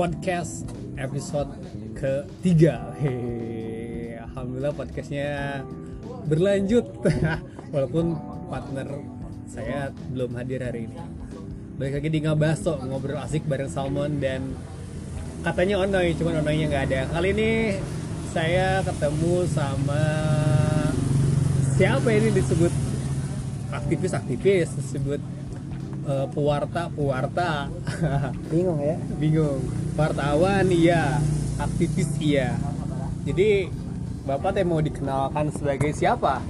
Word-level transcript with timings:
podcast 0.00 0.64
episode 0.96 1.60
ketiga. 1.92 2.88
Hehehe. 2.96 4.16
Alhamdulillah 4.16 4.72
podcastnya 4.72 5.60
berlanjut 6.24 7.04
walaupun 7.76 8.16
partner 8.48 8.88
saya 9.44 9.92
belum 10.08 10.40
hadir 10.40 10.64
hari 10.64 10.88
ini. 10.88 10.96
Balik 11.76 12.00
lagi 12.00 12.08
di 12.16 12.20
Ngabaso 12.24 12.80
ngobrol 12.80 13.20
asik 13.20 13.44
bareng 13.44 13.68
Salmon 13.68 14.24
dan 14.24 14.56
katanya 15.44 15.84
Onoy, 15.84 16.16
cuman 16.16 16.48
Onoynya 16.48 16.72
nggak 16.72 16.84
ada. 16.88 17.00
Kali 17.12 17.36
ini 17.36 17.50
saya 18.32 18.80
ketemu 18.80 19.44
sama 19.52 20.04
siapa 21.76 22.08
ini 22.08 22.32
disebut 22.32 22.72
aktivis-aktivis 23.68 24.80
disebut 24.80 25.20
eh, 26.10 26.26
pewarta-pewarta 26.34 27.70
bingung 28.50 28.78
ya? 28.82 28.96
Bingung. 29.16 29.62
Wartawan 29.94 30.66
iya. 30.68 31.22
Aktivis 31.60 32.10
iya. 32.18 32.56
Jadi 33.22 33.68
bapak 34.24 34.56
teh 34.56 34.64
mau 34.66 34.80
dikenalkan 34.82 35.52
sebagai 35.54 35.92
siapa? 35.94 36.42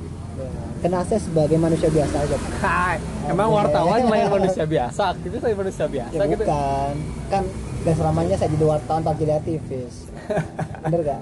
Kenal 0.80 1.04
saya 1.04 1.20
sebagai 1.20 1.60
manusia 1.60 1.92
biasa 1.92 2.24
aja 2.24 2.36
Hai, 2.64 2.96
emang 3.28 3.52
wartawan 3.52 4.00
lain 4.08 4.32
manusia 4.40 4.64
biasa? 4.64 5.12
Aktivis 5.12 5.44
lain 5.44 5.58
manusia 5.60 5.84
biasa 5.84 6.16
ya 6.16 6.24
gitu? 6.24 6.40
bukan. 6.40 6.92
Kan 7.28 7.44
dan 7.80 7.94
selamanya 7.96 8.36
saya 8.40 8.48
jadi 8.56 8.64
wartawan 8.64 9.00
tak 9.04 9.14
jadi 9.20 9.32
aktivis. 9.36 10.08
Bener 10.88 11.00
gak 11.04 11.20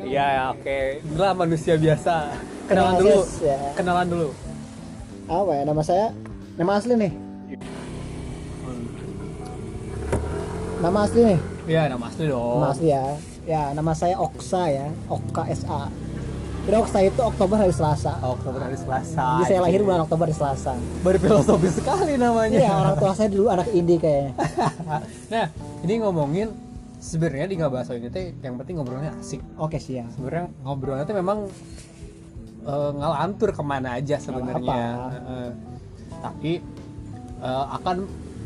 iya 0.00 0.24
ya, 0.32 0.42
oke. 0.56 1.04
Inilah 1.12 1.32
manusia 1.36 1.76
biasa. 1.76 2.32
Kenalan 2.66 2.96
Kenal, 2.96 3.02
dulu 3.04 3.20
ya. 3.44 3.58
kenalan 3.76 4.06
dulu. 4.08 4.28
Apa 5.28 5.50
ya? 5.60 5.62
Nama 5.68 5.82
saya 5.84 6.06
nama 6.56 6.72
asli 6.80 6.94
nih 6.96 7.12
nama 10.80 10.98
asli 11.04 11.20
nih? 11.24 11.38
Iya 11.68 11.82
nama 11.92 12.04
asli 12.08 12.24
dong. 12.28 12.58
Nama 12.60 12.70
asli 12.72 12.88
ya. 12.88 13.04
Ya 13.48 13.62
nama 13.74 13.92
saya 13.96 14.16
Oksa 14.20 14.62
ya. 14.70 14.86
Okka 15.08 15.42
SA 15.54 15.90
jadi 16.60 16.76
Oksa 16.76 16.98
itu 17.02 17.20
Oktober 17.24 17.56
hari 17.56 17.72
Selasa. 17.72 18.20
Oktober 18.20 18.60
hari 18.60 18.76
Selasa 18.76 19.42
jadi 19.42 19.48
saya 19.48 19.60
lahir 19.64 19.80
bulan 19.80 20.04
Oktober 20.04 20.28
hari 20.28 20.36
Selasa. 20.36 20.76
Berfilosofis 21.02 21.80
sekali 21.80 22.14
namanya. 22.20 22.58
Iya 22.60 22.72
orang 22.76 22.94
tua 23.00 23.12
saya 23.16 23.28
dulu 23.32 23.48
anak 23.48 23.68
indie 23.72 23.96
kayaknya. 23.96 24.32
Nah 25.32 25.46
ini 25.86 25.94
ngomongin 26.04 26.48
sebenarnya 27.00 27.46
di 27.48 27.54
nggak 27.56 27.72
bahasa 27.72 27.96
ini 27.96 28.12
teh 28.12 28.36
yang 28.44 28.60
penting 28.60 28.76
ngobrolnya 28.76 29.16
asik. 29.18 29.40
Oke 29.56 29.80
siap. 29.80 30.12
Sebenarnya 30.14 30.52
ngobrolnya 30.62 31.04
tuh 31.08 31.16
memang 31.16 31.48
eh, 32.68 32.90
ngalantur 32.94 33.50
ke 33.56 33.62
mana 33.64 33.96
aja 33.96 34.20
sebenarnya. 34.20 34.82
Eh, 35.16 35.50
tapi 36.20 36.52
eh, 37.40 37.64
akan 37.76 37.96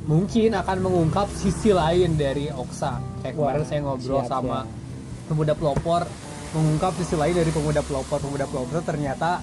mungkin 0.05 0.51
akan 0.53 0.77
mengungkap 0.81 1.29
sisi 1.33 1.73
lain 1.73 2.15
dari 2.15 2.49
Oksa. 2.49 3.01
Kayak 3.21 3.35
Wah, 3.35 3.53
kemarin 3.53 3.65
saya 3.65 3.81
ngobrol 3.83 4.21
siap, 4.21 4.31
sama 4.31 4.59
siap. 4.63 5.27
pemuda 5.27 5.53
pelopor 5.57 6.03
mengungkap 6.55 6.93
sisi 7.01 7.15
lain 7.17 7.35
dari 7.35 7.51
pemuda 7.51 7.81
pelopor. 7.81 8.19
Pemuda 8.21 8.47
pelopor 8.47 8.79
ternyata 8.85 9.41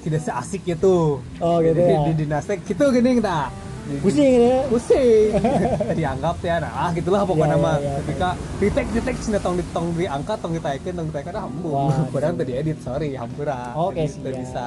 tidak 0.00 0.24
seasik 0.24 0.64
itu. 0.64 1.20
Oh, 1.38 1.56
gitu 1.60 1.76
di, 1.76 1.84
ya. 1.84 2.00
di 2.08 2.12
dinasti 2.24 2.54
gitu 2.64 2.88
gini 2.90 3.20
kita 3.20 3.52
pusing 3.98 4.32
ya? 4.38 4.58
Pusing. 4.70 5.30
Dianggap 5.98 6.38
ya 6.40 6.62
nah 6.62 6.72
ah 6.86 6.90
gitulah 6.94 7.26
pokoknya 7.26 7.58
Iya, 7.58 7.64
mah. 7.64 7.74
iya, 7.74 7.82
iya. 7.82 7.92
ketika 8.06 8.28
retake 8.62 9.18
sih 9.18 9.34
tong 9.42 9.56
di 9.58 9.64
tong 9.74 9.86
diangkat 9.98 10.36
tong 10.38 10.52
ditaikin 10.54 10.92
tong 10.94 11.06
ditaikin 11.10 11.34
ah 11.34 11.42
hambur 11.42 11.74
Wah, 11.74 12.06
padahal 12.14 12.38
tadi 12.38 12.52
edit 12.54 12.78
sorry 12.86 13.18
hampura. 13.18 13.74
Oke, 13.74 14.06
Jadi, 14.06 14.14
tidak 14.22 14.32
siap. 14.32 14.42
bisa. 14.46 14.66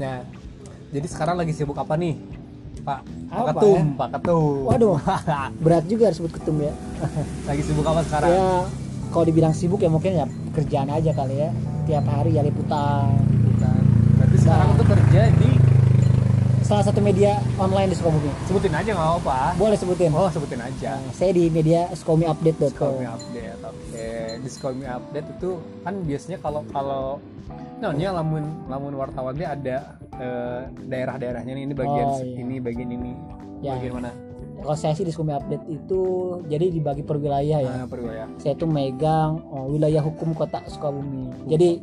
Nah 0.00 0.16
jadi 0.90 1.06
sekarang 1.06 1.36
lagi 1.36 1.52
sibuk 1.52 1.76
apa 1.76 1.94
nih 1.94 2.16
pak 2.80 3.00
Pak 3.28 3.36
Apa 3.36 3.50
ketum 3.54 3.76
ya? 3.76 3.84
pak 3.96 4.08
ketum 4.14 4.64
Waduh. 4.64 4.96
berat 5.58 5.84
juga 5.86 6.04
disebut 6.12 6.30
ketum 6.32 6.56
ya 6.58 6.72
lagi 7.44 7.62
sibuk 7.62 7.84
apa 7.84 8.00
sekarang 8.02 8.30
ya 8.30 8.44
kalau 9.10 9.24
dibilang 9.24 9.50
sibuk 9.50 9.78
ya 9.78 9.88
mungkin 9.88 10.12
ya 10.14 10.24
kerjaan 10.50 10.88
aja 10.88 11.10
kali 11.10 11.34
ya 11.38 11.50
tiap 11.84 12.04
hari 12.06 12.30
ya 12.32 12.42
liputan 12.42 13.10
Bukan. 13.26 13.80
berarti 14.16 14.36
sekarang 14.38 14.68
tuh 14.74 14.86
kerja 14.86 15.22
di 15.32 15.49
salah 16.70 16.86
satu 16.86 17.02
media 17.02 17.34
online 17.58 17.90
di 17.90 17.96
Sukabumi 17.98 18.30
sebutin 18.46 18.70
aja 18.72 18.90
nggak 18.90 19.10
apa 19.20 19.38
boleh 19.58 19.74
sebutin 19.74 20.14
oh 20.14 20.30
sebutin 20.30 20.60
aja 20.60 20.90
Nah, 20.96 21.10
saya 21.10 21.30
di 21.32 21.50
media 21.50 21.90
sukabumiupdate.com 21.92 22.70
Discovery 22.94 23.08
update, 23.08 23.58
oke. 23.60 24.06
Discovery 24.40 24.86
update 24.88 25.28
itu 25.32 25.50
kan 25.82 25.94
biasanya 26.00 26.38
kalau 26.38 26.62
kalau 26.70 27.04
namanya 27.76 28.14
lamun 28.14 28.44
lamun 28.66 28.92
wartawan 28.94 29.34
dia 29.34 29.50
ada 29.50 29.76
eh, 30.14 30.60
daerah-daerahnya 30.84 31.52
nih 31.52 31.64
ini 31.64 31.74
bagian 31.74 32.06
Oh, 32.06 32.20
iya. 32.20 32.38
ini 32.38 32.54
bagian 32.60 32.90
ini 32.92 33.12
Ya. 33.60 33.74
bagian 33.74 33.98
mana? 33.98 34.12
kalau 34.56 34.76
saya 34.76 34.92
sih 34.92 35.02
di 35.02 35.10
Sukabumi 35.10 35.34
Update 35.34 35.64
itu 35.66 36.00
jadi 36.46 36.68
dibagi 36.68 37.00
per 37.00 37.16
wilayah 37.16 37.58
ya 37.58 37.72
Ah, 37.74 37.84
perlu 37.84 38.08
ya. 38.08 38.30
saya 38.36 38.54
itu 38.54 38.64
megang 38.64 39.42
oh, 39.48 39.66
wilayah 39.68 40.00
hukum 40.00 40.30
kota 40.32 40.62
Sukabumi 40.66 41.34
jadi 41.48 41.80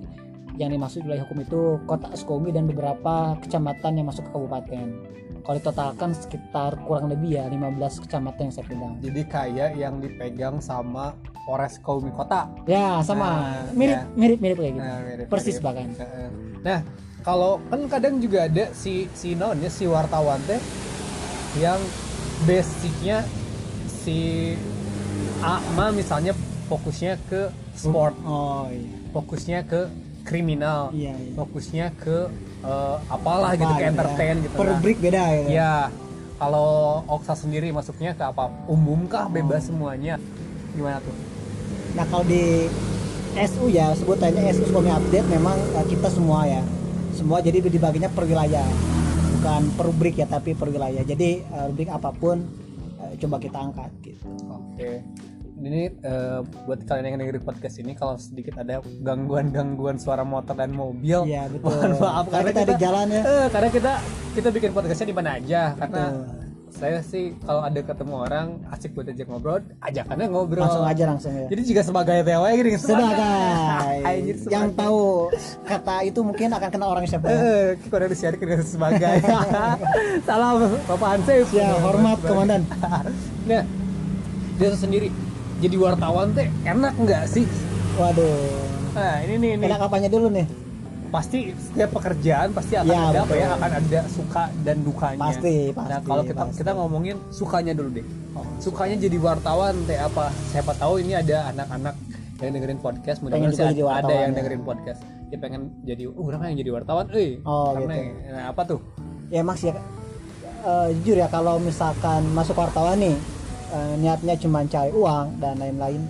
yang 0.57 0.69
dimaksud 0.69 1.01
wilayah 1.01 1.23
hukum 1.23 1.39
itu 1.39 1.59
kota 1.83 2.09
Sukabumi 2.11 2.49
dan 2.49 2.65
beberapa 2.65 3.13
kecamatan 3.39 3.91
yang 3.93 4.07
masuk 4.07 4.25
ke 4.25 4.31
kabupaten 4.31 4.87
kalau 5.39 5.55
ditotalkan 5.55 6.11
sekitar 6.11 6.75
kurang 6.83 7.07
lebih 7.07 7.37
ya 7.37 7.47
15 7.47 7.71
kecamatan 8.03 8.41
yang 8.43 8.53
saya 8.53 8.65
pegang 8.65 8.93
Jadi 8.99 9.21
kayak 9.23 9.71
yang 9.73 9.95
dipegang 9.97 10.59
sama 10.59 11.15
Polres 11.41 11.79
Kaumi 11.79 12.11
Kota. 12.11 12.51
ya 12.65 12.99
sama 12.99 13.27
Nah, 13.63 13.71
mirip 13.71 13.95
ya. 13.95 14.03
mirip 14.13 14.39
mirip 14.41 14.57
kayak 14.57 14.73
gitu 14.73 14.83
Nah, 14.83 14.99
mirip- 14.99 15.27
persis 15.27 15.55
mirip. 15.55 15.63
bahkan. 15.63 15.87
Nah, 16.59 16.79
kalau 17.21 17.63
kan 17.63 17.79
kadang 17.87 18.19
juga 18.19 18.43
ada 18.43 18.67
si 18.73 19.07
si 19.13 19.31
non 19.31 19.55
ya 19.55 19.69
si 19.69 19.85
wartawan 19.85 20.43
teh 20.43 20.59
yang 21.55 21.79
basicnya 22.43 23.23
si 23.87 24.51
A 25.39 25.57
mah 25.73 25.89
misalnya 25.91 26.33
fokusnya 26.65 27.15
ke 27.25 27.47
sport, 27.71 28.11
oh 28.21 28.67
iya 28.67 28.89
fokusnya 29.09 29.59
ke 29.63 29.87
kriminal, 30.27 30.91
iya, 30.91 31.15
iya. 31.15 31.31
fokusnya 31.39 31.87
ke 31.95 32.27
eh, 32.67 32.95
apalah 33.07 33.55
Apa 33.55 33.61
gitu 33.63 33.73
ke 33.79 33.83
ya. 33.83 33.89
entertain 33.95 34.35
gitu. 34.43 34.55
per 34.59 34.67
Nah, 34.67 34.79
break 34.83 34.99
beda 34.99 35.23
ya 35.31 35.43
Ya, 35.47 35.73
kalau 36.35 37.01
Oksa 37.07 37.39
sendiri 37.39 37.71
masuknya 37.71 38.11
ke 38.11 38.27
apa? 38.27 38.51
Umum 38.67 39.07
kah, 39.07 39.31
bebas 39.31 39.71
semuanya? 39.71 40.19
Gimana 40.75 40.99
tuh? 40.99 41.15
Nah 41.95 42.05
kalau 42.11 42.27
di 42.27 42.67
SU 43.37 43.69
ya 43.71 43.93
sebutannya 43.95 44.49
SU 44.53 44.69
Sukabumi 44.69 44.93
Update 44.93 45.27
memang 45.31 45.57
eh, 45.79 45.85
kita 45.87 46.09
semua 46.11 46.43
ya 46.45 46.61
semua 47.13 47.41
jadi 47.41 47.65
dibaginya 47.65 48.09
per 48.13 48.29
wilayah 48.29 48.65
bukan 49.37 49.61
per 49.73 49.85
rubrik 49.89 50.15
ya 50.21 50.29
tapi 50.29 50.53
per 50.53 50.69
wilayah 50.69 51.01
jadi 51.01 51.41
eh, 51.41 51.63
rubrik 51.69 51.89
apa 51.89 52.13
pun 52.13 52.45
eh, 53.01 53.13
coba 53.17 53.37
kita 53.41 53.57
angkat 53.57 53.89
gitu. 54.05 54.29
Oke. 54.49 55.01
Ini 55.57 55.89
eh, 55.91 56.39
buat 56.63 56.79
kalian 56.83 57.05
yang 57.07 57.17
dengerin 57.17 57.41
podcast 57.41 57.75
ini 57.77 57.91
kalau 57.91 58.13
sedikit 58.15 58.57
ada 58.57 58.77
gangguan-gangguan 59.01 59.97
suara 59.97 60.21
motor 60.21 60.53
dan 60.53 60.69
mobil, 60.69 61.25
Iya 61.25 61.49
betul. 61.49 61.65
mohon 61.65 61.91
maaf 61.97 62.25
karena 62.29 62.49
kita, 62.49 62.61
kita, 62.61 62.69
di 62.69 62.75
jalan 62.77 63.05
ya. 63.09 63.21
eh, 63.21 63.47
karena 63.49 63.69
kita 63.71 63.91
kita 64.31 64.49
bikin 64.53 64.69
podcastnya 64.69 65.07
di 65.07 65.15
mana 65.15 65.29
aja 65.33 65.73
karena 65.73 66.03
Betul. 66.07 66.25
saya 66.69 66.99
sih 67.01 67.33
kalau 67.41 67.61
ada 67.63 67.79
ketemu 67.81 68.13
orang 68.21 68.47
asik 68.69 68.93
buat 68.93 69.09
ajak 69.09 69.25
ngobrol, 69.25 69.57
ajakannya 69.81 70.25
ngobrol. 70.29 70.61
Langsung 70.61 70.85
aja 70.85 71.03
langsung 71.09 71.33
ya. 71.33 71.47
Jadi 71.49 71.61
juga 71.65 71.81
sebagai 71.81 72.17
TW 72.21 72.43
gini 72.53 72.69
Sebagai 72.77 73.97
Anjir, 74.13 74.35
yang 74.45 74.69
sebagai. 74.69 74.77
tahu 74.77 75.01
kata 75.65 75.95
itu 76.05 76.19
mungkin 76.21 76.47
akan 76.53 76.69
kena 76.69 76.85
orang 76.85 77.03
siapa. 77.03 77.25
ya? 77.25 77.33
Eh, 77.33 77.67
kita 77.81 77.93
udah 77.97 78.09
disiarin 78.13 78.37
dengan 78.37 78.61
sebagai 78.61 79.15
salam 80.29 80.55
Bapak 80.85 81.07
Hansip 81.17 81.49
Ya, 81.49 81.73
hormat 81.81 82.21
komandan. 82.21 82.61
nah 83.49 83.65
dia 84.57 84.69
sendiri 84.73 85.09
jadi 85.57 85.75
wartawan 85.77 86.27
teh 86.37 86.47
enak 86.65 86.93
nggak 87.01 87.23
sih? 87.25 87.45
Waduh. 87.97 88.77
nah 88.97 89.21
ini 89.21 89.33
nih 89.37 89.49
ini 89.57 89.63
Enak 89.69 89.89
apanya 89.89 90.09
dulu 90.09 90.29
nih? 90.29 90.45
pasti 91.07 91.55
setiap 91.55 91.95
pekerjaan 91.95 92.51
pasti 92.51 92.75
akan 92.75 92.91
Ya, 92.91 92.99
ada 93.15 93.19
apa 93.23 93.33
ya? 93.39 93.47
akan 93.55 93.71
ada 93.79 93.99
suka 94.11 94.51
dan 94.67 94.83
dukanya. 94.83 95.23
Pasti, 95.23 95.71
nah 95.71 95.87
pasti, 95.87 96.07
kalau 96.11 96.23
kita 96.27 96.43
pasti. 96.43 96.57
kita 96.59 96.71
ngomongin 96.75 97.15
sukanya 97.31 97.71
dulu 97.71 97.89
deh. 97.95 98.05
Oh, 98.35 98.43
sukanya 98.59 98.95
jadi 98.99 99.17
wartawan 99.17 99.73
teh 99.87 99.95
apa? 99.95 100.35
Siapa 100.51 100.75
tahu 100.75 100.99
ini 100.99 101.15
ada 101.15 101.47
anak-anak 101.55 101.95
yang 102.43 102.51
dengerin 102.53 102.79
podcast 102.83 103.23
mudah-mudahan 103.23 103.55
sih 103.55 103.81
ada 103.81 103.83
wartawan 103.87 104.19
yang 104.19 104.33
ya. 104.35 104.37
dengerin 104.43 104.63
podcast. 104.67 104.99
Dia 105.31 105.39
pengen 105.39 105.61
jadi 105.87 106.03
uh 106.11 106.23
orang 106.27 106.39
yang 106.51 106.57
jadi 106.59 106.71
wartawan 106.75 107.05
eh. 107.15 107.31
Oh, 107.47 107.71
karena 107.71 107.93
gitu. 107.97 108.29
nah, 108.35 108.43
apa 108.51 108.61
tuh? 108.67 108.79
Ya 109.31 109.41
sih 109.55 109.71
ya, 109.71 109.75
eh, 110.67 110.87
jujur 111.01 111.17
ya 111.23 111.27
kalau 111.31 111.55
misalkan 111.63 112.27
masuk 112.35 112.59
wartawan 112.59 112.99
nih 112.99 113.15
eh, 113.73 113.93
niatnya 113.99 114.35
cuma 114.39 114.63
cari 114.67 114.91
uang 114.91 115.41
dan 115.41 115.59
lain-lain 115.59 116.01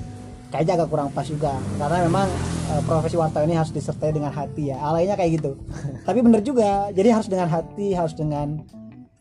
kayaknya 0.51 0.73
agak 0.83 0.89
kurang 0.91 1.09
pas 1.11 1.27
juga. 1.27 1.53
Karena 1.77 1.97
memang 2.07 2.27
eh, 2.71 2.81
profesi 2.87 3.15
wartawan 3.19 3.47
ini 3.47 3.57
harus 3.59 3.71
disertai 3.71 4.11
dengan 4.15 4.31
hati 4.31 4.71
ya. 4.71 4.77
Alainya 4.79 5.15
kayak 5.19 5.41
gitu. 5.41 5.51
Tapi 6.07 6.19
bener 6.23 6.41
juga 6.43 6.89
jadi 6.91 7.15
harus 7.15 7.27
dengan 7.27 7.47
hati 7.51 7.93
harus 7.93 8.15
dengan 8.15 8.63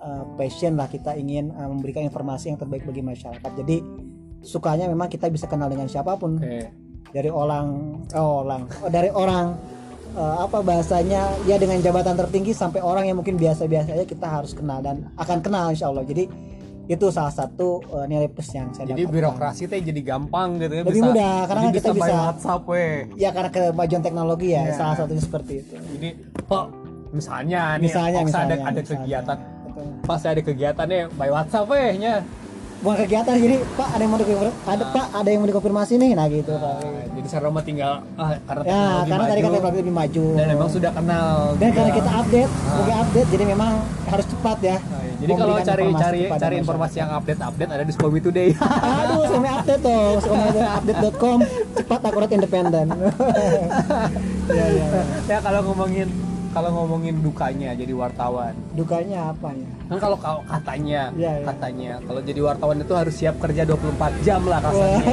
eh, 0.01 0.25
passion 0.39 0.79
lah 0.79 0.87
kita 0.87 1.19
ingin 1.19 1.51
eh, 1.51 1.69
memberikan 1.69 2.07
informasi 2.07 2.55
yang 2.55 2.59
terbaik 2.59 2.87
bagi 2.87 3.03
masyarakat. 3.03 3.51
Jadi 3.65 3.77
sukanya 4.47 4.87
memang 4.87 5.11
kita 5.11 5.27
bisa 5.27 5.51
kenal 5.51 5.67
dengan 5.67 5.91
siapa 5.91 6.15
pun. 6.15 6.39
Oke. 6.39 6.71
Dari 7.07 7.31
orang 7.33 7.67
oh, 8.13 8.45
orang 8.45 8.63
oh, 8.83 8.91
dari 8.91 9.11
orang 9.11 9.57
eh, 10.15 10.37
apa 10.47 10.63
bahasanya 10.63 11.35
ya 11.49 11.59
dengan 11.59 11.83
jabatan 11.83 12.15
tertinggi 12.15 12.55
sampai 12.55 12.79
orang 12.83 13.11
yang 13.11 13.19
mungkin 13.19 13.35
biasa-biasa 13.35 13.99
aja 13.99 14.07
kita 14.07 14.27
harus 14.27 14.55
kenal 14.55 14.79
dan 14.79 15.11
akan 15.19 15.39
kenal 15.43 15.75
insya 15.75 15.91
Allah. 15.91 16.07
Jadi 16.07 16.29
itu 16.87 17.07
salah 17.09 17.31
satu 17.31 17.83
uh, 17.85 18.05
nilai 18.05 18.27
plus 18.27 18.47
yang 18.51 18.71
saya 18.71 18.87
jadi 18.89 19.03
dapatkan. 19.03 19.11
birokrasi 19.13 19.63
teh 19.65 19.81
jadi 19.81 20.01
gampang 20.07 20.57
gitu 20.57 20.73
ya 20.73 20.83
Lebih 20.83 21.03
mudah, 21.05 21.37
karena 21.45 21.63
jadi 21.65 21.75
kita 21.77 21.91
bisa- 21.93 22.15
WhatsApp 22.25 22.63
weh 22.65 22.93
ya 23.17 23.31
karena 23.31 23.51
kemajuan 23.51 24.03
teknologi 24.03 24.49
ya 24.49 24.63
Iya. 24.63 24.75
salah 24.75 24.95
satunya 24.97 25.21
seperti 25.21 25.53
itu 25.59 25.75
jadi 25.75 26.09
kok 26.41 26.65
misalnya 27.09 27.63
nih 27.75 27.85
Misalnya, 27.85 28.19
Oksa 28.19 28.39
ada 28.39 28.47
misalnya, 28.47 28.57
ada 28.63 28.81
misalnya. 28.81 28.99
kegiatan 29.01 29.39
pas 30.03 30.23
ada 30.23 30.41
kegiatannya 30.41 31.01
by 31.13 31.29
WhatsApp 31.29 31.67
weh 31.67 31.91
nya 31.97 32.15
bukan 32.87 33.03
kegiatan 33.03 33.35
jadi 33.35 33.57
pak 33.75 33.89
ada 33.91 34.03
yang 34.07 34.13
mau 34.15 34.21
dikonfirmasi 34.23 34.55
ada 34.63 34.85
Ah. 34.87 34.91
pak 34.95 35.07
ada 35.11 35.27
yang 35.27 35.41
mau 35.43 35.49
dikonfirmasi 35.51 35.93
nih? 35.99 36.11
Nah 36.15 36.27
gitu 36.31 36.53
pak. 36.55 36.75
Nah, 36.79 37.05
jadi 37.19 37.51
mah 37.51 37.65
tinggal 37.67 37.93
ah, 38.15 38.31
karena 38.47 38.63
ya 38.63 38.83
karena 39.03 39.25
tadi 39.27 39.41
kan 39.43 39.51
maju, 39.51 39.57
teknologi 39.59 39.79
lebih 39.83 39.97
maju. 39.99 40.25
Dan 40.39 40.47
memang 40.55 40.69
sudah 40.71 40.91
kenal 40.95 41.35
dan 41.59 41.71
karena 41.75 41.91
kita 41.91 42.11
update 42.15 42.47
Ah. 42.47 42.63
sebagai 42.71 42.95
update 43.03 43.29
jadi 43.35 43.45
memang 43.51 43.73
harus 44.07 44.27
cepat 44.31 44.59
ya. 44.63 44.77
Nah, 44.79 45.03
ya. 45.03 45.13
jadi 45.19 45.33
kalau 45.35 45.55
cari 45.59 45.83
informasi 45.83 45.99
cari 45.99 46.21
cari 46.23 46.31
masyarakat. 46.31 46.63
informasi 46.63 46.97
yang 47.03 47.11
update 47.11 47.41
update 47.43 47.71
ada 47.75 47.83
di 47.83 47.93
Skomi 47.93 48.21
Today. 48.23 48.49
Aduh 49.03 49.23
sama 49.27 49.49
update 49.59 49.83
tuh. 49.83 50.07
Sama 50.23 50.45
update.com 50.79 51.39
cepat 51.75 52.01
akurat 52.07 52.31
independen. 52.31 52.87
Ya, 54.47 54.63
ya, 54.63 54.87
ya. 54.87 55.03
ya 55.27 55.39
kalau 55.43 55.59
ngomongin 55.67 56.07
kalau 56.55 56.71
ngomongin 56.71 57.19
dukanya 57.19 57.75
jadi 57.75 57.91
wartawan. 57.91 58.55
Dukanya 58.79 59.35
apa 59.35 59.51
ya 59.51 59.76
kan 59.87 59.99
kalau 60.03 60.17
kau 60.19 60.39
katanya 60.51 61.15
Iya, 61.15 61.33
iya. 61.39 61.47
katanya 61.47 61.93
kalau 62.03 62.21
jadi 62.21 62.41
wartawan 62.43 62.77
itu 62.83 62.95
harus 62.99 63.15
siap 63.15 63.39
kerja 63.39 63.63
24 63.63 64.27
jam 64.27 64.43
lah 64.43 64.59
kasarnya 64.59 65.07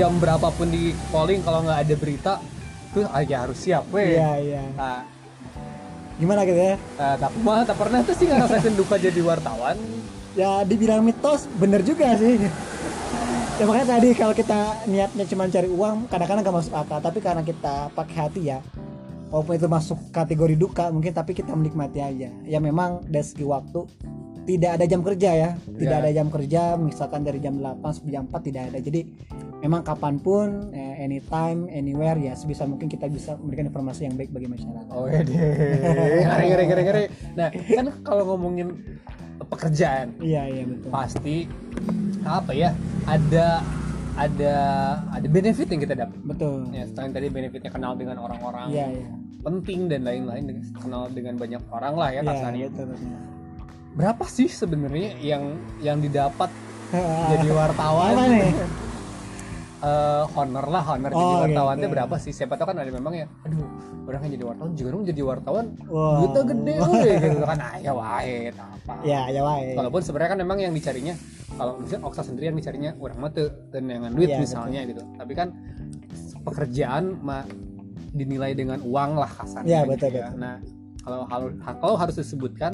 jam 0.00 0.16
berapapun 0.16 0.72
di 0.72 0.96
calling 1.12 1.44
kalau 1.44 1.60
nggak 1.60 1.78
ada 1.84 1.94
berita 2.00 2.32
itu 2.88 3.04
aja 3.04 3.36
harus 3.44 3.58
siap 3.60 3.84
weh. 3.92 4.16
Iya 4.16 4.30
iya. 4.40 4.62
Nah, 4.72 5.04
gimana 6.16 6.40
gitu 6.48 6.56
ya? 6.56 6.74
Nah, 6.96 7.14
tapi 7.20 7.36
mah 7.44 7.62
tak 7.68 7.76
pernah 7.76 8.00
tuh 8.00 8.16
sih 8.16 8.26
ngerasain 8.32 8.74
duka 8.74 8.96
jadi 8.96 9.20
wartawan. 9.20 9.76
Ya 10.32 10.64
dibilang 10.64 11.04
mitos 11.04 11.44
bener 11.60 11.84
juga 11.84 12.16
sih. 12.16 12.40
Ya 13.58 13.64
makanya 13.66 13.98
tadi 13.98 14.14
kalau 14.14 14.32
kita 14.32 14.86
niatnya 14.86 15.24
cuma 15.28 15.50
cari 15.50 15.68
uang 15.68 16.06
kadang-kadang 16.06 16.46
gak 16.46 16.56
masuk 16.62 16.74
akal 16.78 16.98
tapi 17.02 17.18
karena 17.18 17.42
kita 17.42 17.90
pakai 17.90 18.16
hati 18.16 18.40
ya 18.54 18.62
walaupun 19.28 19.54
itu 19.54 19.68
masuk 19.68 19.98
kategori 20.10 20.54
duka 20.54 20.88
mungkin 20.88 21.12
tapi 21.12 21.32
kita 21.32 21.52
menikmati 21.52 22.00
aja. 22.00 22.28
Ya 22.44 22.58
memang 22.58 23.04
dari 23.04 23.24
segi 23.24 23.44
waktu 23.44 23.84
tidak 24.44 24.80
ada 24.80 24.84
jam 24.88 25.04
kerja 25.04 25.30
ya. 25.32 25.50
Tidak 25.60 25.92
Ya. 25.92 26.00
ada 26.00 26.10
jam 26.10 26.28
kerja 26.28 26.62
misalkan 26.74 27.20
dari 27.20 27.36
jam 27.38 27.60
8 27.60 27.84
sampai 27.92 28.12
jam 28.12 28.24
4 28.26 28.40
tidak 28.48 28.62
ada. 28.72 28.78
Jadi 28.80 29.00
memang 29.60 29.84
kapan 29.84 30.16
pun 30.16 30.72
eh, 30.72 31.04
anytime 31.04 31.68
anywhere 31.68 32.16
ya 32.16 32.32
sebisa 32.32 32.64
mungkin 32.64 32.88
kita 32.88 33.06
bisa 33.06 33.36
memberikan 33.36 33.68
informasi 33.68 34.08
yang 34.08 34.16
baik 34.16 34.32
bagi 34.32 34.48
masyarakat. 34.48 34.84
Oh 34.88 35.04
ya 35.04 35.20
deh. 35.20 35.36
Ngeri 36.24 36.46
ngeri 36.48 36.64
ngeri 36.64 36.82
ngeri. 36.84 37.04
Nah 37.36 37.48
kan 37.52 37.86
kalau 38.00 38.24
ngomongin 38.32 38.72
pekerjaan 39.38 40.12
iya 40.20 40.44
iya 40.44 40.66
betul. 40.66 40.90
pasti 40.92 41.48
apa 42.20 42.52
ya 42.52 42.74
ada 43.08 43.64
ada 44.18 44.56
ada 45.14 45.28
benefit 45.30 45.70
yang 45.70 45.80
kita 45.86 45.94
dapat. 45.94 46.18
Betul. 46.26 46.66
Ya 46.74 46.84
selain 46.90 47.14
tadi 47.14 47.30
benefitnya 47.30 47.70
kenal 47.70 47.94
dengan 47.94 48.18
orang-orang 48.18 48.74
iya 48.74 48.86
iya. 48.90 49.08
penting 49.46 49.86
dan 49.86 50.02
lain-lain 50.02 50.58
kenal 50.74 51.06
dengan 51.14 51.38
banyak 51.38 51.62
orang 51.70 51.94
lah 51.94 52.08
ya 52.10 52.20
kasarnya 52.26 52.66
betul, 52.74 52.86
betul. 52.90 53.18
berapa 53.94 54.24
sih 54.26 54.50
sebenarnya 54.50 55.14
yang 55.22 55.54
yang 55.78 56.02
didapat 56.02 56.50
jadi 57.32 57.48
wartawan? 57.54 58.12
Apa 58.18 58.24
nih 58.26 58.52
Eh, 59.78 60.24
honor 60.34 60.66
lah 60.66 60.82
honor 60.84 61.06
jadi 61.08 61.22
Oh, 61.30 61.38
wartawan 61.40 61.74
gitu. 61.74 61.80
itu 61.80 61.94
berapa 61.94 62.14
sih 62.18 62.32
siapa 62.32 62.58
tahu 62.58 62.66
kan 62.66 62.82
ada 62.82 62.90
memang 62.90 63.14
ya 63.14 63.30
aduh 63.46 63.62
orang 64.04 64.26
yang 64.26 64.32
jadi 64.34 64.44
wartawan 64.44 64.70
juga 64.74 64.88
dong 64.90 65.04
jadi 65.06 65.20
wartawan 65.22 65.66
Wow. 65.86 66.18
duitnya 66.18 66.42
gede 66.44 66.74
weh 66.82 66.98
gitu 67.30 67.44
kan 67.44 67.58
ah 67.60 67.74
ya 67.78 67.92
wae 67.92 68.38
apa 68.50 68.94
ya 69.02 69.20
ya 69.28 69.40
wae 69.40 69.78
walaupun 69.78 70.02
sebenarnya 70.02 70.30
kan 70.34 70.40
memang 70.40 70.58
yang 70.58 70.74
dicarinya 70.74 71.14
kalau 71.54 71.78
misalnya 71.78 72.02
Oksa 72.04 72.22
sendiri 72.24 72.50
yang 72.50 72.58
dicarinya 72.58 72.90
orang 72.96 73.18
mah 73.18 73.30
teu 73.30 73.46
teu 73.70 73.78
neangan 73.78 74.10
duit 74.12 74.28
Iya, 74.28 74.38
misalnya 74.40 74.80
gitu 74.82 75.02
tapi 75.14 75.32
kan 75.32 75.48
pekerjaan 76.40 77.04
mah 77.20 77.46
dinilai 78.10 78.52
dengan 78.52 78.82
uang 78.82 79.14
lah 79.14 79.30
kasarnya 79.30 79.68
Iya, 79.68 79.80
gitu 79.84 79.90
betul, 79.94 80.10
ya. 80.10 80.26
betul. 80.26 80.38
nah 80.38 80.54
kalau 80.98 81.20
kalau 81.24 81.46
kalau 81.76 81.94
harus 81.96 82.16
disebutkan 82.16 82.72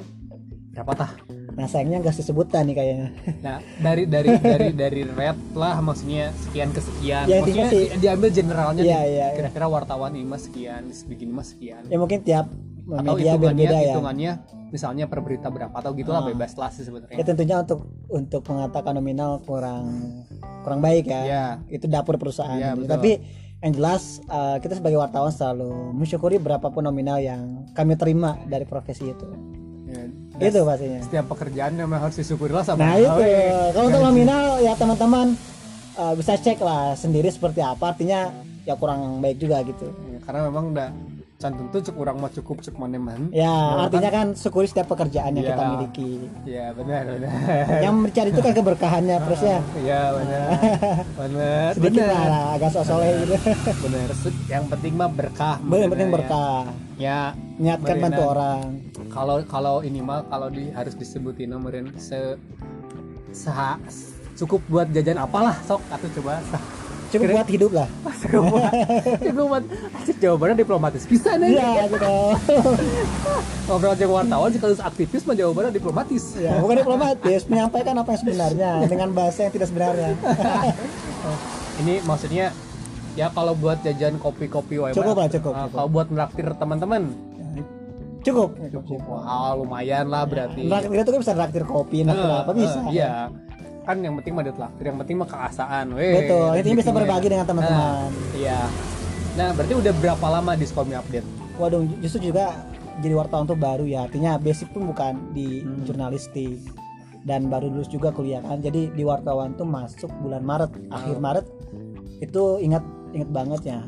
berapa 0.73 0.93
tah 0.97 1.11
nah 1.55 1.65
sayangnya 1.65 1.99
nggak 2.01 2.15
disebutkan 2.15 2.63
nih 2.65 2.75
kayaknya. 2.75 3.09
Nah 3.39 3.57
dari 3.77 4.05
dari 4.05 4.31
dari 4.37 4.69
dari 4.73 5.01
rate 5.05 5.43
lah 5.53 5.79
maksudnya 5.79 6.35
sekian 6.37 6.69
ke 6.69 6.81
sekian. 6.81 7.25
Ya, 7.25 7.39
maksudnya 7.39 7.67
sih- 7.69 7.89
di- 7.89 8.01
diambil 8.01 8.29
generalnya 8.29 8.83
Iya, 8.83 8.91
nih. 8.93 9.05
iya, 9.05 9.25
iya. 9.25 9.27
kira-kira 9.35 9.67
wartawan 9.67 10.13
ini 10.13 10.25
mah 10.25 10.37
sekian 10.37 10.83
begini 11.05 11.31
mah 11.31 11.45
sekian. 11.45 11.83
Ya 11.85 11.97
mungkin 11.97 12.21
tiap 12.21 12.47
atau 12.85 13.01
media 13.13 13.33
hitungannya 13.33 13.41
berbeda 13.41 13.77
ya. 13.77 13.87
hitungannya 13.89 14.33
misalnya 14.69 15.05
per 15.07 15.21
berita 15.21 15.49
berapa 15.49 15.73
atau 15.73 15.91
gitulah 15.93 16.21
Ah. 16.21 16.29
bebas 16.29 16.53
lah 16.53 16.69
sih 16.69 16.81
ya 16.81 16.85
sebenarnya 16.85 17.25
tentunya 17.25 17.57
untuk 17.59 17.81
untuk 18.09 18.43
mengatakan 18.45 18.93
nominal 18.93 19.41
kurang 19.41 19.87
kurang 20.61 20.81
baik 20.81 21.07
ya. 21.07 21.23
Ya 21.23 21.45
itu 21.69 21.87
dapur 21.87 22.17
perusahaan 22.17 22.53
Iya, 22.53 22.75
gitu. 22.75 22.85
tapi 22.87 23.11
yang 23.59 23.73
jelas 23.73 24.03
uh, 24.27 24.59
kita 24.59 24.75
sebagai 24.75 24.99
wartawan 24.99 25.31
selalu 25.31 25.73
mensyukuri 25.95 26.37
berapapun 26.37 26.83
nominal 26.83 27.17
yang 27.17 27.41
kami 27.73 27.95
terima 27.95 28.37
dari 28.45 28.65
profesi 28.65 29.09
itu 29.09 29.25
itu 30.43 30.61
pastinya. 30.67 31.01
Setiap 31.05 31.27
pekerjaan 31.31 31.73
memang 31.79 31.99
harus 32.03 32.17
disyukuri 32.19 32.51
lah 32.51 32.67
sama 32.67 32.83
nah 32.83 32.97
itu. 32.99 33.23
kalau 33.71 33.87
untuk 33.87 34.03
nominal 34.03 34.59
ya 34.59 34.75
teman-teman 34.75 35.39
uh, 35.95 36.13
bisa 36.19 36.35
cek 36.35 36.59
lah 36.59 36.99
sendiri 36.99 37.31
seperti 37.31 37.63
apa. 37.63 37.95
Artinya 37.95 38.35
ya 38.67 38.75
kurang 38.75 39.23
baik 39.23 39.39
juga 39.39 39.63
gitu. 39.63 39.87
Ya, 40.11 40.19
karena 40.27 40.51
memang 40.51 40.75
udah 40.75 40.89
can 41.35 41.53
tentu 41.53 41.83
cek 41.83 41.93
orang 41.95 42.17
mah 42.17 42.31
cukup 42.31 42.59
cek 42.59 42.75
maneman 42.75 43.29
ya 43.29 43.45
Nah, 43.45 43.85
artinya 43.85 44.09
kan 44.09 44.27
syukuri 44.33 44.65
setiap 44.65 44.89
pekerjaan 44.89 45.35
yang 45.35 45.45
Iya. 45.45 45.53
kita 45.53 45.65
miliki. 45.69 46.13
Ya 46.47 46.67
benar 46.71 47.03
benar. 47.05 47.31
Yang 47.81 47.95
mencari 47.99 48.29
itu 48.31 48.41
kan 48.41 48.53
keberkahannya 48.55 49.17
terus 49.21 49.41
ya. 49.43 49.59
Ya 49.85 50.03
benar. 50.11 50.47
Benar 51.21 51.69
sedikit 51.75 52.01
benar. 52.01 52.25
lah 52.25 52.45
agak 52.55 52.71
sok-soleh 52.71 53.09
gitu. 53.21 53.35
Benar. 53.85 54.09
Yang 54.47 54.65
penting 54.69 54.93
mah 54.95 55.11
berkah 55.11 55.57
yang 55.61 55.91
penting 55.91 56.09
benar, 56.09 56.17
berkah. 56.17 56.63
Ya, 56.95 57.19
niatkan 57.57 57.83
Merinan. 57.93 58.05
bantu 58.09 58.23
orang. 58.25 58.61
Kalau 59.11 59.37
kalau 59.45 59.77
ini 59.83 60.01
mah 60.01 60.23
kalau 60.25 60.49
di 60.49 60.71
harus 60.71 60.95
disebutin 60.95 61.51
nomorin 61.51 61.91
se 61.97 62.39
seha 63.31 63.77
cukup 64.35 64.63
buat 64.65 64.87
jajan 64.89 65.19
apalah 65.19 65.59
sok. 65.61 65.83
Atau 65.91 66.09
coba 66.15 66.39
cukup 67.15 67.27
buat 67.31 67.49
hidup 67.49 67.71
lah. 67.73 67.89
Cukup 68.25 68.43
buat 68.51 68.73
diplomat 69.21 69.63
asik 70.01 70.17
jawabannya 70.19 70.57
diplomatis. 70.59 71.03
Bisa 71.07 71.37
nih. 71.37 71.55
Iya 71.55 71.85
gitu 71.87 72.15
ngobrol 73.67 73.97
dengan 73.97 74.13
wartawan 74.21 74.53
sekaligus 74.53 74.83
aktivis 74.83 75.23
mah 75.25 75.33
jawabannya 75.33 75.73
diplomatis. 75.73 76.37
Ya 76.37 76.61
bukan 76.61 76.77
diplomatis 76.77 77.41
menyampaikan 77.49 77.95
apa 77.97 78.09
yang 78.11 78.21
sebenarnya 78.21 78.71
dengan 78.85 79.09
bahasa 79.13 79.39
yang 79.47 79.53
tidak 79.53 79.69
sebenarnya. 79.71 80.11
Ini 81.81 81.95
maksudnya 82.05 82.53
ya 83.15 83.31
kalau 83.31 83.55
buat 83.55 83.81
jajan 83.81 84.19
kopi-kopi 84.19 84.79
wae 84.79 84.93
Cukup 84.93 85.17
lah, 85.17 85.29
cukup, 85.29 85.53
uh, 85.53 85.65
cukup. 85.65 85.75
kalau 85.75 85.89
buat 85.89 86.07
meraktir 86.11 86.47
teman-teman. 86.51 87.03
Cukup. 88.25 88.57
Cukup. 88.57 89.01
Wah 89.05 89.53
lumayan 89.53 90.09
lah 90.09 90.25
berarti. 90.25 90.65
Raktir 90.65 90.97
itu 90.97 91.11
kan 91.13 91.21
bisa 91.21 91.33
raktir 91.37 91.65
kopi, 91.65 92.03
Eh, 92.03 92.09
apa 92.09 92.53
bisa. 92.57 92.79
eh, 92.89 92.97
iya 92.97 93.29
kan 93.85 93.97
yang 93.99 94.17
penting 94.17 94.33
mah 94.33 94.43
ditraktir 94.43 94.85
yang 94.85 94.99
penting 94.99 95.17
mah 95.17 95.29
keasaan 95.29 95.87
weh 95.93 96.13
Betul, 96.19 96.49
intinya 96.55 96.65
bisa 96.75 96.83
rezekinya. 96.83 96.99
berbagi 96.99 97.29
dengan 97.29 97.47
teman-teman. 97.47 97.81
Nah, 97.81 98.09
iya 98.35 98.61
nah 99.35 99.49
berarti 99.51 99.75
udah 99.75 99.93
berapa 99.95 100.27
lama 100.31 100.53
di 100.55 100.65
Skomi 100.65 100.95
Update 100.95 101.27
Waduh, 101.55 101.87
justru 101.99 102.29
juga 102.29 102.67
jadi 102.97 103.13
wartawan 103.13 103.45
tuh 103.45 103.55
baru 103.55 103.83
ya. 103.85 104.05
Artinya 104.05 104.35
basic 104.37 104.71
pun 104.71 104.87
bukan 104.87 105.31
di 105.31 105.61
Hmm. 105.61 105.83
jurnalistik 105.83 106.59
dan 107.23 107.47
baru 107.47 107.67
lulus 107.69 107.87
juga 107.87 108.11
kuliah 108.11 108.39
kan. 108.39 108.59
Jadi 108.59 108.91
di 108.91 109.03
wartawan 109.03 109.53
tuh 109.53 109.63
masuk 109.65 110.11
bulan 110.19 110.43
Maret, 110.43 110.71
Oh. 110.85 110.95
akhir 110.95 111.17
Maret 111.17 111.47
itu 112.21 112.43
ingat 112.59 112.83
ingat 113.11 113.31
banget 113.31 113.61
ya. 113.69 113.81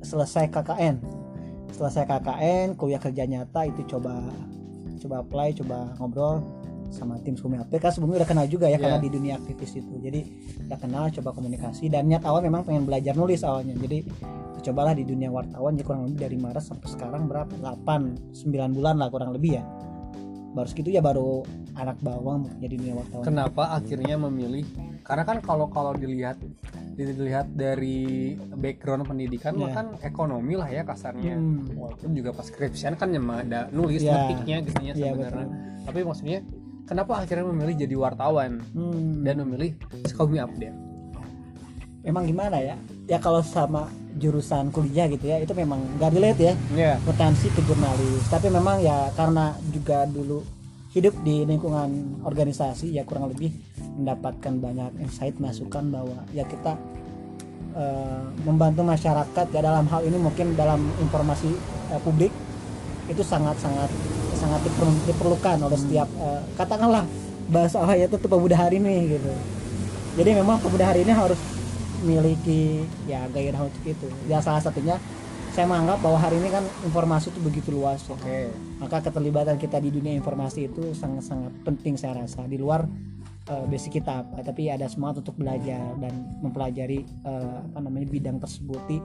Selesai 0.00 0.48
KKN. 0.48 0.96
Selesai 1.70 2.04
KKN, 2.04 2.72
kuliah 2.74 2.96
kerja 2.98 3.24
nyata 3.24 3.64
itu 3.64 3.84
coba 3.86 4.16
coba 4.98 5.14
apply, 5.18 5.48
coba 5.54 5.78
ngobrol 5.96 6.40
sama 6.90 7.16
tim 7.18 7.34
Skumi 7.34 7.56
Update 7.56 7.80
kan 7.80 7.90
sebelumnya 7.90 8.22
udah 8.22 8.28
kenal 8.28 8.46
juga 8.46 8.66
ya 8.66 8.76
karena 8.76 8.98
Iya. 8.98 9.04
di 9.06 9.10
dunia 9.10 9.34
aktivis 9.36 9.72
itu. 9.74 9.94
Jadi 9.96 10.20
udah 10.60 10.78
kenal, 10.78 11.04
coba 11.10 11.30
komunikasi 11.32 11.86
dan 11.86 12.04
niat 12.04 12.22
awal 12.22 12.40
memang 12.40 12.62
pengen 12.62 12.82
belajar 12.82 13.14
nulis 13.14 13.40
awalnya. 13.40 13.74
Jadi 13.74 14.04
cobalah 14.60 14.92
di 14.92 15.02
dunia 15.02 15.30
wartawan 15.30 15.72
ya 15.72 15.82
kurang 15.82 16.04
lebih 16.04 16.20
dari 16.20 16.36
Maret 16.36 16.60
sampai 16.60 16.84
sekarang 16.86 17.24
berapa 17.24 17.48
8 17.56 18.28
9 18.36 18.44
bulan 18.70 19.00
lah 19.00 19.08
kurang 19.08 19.32
lebih 19.32 19.56
ya 19.56 19.64
baru 20.50 20.66
segitu 20.66 20.90
ya 20.90 21.00
baru 21.00 21.40
anak 21.72 21.96
bawang 22.00 22.44
jadi 22.58 22.74
dunia 22.74 22.92
wartawan 22.92 23.24
kenapa 23.24 23.72
akhirnya 23.72 24.20
memilih 24.20 24.66
karena 25.00 25.24
kan 25.24 25.40
kalau 25.40 25.64
kalau 25.64 25.94
dilihat 25.94 26.36
dilihat 26.92 27.48
dari 27.50 28.34
background 28.52 29.06
pendidikan 29.06 29.56
mah 29.56 29.70
Iya. 29.70 29.74
kan 29.74 29.86
ekonomi 30.02 30.58
lah 30.58 30.68
ya 30.68 30.82
kasarnya 30.82 31.38
Hmm. 31.38 31.64
walaupun 31.72 32.12
juga 32.12 32.34
pas 32.34 32.44
skripsian 32.44 32.98
kan 32.98 33.08
emang 33.10 33.48
ada 33.48 33.70
nulis 33.70 34.04
Iya. 34.04 34.12
ngetiknya 34.28 34.56
gitunya 34.60 34.92
Iya, 34.92 35.04
sebenarnya 35.08 35.46
tapi 35.80 35.98
maksudnya 36.04 36.38
kenapa 36.90 37.22
akhirnya 37.22 37.46
memilih 37.46 37.86
jadi 37.86 37.94
wartawan? 37.94 38.58
Hmm, 38.74 39.22
dan 39.22 39.38
memilih 39.46 39.78
Skomi 40.10 40.42
Update 40.42 40.90
emang 42.04 42.24
gimana 42.24 42.56
ya? 42.60 42.76
Ya 43.08 43.18
kalau 43.18 43.42
sama 43.44 43.90
jurusan 44.16 44.72
kuliah 44.72 45.06
gitu 45.10 45.28
ya 45.30 45.40
itu 45.40 45.52
memang 45.52 45.80
gak 46.00 46.14
relate 46.14 46.40
ya. 46.40 46.54
Ya 46.72 46.92
potensi 47.02 47.50
ke 47.52 47.60
jurnalis. 47.64 48.24
Tapi 48.30 48.48
memang 48.48 48.80
ya 48.80 49.10
karena 49.14 49.54
juga 49.70 50.06
dulu 50.08 50.42
hidup 50.90 51.14
di 51.22 51.46
lingkungan 51.46 52.22
organisasi 52.26 52.90
ya 52.90 53.06
kurang 53.06 53.30
lebih 53.30 53.54
mendapatkan 54.00 54.58
banyak 54.58 54.90
insight 54.98 55.38
masukan 55.38 55.86
bahwa 55.86 56.18
ya 56.34 56.42
kita 56.42 56.74
eh, 57.78 58.22
membantu 58.42 58.82
masyarakat 58.82 59.46
ya 59.54 59.60
dalam 59.62 59.86
hal 59.86 60.02
ini 60.02 60.18
mungkin 60.18 60.58
dalam 60.58 60.82
informasi 60.98 61.54
eh, 61.94 62.00
publik 62.02 62.34
itu 63.06 63.22
sangat 63.22 63.58
sangat 64.40 64.60
sangat 64.60 64.72
diper- 64.72 65.04
diperlukan 65.12 65.56
oleh 65.60 65.78
setiap 65.78 66.08
eh, 66.16 66.40
katakanlah 66.56 67.04
bahasa 67.52 67.84
saya 67.84 68.06
itu 68.08 68.16
tuh 68.16 68.30
pemuda 68.30 68.56
hari 68.56 68.80
ini 68.80 69.20
gitu. 69.20 69.32
Jadi 70.16 70.30
memang 70.38 70.58
pemuda 70.58 70.90
hari 70.90 71.04
ini 71.04 71.12
harus 71.12 71.38
memiliki 72.00 72.82
ya 73.04 73.28
gairah 73.28 73.68
untuk 73.68 73.84
itu. 73.84 74.08
Ya 74.26 74.40
salah 74.40 74.62
satunya 74.64 74.96
saya 75.50 75.66
menganggap 75.66 75.98
bahwa 75.98 76.18
hari 76.18 76.38
ini 76.38 76.48
kan 76.48 76.62
informasi 76.86 77.34
itu 77.34 77.40
begitu 77.42 77.68
luas 77.74 78.00
ya. 78.06 78.14
oke. 78.14 78.38
Maka 78.80 78.96
keterlibatan 79.10 79.58
kita 79.58 79.82
di 79.82 79.90
dunia 79.90 80.14
informasi 80.14 80.70
itu 80.70 80.94
sangat-sangat 80.94 81.50
penting 81.66 81.98
saya 81.98 82.22
rasa 82.22 82.46
di 82.46 82.56
luar 82.56 82.86
eh, 83.50 83.64
basic 83.66 84.00
kita. 84.00 84.24
Apa 84.24 84.46
tapi 84.46 84.70
ada 84.70 84.86
semangat 84.86 85.26
untuk 85.26 85.36
belajar 85.36 85.94
dan 85.98 86.12
mempelajari 86.40 87.02
eh, 87.02 87.56
apa 87.66 87.78
namanya 87.82 88.06
bidang 88.08 88.38
tersebut 88.38 88.80
di 88.86 88.98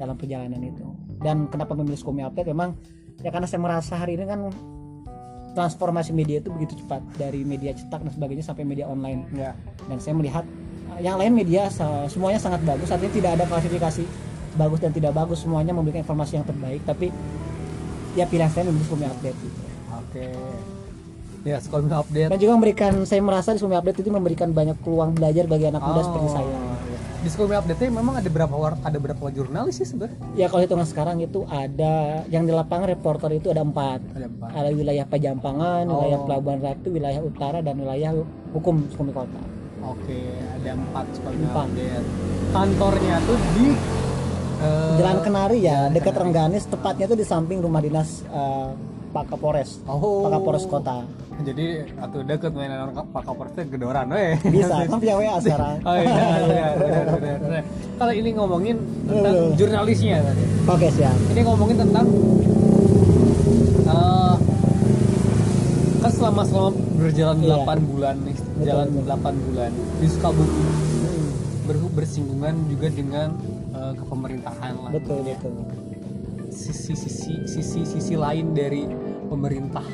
dalam 0.00 0.16
perjalanan 0.16 0.60
itu. 0.64 0.84
Dan 1.20 1.52
kenapa 1.52 1.76
memilih 1.76 2.00
Skomi 2.00 2.24
Update? 2.24 2.48
Memang 2.48 2.72
ya 3.20 3.28
karena 3.28 3.44
saya 3.44 3.60
merasa 3.60 4.00
hari 4.00 4.16
ini 4.16 4.24
kan 4.24 4.48
transformasi 5.52 6.14
media 6.14 6.38
itu 6.38 6.50
begitu 6.52 6.78
cepat. 6.84 7.02
Dari 7.16 7.42
media 7.42 7.74
cetak 7.74 8.00
dan 8.02 8.12
sebagainya 8.12 8.44
sampai 8.44 8.64
media 8.66 8.86
online. 8.86 9.26
Ya. 9.34 9.52
Dan 9.86 9.98
saya 9.98 10.14
melihat 10.16 10.44
uh, 10.92 11.00
yang 11.02 11.16
lain 11.18 11.34
media 11.34 11.68
semuanya 12.10 12.40
sangat 12.40 12.62
bagus. 12.62 12.90
Artinya 12.90 13.12
tidak 13.12 13.30
ada 13.40 13.44
klasifikasi 13.46 14.04
bagus 14.58 14.78
dan 14.82 14.90
tidak 14.94 15.12
bagus. 15.14 15.42
Semuanya 15.42 15.74
memberikan 15.74 16.02
informasi 16.02 16.38
yang 16.40 16.46
terbaik. 16.46 16.82
Tapi 16.86 17.10
ya 18.18 18.26
pilihan 18.26 18.50
saya 18.50 18.66
memilih 18.68 18.88
Sumi 18.88 19.06
Update 19.06 19.38
gitu. 19.38 19.60
oke. 19.90 20.26
Ya 21.40 21.56
sekolah 21.56 22.04
update. 22.04 22.28
Dan 22.28 22.36
juga 22.36 22.52
memberikan 22.52 22.92
saya 23.08 23.24
merasa 23.24 23.56
di 23.56 23.60
Sumi 23.64 23.72
Update 23.72 24.04
itu 24.04 24.12
memberikan 24.12 24.52
banyak 24.52 24.76
peluang 24.84 25.16
belajar 25.16 25.48
bagi 25.48 25.72
anak 25.72 25.80
muda 25.80 26.04
seperti 26.04 26.28
saya. 26.36 26.69
Di 27.20 27.28
sekolah 27.28 27.60
update 27.60 27.92
memang 27.92 28.16
ada 28.16 28.26
berapa 28.26 28.50
war- 28.50 28.80
ada 28.80 28.96
berapa 28.96 29.20
jurnalis 29.28 29.76
sih 29.76 29.86
sebenarnya 29.86 30.16
ya 30.34 30.46
kalau 30.46 30.62
hitungan 30.62 30.84
sekarang 30.84 31.20
itu 31.20 31.44
ada 31.46 31.94
yang 32.26 32.42
di 32.42 32.50
lapangan 32.50 32.88
reporter 32.88 33.28
itu 33.30 33.48
ada 33.48 33.60
empat 33.60 34.00
ada 34.10 34.24
empat 34.26 34.48
ada 34.50 34.68
wilayah 34.70 35.04
Pajampangan, 35.04 35.84
Oh. 35.84 36.00
wilayah 36.00 36.18
Pelabuhan 36.22 36.60
Ratu, 36.60 36.88
wilayah 36.88 37.20
utara 37.20 37.60
dan 37.60 37.76
wilayah 37.76 38.16
hukum 38.50 38.88
Sukumi 38.88 39.12
Kota. 39.12 39.40
oke 39.82 40.18
ada 40.56 40.70
empat 40.74 41.06
sekolah 41.12 41.36
Empat. 41.36 41.66
update 41.66 42.06
kantornya 42.50 43.16
tuh 43.22 43.38
di 43.54 43.66
eh, 44.58 44.96
Jalan 44.96 45.18
Kenari 45.20 45.58
ya, 45.60 45.78
Jalan 45.82 45.92
dekat. 45.94 46.14
Rengganis, 46.14 46.64
tepatnya 46.66 47.04
itu 47.04 47.16
di 47.16 47.24
samping 47.24 47.58
rumah 47.58 47.80
dinas 47.80 48.24
eh, 48.26 48.70
Pak 49.10 49.24
Kapolres. 49.26 49.82
oh 49.84 50.22
Pak 50.22 50.30
Kapolres 50.32 50.64
Kota. 50.64 51.02
jadi 51.40 51.88
atau 51.96 52.20
deket 52.20 52.52
mainan 52.52 52.84
orang 52.84 53.06
Pak 53.06 53.22
Kapolres 53.24 53.52
teh 53.52 53.64
gedoran 53.64 54.06
we 54.08 54.36
Bisa, 54.50 54.84
kan 54.84 54.96
punya 54.96 55.16
WA 55.16 55.36
sekarang. 55.38 55.80
Oh 55.82 55.94
iya, 55.96 56.66
benar, 56.76 57.04
benar, 57.08 57.36
benar. 57.40 57.62
Kalau 57.96 58.12
ini 58.12 58.30
ngomongin 58.30 58.76
tentang 59.02 59.34
Betul. 59.34 59.50
jurnalisnya 59.56 60.16
tadi. 60.20 60.44
Oke 60.64 60.88
siap. 60.90 61.16
Ini 61.28 61.40
ngomongin 61.42 61.76
tentang 61.78 62.06
eh 63.86 64.34
kan 66.00 66.10
selama 66.10 66.42
selama 66.42 66.70
berjalan 66.94 67.36
Iya. 67.40 67.56
8 67.60 67.80
bulan 67.86 68.14
nih, 68.22 68.36
jalan 68.62 68.86
betul. 68.90 69.04
8 69.10 69.36
bulan 69.42 69.70
di 69.96 70.06
Sukabumi 70.08 70.64
ber- 71.64 71.92
bersinggungan 71.92 72.54
juga 72.68 72.88
dengan 72.88 73.28
eh, 73.70 73.92
kepemerintahan 73.96 74.72
lah. 74.78 74.90
Betul 74.92 75.18
betul. 75.24 75.52
Sisi 76.60 76.92
sisi 76.92 77.34
sisi 77.46 77.80
sisi 77.82 78.14
lain 78.14 78.52
dari 78.52 78.84
pemerintah 79.26 79.84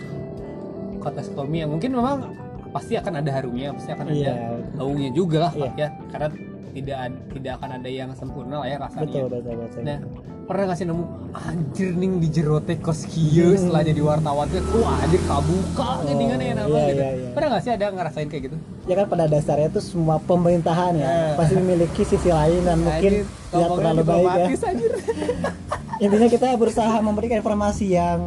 kota 0.98 1.22
Sukabumi 1.22 1.62
yang 1.62 1.70
mungkin 1.70 1.94
memang 1.94 2.34
pasti 2.74 2.98
akan 2.98 3.22
ada 3.22 3.30
harumnya, 3.32 3.70
pasti 3.70 3.94
akan 3.94 4.06
ada 4.08 4.18
Iya. 4.18 4.34
baunya 4.74 5.10
juga 5.10 5.46
lah 5.46 5.52
Iya. 5.54 5.70
ya 5.76 5.88
karena 6.10 6.28
tidak 6.74 6.98
tidak 7.30 7.52
akan 7.56 7.70
ada 7.78 7.88
yang 7.88 8.10
sempurna 8.12 8.56
lah 8.60 8.66
ya 8.66 8.76
rasanya. 8.76 9.06
Betul 9.06 9.26
betul 9.30 9.54
betul. 9.56 9.80
Nah, 9.80 9.98
pernah 10.44 10.62
nggak 10.66 10.76
sih 10.76 10.86
nemu 10.86 11.04
anjir 11.32 11.90
ning 11.94 12.12
di 12.18 12.28
jero 12.28 12.58
teh 12.60 12.76
kos 12.76 13.06
kieu 13.06 13.54
setelah 13.54 13.82
jadi 13.82 14.00
wartawan 14.00 14.46
tuh 14.46 14.60
wah 14.76 14.98
anjir 15.00 15.22
kabuka 15.22 15.86
Oh, 15.86 15.96
gini 16.04 16.24
kan 16.26 16.38
ya 16.40 16.52
nama 16.52 16.66
iya, 16.68 16.82
gitu. 16.84 16.98
iya, 16.98 17.10
iya. 17.14 17.28
Pernah 17.30 17.48
nggak 17.48 17.62
sih 17.62 17.72
ada 17.72 17.86
ngerasain 17.88 18.26
kayak 18.26 18.42
gitu? 18.44 18.56
Ya 18.84 18.94
kan 18.96 19.06
pada 19.06 19.24
dasarnya 19.24 19.68
itu 19.68 19.80
semua 19.80 20.16
pemerintahan 20.20 20.92
ya 20.94 21.06
Iya. 21.06 21.26
pasti 21.38 21.54
memiliki 21.54 22.02
sisi 22.02 22.28
lain 22.28 22.60
dan 22.60 22.76
mungkin 22.76 23.12
Anjir, 23.14 23.24
tidak 23.24 23.54
ngomongnya 23.62 23.82
terlalu 23.86 24.02
baik 24.04 24.26
ya. 24.26 24.68
anjir. 24.68 24.92
Intinya 25.98 26.28
kita 26.28 26.48
berusaha 26.54 26.96
memberikan 26.98 27.36
informasi 27.36 27.90
yang 27.90 28.20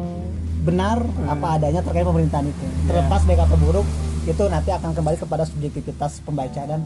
benar 0.60 1.00
Hmm. 1.00 1.30
apa 1.30 1.56
adanya 1.56 1.80
terkait 1.80 2.02
pemerintahan 2.02 2.44
itu. 2.44 2.60
Iya. 2.60 2.86
Terlepas 2.86 3.20
baik 3.24 3.40
atau 3.40 3.56
buruk 3.56 3.86
itu 4.22 4.42
nanti 4.46 4.70
akan 4.70 4.90
kembali 4.92 5.16
kepada 5.16 5.42
subjektivitas 5.42 6.20
pembaca 6.20 6.60
dan 6.60 6.84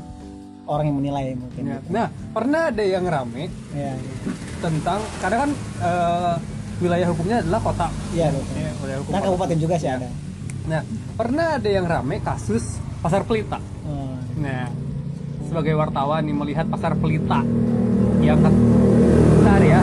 orang 0.65 0.85
yang 0.87 0.97
menilai 0.97 1.25
mungkin. 1.35 1.63
Ya. 1.67 1.79
Nah, 1.87 2.07
pernah 2.31 2.71
ada 2.71 2.81
yang 2.81 3.05
rame 3.05 3.51
Ya, 3.71 3.93
tentang 4.59 5.03
karena 5.19 5.37
kan 5.39 5.51
eh, 5.83 6.35
wilayah 6.79 7.07
hukumnya 7.07 7.37
adalah 7.41 7.61
kota. 7.63 7.89
iya 8.11 8.31
betul. 8.31 8.55
Ya, 8.55 8.71
wilayah 8.79 8.99
hukum 9.01 9.11
Nah 9.11 9.21
kota. 9.21 9.29
kabupaten 9.29 9.59
juga 9.59 9.75
sih 9.77 9.89
Ya. 9.89 9.97
ada. 9.99 10.09
Nah, 10.65 10.81
pernah 11.15 11.47
ada 11.57 11.69
yang 11.69 11.85
rame 11.85 12.17
kasus 12.21 12.65
pasar 12.99 13.21
pelita. 13.23 13.59
Hmm. 13.83 14.17
Nah, 14.39 14.71
sebagai 15.45 15.75
wartawan 15.75 16.23
nih 16.23 16.33
melihat 16.35 16.67
pasar 16.67 16.95
pelita 16.95 17.43
yang 18.19 18.39
kan 18.39 18.55
bentar 19.35 19.61
ya. 19.61 19.81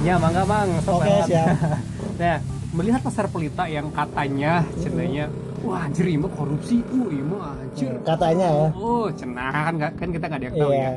Ya, 0.00 0.16
mangga 0.16 0.42
bang. 0.48 0.68
Oke, 0.80 1.04
lewat. 1.04 1.26
siap. 1.28 1.46
nah, 2.22 2.36
melihat 2.72 3.00
pasar 3.04 3.28
pelita 3.28 3.68
yang 3.68 3.92
katanya 3.92 4.64
cenanya 4.80 5.28
wah 5.60 5.84
anjir 5.84 6.08
korupsi, 6.26 6.80
uh 6.80 7.08
ini 7.12 7.20
mah 7.20 7.52
anjir. 7.52 7.92
Katanya 8.00 8.48
ya. 8.48 8.66
Oh, 8.72 9.12
cenah 9.12 9.52
kan 9.52 9.72
nggak- 9.76 9.94
kan 10.00 10.08
kita 10.08 10.24
nggak 10.24 10.40
ada 10.40 10.46
yang 10.48 10.56
tahu 10.56 10.72
Iya. 10.72 10.80
ya. 10.80 10.90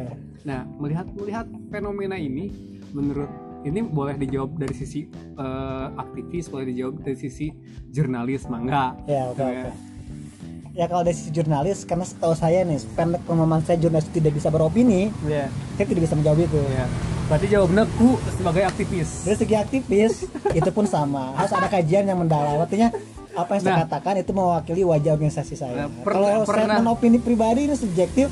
Nah, 0.44 0.60
melihat 0.80 1.06
melihat 1.12 1.46
fenomena 1.68 2.16
ini 2.16 2.46
menurut 2.92 3.28
ini 3.64 3.80
boleh 3.82 4.16
dijawab 4.16 4.56
dari 4.56 4.72
sisi 4.72 5.04
eh, 5.36 5.88
aktivis, 5.94 6.48
boleh 6.48 6.66
dijawab 6.66 7.04
dari 7.04 7.18
sisi 7.18 7.52
jurnalis, 7.90 8.48
mangga. 8.48 8.96
Ya, 9.04 9.28
oke 9.28 9.36
Nah, 9.38 9.52
oke. 9.52 9.72
Ya 10.74 10.86
kalau 10.88 11.04
dari 11.04 11.14
sisi 11.14 11.30
jurnalis 11.30 11.84
karena 11.84 12.02
setahu 12.02 12.34
saya 12.34 12.64
nih 12.64 12.80
pendek 12.96 13.22
pemahaman 13.24 13.62
saya 13.62 13.78
jurnalis 13.78 14.08
tidak 14.10 14.32
bisa 14.32 14.48
beropini, 14.48 15.12
Iya. 15.22 15.52
saya 15.76 15.86
tidak 15.86 16.08
bisa 16.08 16.16
menjawab 16.16 16.40
itu. 16.40 16.56
Iya. 16.58 16.88
Berarti 17.26 17.48
jawabnya 17.48 17.84
ku 17.96 18.10
sebagai 18.30 18.64
aktivis. 18.64 19.24
Dari 19.24 19.38
segi 19.38 19.56
aktivis 19.56 20.14
itu 20.60 20.70
pun 20.70 20.86
sama, 20.86 21.32
harus 21.34 21.52
ada 21.52 21.68
kajian 21.68 22.04
yang 22.04 22.18
mendalam. 22.18 22.60
Artinya 22.60 22.92
apa 23.34 23.50
yang 23.52 23.62
saya 23.62 23.74
Nah. 23.74 23.82
katakan 23.88 24.14
itu 24.18 24.32
mewakili 24.32 24.82
wajah 24.84 25.12
organisasi 25.12 25.56
saya. 25.56 25.88
Nah, 25.88 25.90
pernah- 26.04 26.38
Kalau 26.38 26.46
pernah- 26.46 26.68
statement 26.70 26.88
opini 26.90 27.18
pribadi 27.18 27.66
ini 27.66 27.74
subjektif, 27.74 28.28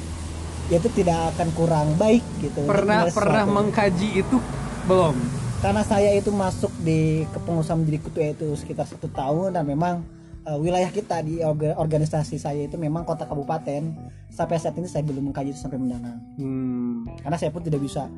ya 0.68 0.78
itu 0.78 0.90
tidak 0.92 1.34
akan 1.34 1.48
kurang 1.52 1.88
baik 1.96 2.22
gitu. 2.40 2.62
Pernah 2.64 3.10
pernah 3.10 3.44
mengkaji 3.44 4.22
itu 4.22 4.38
belum? 4.86 5.16
Karena 5.58 5.82
saya 5.82 6.10
itu 6.12 6.30
masuk 6.30 6.74
di 6.80 7.00
kepengurusan 7.28 7.78
menjadi 7.78 8.00
ketua 8.02 8.26
itu 8.30 8.48
sekitar 8.56 8.86
satu 8.86 9.08
tahun 9.08 9.54
dan 9.54 9.64
memang 9.64 10.02
eh, 10.42 10.58
wilayah 10.58 10.90
kita 10.90 11.22
di 11.22 11.38
orga- 11.40 11.78
organisasi 11.78 12.36
saya 12.36 12.66
itu 12.66 12.74
memang 12.74 13.02
kota 13.04 13.24
kabupaten 13.24 13.94
sampai 14.28 14.58
saat 14.58 14.74
ini 14.74 14.86
saya 14.86 15.02
belum 15.04 15.30
mengkaji 15.30 15.50
itu 15.50 15.62
sampai 15.62 15.78
mendalam 15.78 16.18
Hmm. 16.34 17.06
karena 17.22 17.38
saya 17.38 17.50
pun 17.50 17.62
tidak 17.62 17.78
bisa 17.78 18.10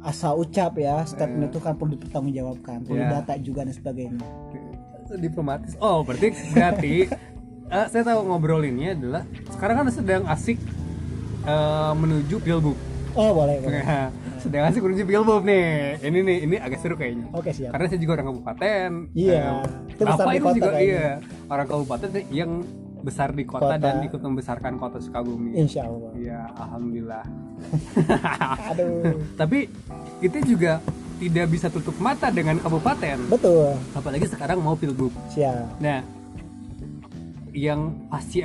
asal 0.00 0.36
ucap 0.36 0.74
ya 0.74 1.04
statement 1.04 1.48
itu 1.48 1.58
kan 1.58 1.74
perlu 1.74 1.92
dipertanggungjawabkan 1.92 2.82
perlu 2.82 2.98
Iya. 2.98 3.20
data 3.20 3.34
juga 3.36 3.60
dan 3.62 3.74
sebagainya 3.74 4.24
diplomatis. 5.12 5.74
Oh, 5.76 6.00
berarti 6.00 6.30
berarti 6.48 6.94
eh, 7.74 7.86
saya 7.88 8.02
tahu 8.04 8.20
ngobrolinnya 8.24 8.94
adalah 8.94 9.22
sekarang 9.50 9.74
kan 9.76 9.86
sedang 9.90 10.22
asik 10.24 10.58
eh, 11.42 11.92
menuju 11.92 12.38
pilgub. 12.38 12.78
oh 13.12 13.30
boleh 13.34 13.58
boleh 13.58 13.82
Nah, 13.90 14.08
sedang 14.38 14.70
asik 14.70 14.80
menuju 14.80 15.02
pilgub 15.04 15.42
nih. 15.42 15.98
Ini 15.98 16.18
nih, 16.22 16.36
ini 16.46 16.56
agak 16.56 16.78
seru 16.78 16.94
kayaknya. 16.94 17.26
oke 17.34 17.50
siap 17.50 17.74
Karena 17.74 17.86
saya 17.86 17.98
juga 17.98 18.12
orang 18.16 18.26
kabupaten. 18.30 18.90
Iya, 19.12 19.44
Bapak 19.98 20.30
di 20.30 20.38
itu 20.38 20.48
juga 20.54 20.70
kayaknya. 20.70 20.80
iya 20.80 21.08
orang 21.44 21.66
kabupaten 21.66 22.08
yang 22.30 22.50
besar 23.00 23.30
di 23.30 23.42
kota, 23.42 23.66
Kota. 23.70 23.78
dan 23.78 24.02
ikut 24.02 24.18
membesarkan 24.18 24.76
kota 24.76 24.98
Sukabumi. 24.98 25.54
insya 25.54 25.84
Allah 25.84 26.12
Iya, 26.14 26.40
alhamdulillah. 26.54 27.24
aduh 28.70 29.16
Tapi 29.34 29.68
kita 30.18 30.38
juga 30.42 30.72
tidak 31.16 31.46
bisa 31.48 31.68
tutup 31.68 31.96
mata 31.96 32.28
dengan 32.28 32.56
kabupaten. 32.56 33.18
betul 33.28 33.76
Apalagi 33.92 34.26
sekarang 34.26 34.58
mau 34.58 34.72
pilgub. 34.72 35.12
siap 35.26 35.76
Nah, 35.78 36.00
yang 37.50 37.92
pasti 38.06 38.44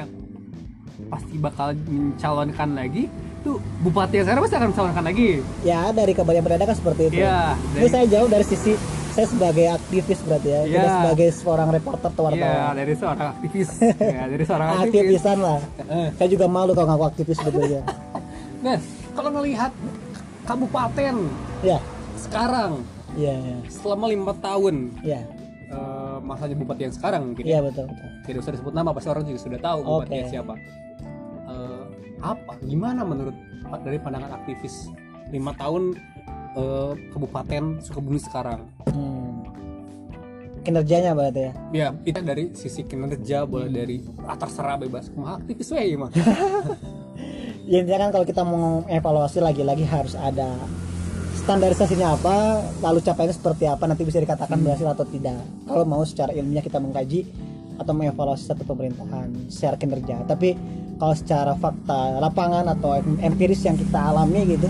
pasti 1.05 1.35
bakal 1.37 1.75
mencalonkan 1.85 2.73
lagi 2.73 3.05
tuh 3.45 3.57
bupati 3.79 4.13
yang 4.15 4.25
sekarang 4.25 4.41
pasti 4.41 4.55
akan 4.55 4.69
mencalonkan 4.71 5.03
lagi. 5.05 5.29
ya 5.61 5.81
dari 5.91 6.11
kabar 6.11 6.33
yang 6.33 6.43
beredar 6.43 6.65
kan 6.65 6.73
seperti 6.73 7.01
itu 7.07 7.21
Iya, 7.21 7.53
ini 7.53 7.77
dari- 7.77 7.91
saya 7.91 8.05
jauh 8.09 8.27
dari 8.27 8.43
sisi 8.43 8.73
saya 9.11 9.27
sebagai 9.27 9.65
aktivis 9.69 10.19
berarti 10.19 10.49
ya 10.49 10.59
tidak 10.61 10.75
Iya. 10.81 10.91
sebagai 10.97 11.29
seorang 11.31 11.69
reporter 11.69 12.07
atau 12.09 12.23
Iya, 12.25 12.31
wartawan 12.41 12.73
dari 12.75 12.93
seorang 12.93 13.27
aktivis. 13.31 13.69
ya, 14.11 14.23
dari 14.25 14.43
seorang 14.43 14.67
aktivis. 14.67 14.89
aktivisan 14.89 15.37
lah 15.39 15.59
Eh. 15.79 16.09
saya 16.11 16.27
juga 16.27 16.45
malu 16.47 16.71
kalau 16.71 16.87
ngaku 16.89 17.05
aktivis 17.07 17.37
sebetulnya 17.37 17.81
Nah, 18.65 18.81
kalau 19.13 19.29
melihat 19.31 19.69
kabupaten 20.43 21.15
ya 21.61 21.77
sekarang 22.17 22.81
ya 23.13 23.31
ya 23.31 23.57
selama 23.71 24.05
lima 24.07 24.33
tahun 24.35 24.75
ya 25.01 25.21
eh, 25.67 26.17
masanya 26.19 26.55
bupati 26.55 26.81
yang 26.83 26.93
sekarang 26.93 27.21
mungkin 27.27 27.43
iya 27.43 27.57
ya. 27.57 27.61
betul 27.63 27.85
betul 27.85 28.09
tidak 28.23 28.39
usah 28.41 28.51
disebut 28.51 28.73
nama 28.73 28.89
pasti 28.89 29.07
orang 29.07 29.23
juga 29.23 29.39
sudah 29.39 29.59
tahu 29.59 29.79
bupatinya 29.81 30.19
Oke. 30.19 30.31
siapa 30.31 30.53
apa? 32.33 32.57
Gimana 32.65 33.05
menurut 33.05 33.35
dari 33.85 34.01
pandangan 34.01 34.41
aktivis 34.41 34.89
lima 35.29 35.53
tahun 35.53 35.93
eh, 36.57 36.93
kabupaten 37.13 37.83
Sukabumi 37.85 38.17
sekarang? 38.21 38.65
Hmm. 38.89 39.45
kinerjanya 40.65 41.13
berarti 41.13 41.41
ya? 41.45 41.51
Ya 41.69 41.87
kita 41.93 42.25
dari 42.25 42.49
sisi 42.57 42.81
kinerja 42.89 43.45
boleh 43.45 43.69
dari 43.69 44.01
ah, 44.25 44.33
terserah 44.33 44.81
bebas. 44.81 45.13
Kumaha 45.13 45.37
aktivis 45.37 45.69
ya 45.77 45.93
mah 45.93 46.09
ya 47.65 47.81
intinya 47.81 48.07
kan 48.07 48.09
kalau 48.13 48.25
kita 48.25 48.41
mau 48.45 48.85
evaluasi 48.85 49.41
lagi-lagi 49.41 49.85
harus 49.85 50.13
ada 50.13 50.53
standarisasinya 51.45 52.17
apa 52.17 52.61
lalu 52.81 53.01
capaiannya 53.05 53.35
seperti 53.37 53.69
apa 53.69 53.85
nanti 53.85 54.01
bisa 54.05 54.17
dikatakan 54.17 54.57
berhasil 54.61 54.89
atau 54.89 55.05
tidak. 55.05 55.37
Kalau 55.69 55.85
mau 55.85 56.01
secara 56.01 56.33
ilmiah 56.33 56.65
kita 56.65 56.81
mengkaji 56.81 57.25
atau 57.75 57.93
mengevaluasi 57.93 58.49
satu 58.49 58.63
pemerintahan 58.65 59.51
secara 59.51 59.75
kinerja. 59.77 60.25
Tapi 60.25 60.57
kalau 60.95 61.15
secara 61.15 61.53
fakta 61.59 62.19
lapangan 62.23 62.65
atau 62.71 62.95
em- 62.99 63.19
empiris 63.19 63.63
yang 63.67 63.75
kita 63.75 63.99
alami 63.99 64.55
gitu 64.55 64.69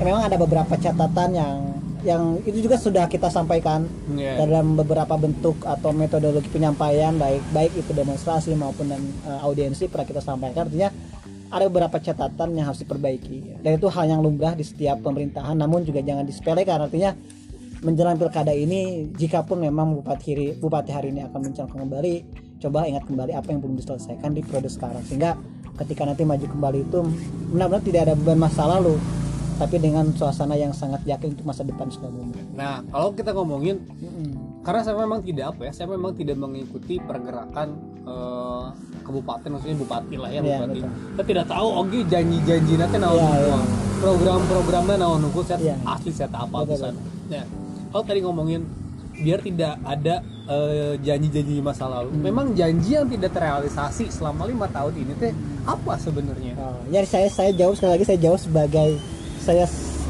ya 0.00 0.02
memang 0.08 0.24
ada 0.24 0.36
beberapa 0.40 0.74
catatan 0.80 1.36
yang 1.36 1.56
yang 2.00 2.40
itu 2.48 2.64
juga 2.64 2.80
sudah 2.80 3.04
kita 3.12 3.28
sampaikan 3.28 3.84
ya 4.16 4.40
dalam 4.40 4.72
beberapa 4.72 5.20
bentuk 5.20 5.60
atau 5.68 5.92
metodologi 5.92 6.48
penyampaian 6.48 7.12
baik 7.20 7.44
baik 7.52 7.72
itu 7.76 7.92
demonstrasi 7.92 8.56
maupun 8.56 8.88
dan 8.88 9.02
eh, 9.28 9.40
audiensi 9.44 9.84
pernah 9.92 10.08
kita 10.08 10.24
sampaikan. 10.24 10.64
Artinya 10.68 10.88
ada 11.50 11.66
beberapa 11.66 11.98
catatan 11.98 12.56
yang 12.56 12.70
harus 12.70 12.80
diperbaiki. 12.86 13.60
Dan 13.60 13.76
itu 13.76 13.90
hal 13.90 14.06
yang 14.06 14.22
lumrah 14.22 14.54
di 14.54 14.64
setiap 14.64 15.02
pemerintahan 15.02 15.58
namun 15.58 15.84
juga 15.84 16.00
jangan 16.00 16.24
disepelekan. 16.24 16.88
Artinya 16.88 17.12
menjelang 17.84 18.16
pilkada 18.16 18.52
ini 18.54 19.12
jika 19.16 19.44
pun 19.44 19.60
memang 19.60 20.00
bupati 20.00 20.26
hari, 20.32 20.46
bupati 20.56 20.90
hari 20.96 21.12
ini 21.12 21.26
akan 21.28 21.52
mencalonkan 21.52 21.78
kembali 21.84 22.14
coba 22.60 22.84
ingat 22.84 23.08
kembali 23.08 23.32
apa 23.32 23.48
yang 23.56 23.60
belum 23.64 23.76
diselesaikan 23.80 24.36
di 24.36 24.40
periode 24.44 24.68
sekarang. 24.68 25.04
Sehingga 25.04 25.36
ketika 25.76 26.02
nanti 26.02 26.22
maju 26.22 26.42
kembali 26.44 26.78
itu 26.82 26.98
benar-benar 27.48 27.82
tidak 27.82 28.00
ada 28.02 28.14
beban 28.14 28.38
masa 28.38 28.66
lalu 28.68 28.96
tapi 29.56 29.76
dengan 29.76 30.08
suasana 30.10 30.54
yang 30.54 30.72
sangat 30.72 31.04
yakin 31.04 31.30
untuk 31.30 31.44
masa 31.44 31.62
depan 31.62 31.86
Sukabumi. 31.86 32.32
nah 32.50 32.80
kalau 32.86 33.12
kita 33.12 33.30
ngomongin 33.30 33.76
Mm-mm. 33.92 34.62
karena 34.62 34.80
saya 34.80 34.96
memang 34.96 35.20
tidak 35.20 35.52
apa 35.52 35.68
ya 35.68 35.72
saya 35.74 35.88
memang 35.88 36.12
tidak 36.14 36.34
mengikuti 36.34 36.96
pergerakan 36.96 37.68
eh, 38.02 38.66
kabupaten 39.02 39.48
maksudnya 39.50 39.76
bupati 39.76 40.16
lah 40.16 40.28
ya 40.28 40.40
Iya, 40.40 40.44
bupati 40.58 40.80
betul. 40.80 40.90
saya 41.12 41.26
tidak 41.26 41.46
tahu 41.46 41.68
oke 41.76 41.98
janji-janji 42.06 42.74
nanti 42.74 42.96
naon 42.96 43.16
Iya, 43.16 43.28
semua 43.28 43.44
iya. 43.52 43.58
program-programnya 44.00 44.94
naon 44.96 45.18
nunggu 45.20 45.40
saya 45.42 45.58
Iya. 45.60 45.74
asli 45.86 46.10
saya 46.10 46.28
tak 46.28 46.42
apa 46.46 46.56
pisan 46.64 46.94
ya 47.28 47.44
kalau 47.88 48.02
tadi 48.02 48.20
ngomongin 48.20 48.60
biar 49.14 49.40
tidak 49.40 49.76
ada 49.82 50.24
janji-janji 50.98 51.52
di 51.52 51.62
masa 51.62 51.86
lalu 51.86 52.10
Hmm. 52.10 52.22
memang 52.22 52.46
janji 52.52 52.90
yang 52.92 53.06
tidak 53.06 53.30
terrealisasi 53.30 54.10
selama 54.10 54.44
lima 54.44 54.66
tahun 54.66 54.94
ini 54.96 55.12
teh 55.14 55.32
apa 55.64 55.94
sebenarnya 55.96 56.54
Oh, 56.56 56.74
jadi 56.86 57.06
saya 57.06 57.28
saya 57.28 57.50
jawab 57.52 57.74
sekali 57.74 57.92
lagi 57.92 58.04
saya 58.04 58.18
jawab 58.20 58.38
sebagai 58.38 58.88
saya 59.38 59.64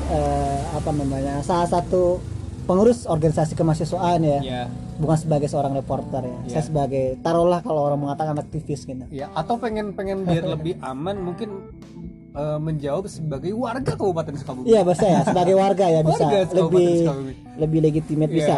eh, 0.08 0.60
apa 0.72 0.90
namanya 0.90 1.34
salah 1.40 1.66
satu 1.66 2.18
pengurus 2.62 3.04
organisasi 3.04 3.52
kemahasiswaan 3.52 4.20
ya, 4.22 4.40
ya 4.40 4.62
bukan 4.96 5.16
sebagai 5.18 5.46
seorang 5.46 5.72
reporter 5.72 6.22
ya. 6.22 6.38
Ya. 6.46 6.50
Saya 6.52 6.64
sebagai 6.66 7.04
taruhlah 7.18 7.60
kalau 7.60 7.84
orang 7.84 8.00
mengatakan 8.00 8.36
aktivis 8.36 8.84
gitu. 8.84 9.04
ya 9.10 9.26
atau 9.32 9.56
pengen 9.56 9.92
pengen 9.92 10.22
biar 10.22 10.44
lebih 10.46 10.76
aman 10.80 11.16
mungkin 11.18 11.72
eh, 12.32 12.58
menjawab 12.58 13.06
sebagai 13.06 13.52
warga 13.52 13.92
kabupaten 13.92 14.34
Sukabumi 14.34 14.66
Iya 14.66 14.80
bisa 14.82 15.04
ya 15.04 15.20
sebagai 15.22 15.54
warga 15.54 15.84
ya 15.84 16.00
bisa 16.00 16.22
Warga 16.22 16.40
lebih 16.54 16.90
lebih 17.58 17.78
legitimate 17.82 18.30
Iya. 18.30 18.38
bisa. 18.38 18.56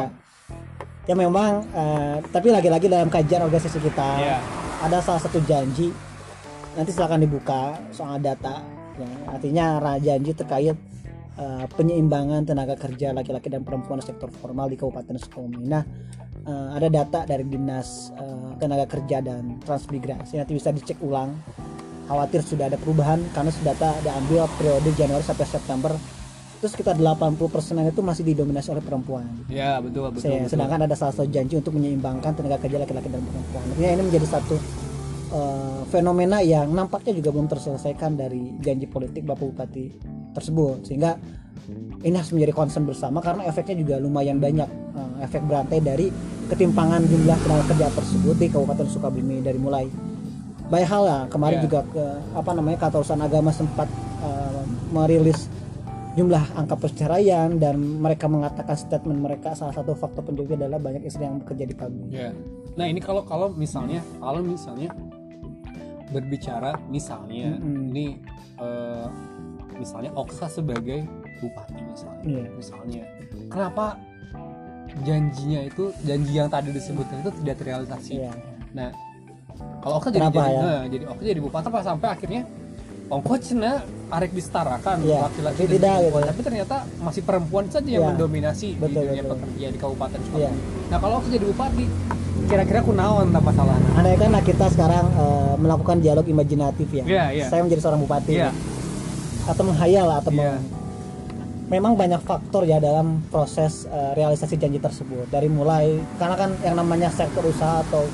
Ya 1.03 1.19
memang 1.19 1.67
eh, 1.75 2.17
tapi 2.31 2.55
lagi-lagi 2.55 2.87
dalam 2.87 3.11
kajian 3.11 3.43
organisasi 3.43 3.83
kita 3.83 4.11
Iya. 4.23 4.39
ada 4.87 5.03
salah 5.03 5.19
satu 5.19 5.43
janji 5.43 5.91
nanti 6.79 6.91
silakan 6.95 7.21
dibuka 7.21 7.77
soal 7.93 8.17
data 8.23 8.63
ya, 8.97 9.09
artinya 9.35 9.83
janji 9.99 10.31
terkait 10.31 10.79
eh, 11.37 11.65
penyeimbangan 11.75 12.47
tenaga 12.47 12.79
kerja 12.79 13.11
laki-laki 13.11 13.51
dan 13.51 13.67
perempuan 13.67 13.99
sektor 13.99 14.31
formal 14.31 14.71
di 14.71 14.79
Kabupaten 14.79 15.19
Sukabumi. 15.19 15.67
Nah, 15.67 15.83
eh, 16.47 16.69
ada 16.79 16.87
data 16.87 17.27
dari 17.27 17.51
Dinas 17.51 18.15
eh, 18.15 18.51
Tenaga 18.63 18.87
Kerja 18.87 19.19
dan 19.19 19.59
Transmigrasi 19.59 20.39
nanti 20.39 20.55
bisa 20.55 20.71
dicek 20.71 21.03
ulang. 21.03 21.35
Khawatir 22.07 22.47
sudah 22.47 22.71
ada 22.71 22.79
perubahan 22.79 23.19
karena 23.33 23.51
sudah 23.51 23.75
data 23.75 23.91
diambil 24.07 24.47
periode 24.55 24.91
Januari 24.95 25.25
sampai 25.27 25.47
September. 25.51 25.93
Terus 26.63 26.73
sekitar 26.73 26.95
80% 26.95 27.43
itu 27.85 28.01
masih 28.01 28.23
didominasi 28.23 28.71
oleh 28.71 28.79
perempuan. 28.81 29.27
Ya 29.51 29.83
betul 29.83 30.07
betul. 30.09 30.23
Saya- 30.23 30.47
betul. 30.47 30.51
sedangkan 30.55 30.81
ada 30.87 30.95
salah 30.95 31.11
satu 31.11 31.27
janji 31.27 31.59
untuk 31.59 31.75
menyeimbangkan 31.75 32.31
tenaga 32.33 32.63
kerja 32.63 32.79
laki-laki 32.79 33.11
dan 33.11 33.19
perempuan. 33.19 33.65
Artinya 33.67 33.91
ini 33.93 34.03
menjadi 34.07 34.27
satu 34.31 34.55
eh, 35.33 35.81
fenomena 35.89 36.39
yang 36.39 36.71
nampaknya 36.71 37.13
juga 37.13 37.35
belum 37.35 37.49
terselesaikan 37.49 38.15
dari 38.15 38.55
janji 38.59 38.87
politik 38.87 39.25
Bapak 39.25 39.43
Bupati 39.43 39.91
tersebut. 40.31 40.87
Sehingga 40.87 41.19
ini 42.01 42.15
harus 42.15 42.31
menjadi 42.31 42.53
concern 42.53 42.85
bersama 42.85 43.19
karena 43.19 43.43
efeknya 43.43 43.77
juga 43.77 43.95
lumayan 43.97 44.39
banyak 44.39 44.69
eh, 44.95 45.25
efek 45.25 45.43
berantai 45.43 45.83
dari 45.83 46.07
ketimpangan 46.47 47.03
jumlah 47.03 47.39
tenaga 47.39 47.65
kerja 47.67 47.87
tersebut 47.91 48.37
di 48.37 48.47
Kabupaten 48.47 48.87
Sukabumi 48.87 49.41
dari 49.41 49.57
mulai 49.57 49.87
banyak 50.63 50.89
hal 50.89 51.03
lah 51.03 51.21
kemarin 51.27 51.59
Ya. 51.59 51.65
juga 51.65 51.81
ke 51.87 52.05
apa 52.33 52.51
namanya 52.53 52.79
kata 52.79 53.01
urusan 53.01 53.19
agama 53.19 53.51
sempat 53.51 53.89
eh, 54.23 54.63
merilis 54.91 55.51
jumlah 56.13 56.45
angka 56.53 56.77
perceraian 56.77 57.57
dan 57.57 57.81
mereka 57.81 58.29
mengatakan 58.29 58.77
statement 58.77 59.21
mereka 59.21 59.57
salah 59.57 59.73
satu 59.73 59.97
faktor 59.97 60.29
penyebabnya 60.29 60.69
adalah 60.69 60.81
banyak 60.81 61.09
istri 61.09 61.25
yang 61.25 61.41
bekerja 61.41 61.65
di 61.65 61.73
pabrik. 61.73 62.09
Ya. 62.13 62.31
Nah 62.77 62.85
ini 62.85 63.01
kalau 63.01 63.25
kalau 63.25 63.49
misalnya 63.49 64.05
kalau 64.21 64.45
misalnya 64.45 64.93
berbicara 66.13 66.77
misalnya 66.93 67.57
Mm-mm. 67.57 67.89
ini 67.89 68.21
eh, 68.61 69.07
misalnya 69.81 70.13
Oksa 70.13 70.53
sebagai 70.53 71.09
bupati 71.41 71.81
misalnya 71.81 72.23
Iya. 72.23 72.45
misalnya 72.53 73.03
kenapa 73.49 73.97
janjinya 75.03 75.61
itu 75.65 75.89
janji 76.05 76.37
yang 76.37 76.53
tadi 76.53 76.69
disebutkan 76.71 77.25
itu 77.25 77.33
tidak 77.41 77.57
terrealisasi 77.65 78.13
Iya. 78.21 78.33
nah 78.77 78.93
kalau 79.81 79.97
Oksa 79.99 80.13
jadi 80.13 80.29
jadi, 80.29 80.53
ya? 80.53 80.61
nah, 80.61 80.83
jadi 80.87 81.05
Oksa 81.09 81.25
jadi 81.25 81.41
bupati 81.41 81.67
apa 81.73 81.81
sampai 81.81 82.09
akhirnya 82.13 82.43
ongko 83.13 83.35
cina 83.39 83.85
arek 84.09 84.33
disetarakan 84.33 84.97
Iya, 85.03 85.21
laki-laki 85.23 85.59
tapi 85.59 85.71
tidak 85.71 85.93
perempuan 85.95 86.17
gitu. 86.17 86.29
tapi 86.29 86.41
ternyata 86.43 86.77
masih 86.99 87.23
perempuan 87.23 87.65
saja 87.69 87.85
yang 87.87 88.03
Iya, 88.03 88.11
mendominasi 88.11 88.69
di 88.71 88.81
betul, 88.81 89.03
dunia 89.03 89.23
betul. 89.23 89.33
pekerja 89.37 89.67
di 89.69 89.79
kabupaten 89.79 90.19
Sukabumi 90.19 90.41
Iya. 90.43 90.51
nah 90.89 90.99
kalau 90.99 91.15
Oksa 91.19 91.29
jadi 91.31 91.47
bupati 91.47 91.85
kira-kira 92.43 92.81
kunaon 92.83 93.27
tak 93.31 93.43
masalah 93.43 93.77
Andai 93.93 94.17
kan 94.17 94.33
kita 94.43 94.67
sekarang 94.69 95.05
eh, 95.11 95.55
melakukan 95.55 95.97
dialog 95.99 96.27
imajinatif 96.27 96.89
ya. 96.91 97.05
Iya, 97.05 97.25
iya. 97.31 97.45
Saya 97.47 97.61
menjadi 97.63 97.81
seorang 97.83 98.01
bupati 98.01 98.33
Iya. 98.35 98.51
atau 99.45 99.63
menghayal 99.63 100.09
atau 100.11 100.31
Iya. 100.31 100.41
meng- 100.51 100.65
memang 101.69 101.93
banyak 101.95 102.21
faktor 102.21 102.65
ya 102.65 102.77
dalam 102.79 103.21
proses 103.27 103.85
eh, 103.87 104.13
realisasi 104.15 104.57
janji 104.57 104.77
tersebut. 104.79 105.29
Dari 105.29 105.47
mulai 105.47 106.01
karena 106.17 106.37
kan 106.39 106.51
yang 106.61 106.75
namanya 106.75 107.09
sektor 107.09 107.41
usaha 107.43 107.81
atau 107.83 108.05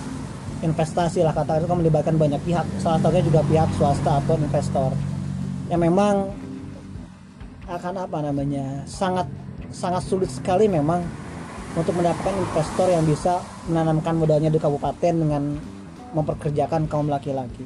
investasi 0.63 1.23
lah 1.23 1.31
kata 1.31 1.63
itu 1.63 1.67
kan 1.71 1.79
melibatkan 1.79 2.15
banyak 2.19 2.41
pihak. 2.43 2.67
Salah 2.83 2.99
satunya 2.99 3.23
juga 3.23 3.41
pihak 3.47 3.69
swasta 3.79 4.19
atau 4.19 4.35
investor. 4.35 4.91
Yang 5.71 5.81
memang 5.87 6.15
akan 7.69 7.95
apa 8.01 8.19
namanya 8.25 8.83
sangat 8.89 9.29
sangat 9.69 10.01
sulit 10.09 10.33
sekali 10.33 10.65
memang 10.67 11.05
untuk 11.77 11.93
mendapatkan 11.95 12.33
investor 12.33 12.89
yang 12.89 13.05
bisa 13.05 13.45
menanamkan 13.69 14.17
modalnya 14.17 14.49
di 14.49 14.57
kabupaten 14.57 15.15
dengan 15.15 15.43
memperkerjakan 16.17 16.89
kaum 16.89 17.13
laki-laki. 17.13 17.63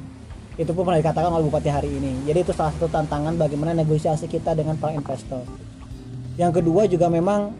Itu 0.59 0.75
pun 0.75 0.85
pernah 0.85 1.01
dikatakan 1.01 1.33
oleh 1.33 1.49
bupati 1.49 1.69
hari 1.71 1.89
ini. 1.89 2.27
Jadi 2.29 2.45
itu 2.45 2.53
salah 2.53 2.75
satu 2.75 2.91
tantangan 2.91 3.33
bagaimana 3.39 3.73
negosiasi 3.73 4.29
kita 4.29 4.53
dengan 4.53 4.77
para 4.77 4.93
investor. 4.93 5.41
Yang 6.37 6.61
kedua 6.61 6.85
juga 6.85 7.07
memang 7.09 7.55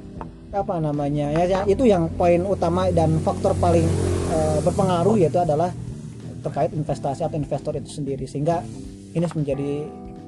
apa 0.54 0.78
namanya 0.78 1.34
ya 1.34 1.44
ya, 1.50 1.60
itu 1.66 1.90
yang 1.90 2.06
poin 2.14 2.46
utama 2.46 2.86
dan 2.94 3.18
faktor 3.26 3.58
paling 3.58 3.90
eh, 4.34 4.60
berpengaruh 4.62 5.16
yaitu 5.16 5.38
adalah 5.38 5.70
terkait 6.42 6.74
investasi 6.74 7.24
atau 7.24 7.38
investor 7.38 7.78
itu 7.78 7.90
sendiri. 7.94 8.26
Sehingga 8.26 8.66
ini 9.14 9.24
menjadi 9.24 9.70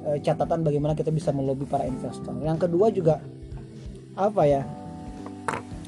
eh, 0.06 0.18
catatan 0.22 0.62
bagaimana 0.62 0.94
kita 0.94 1.10
bisa 1.10 1.34
melobi 1.34 1.66
para 1.66 1.84
investor. 1.84 2.32
Yang 2.40 2.58
kedua 2.70 2.86
juga 2.88 3.14
apa 4.16 4.42
ya 4.46 4.62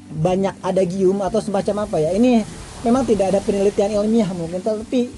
banyak 0.09 0.55
adagium 0.61 1.21
atau 1.21 1.39
semacam 1.39 1.87
apa 1.87 1.97
ya. 1.97 2.11
Ini 2.13 2.43
memang 2.81 3.05
tidak 3.05 3.33
ada 3.33 3.39
penelitian 3.39 3.95
ilmiah 3.95 4.29
mungkin 4.31 4.59
tapi 4.59 5.09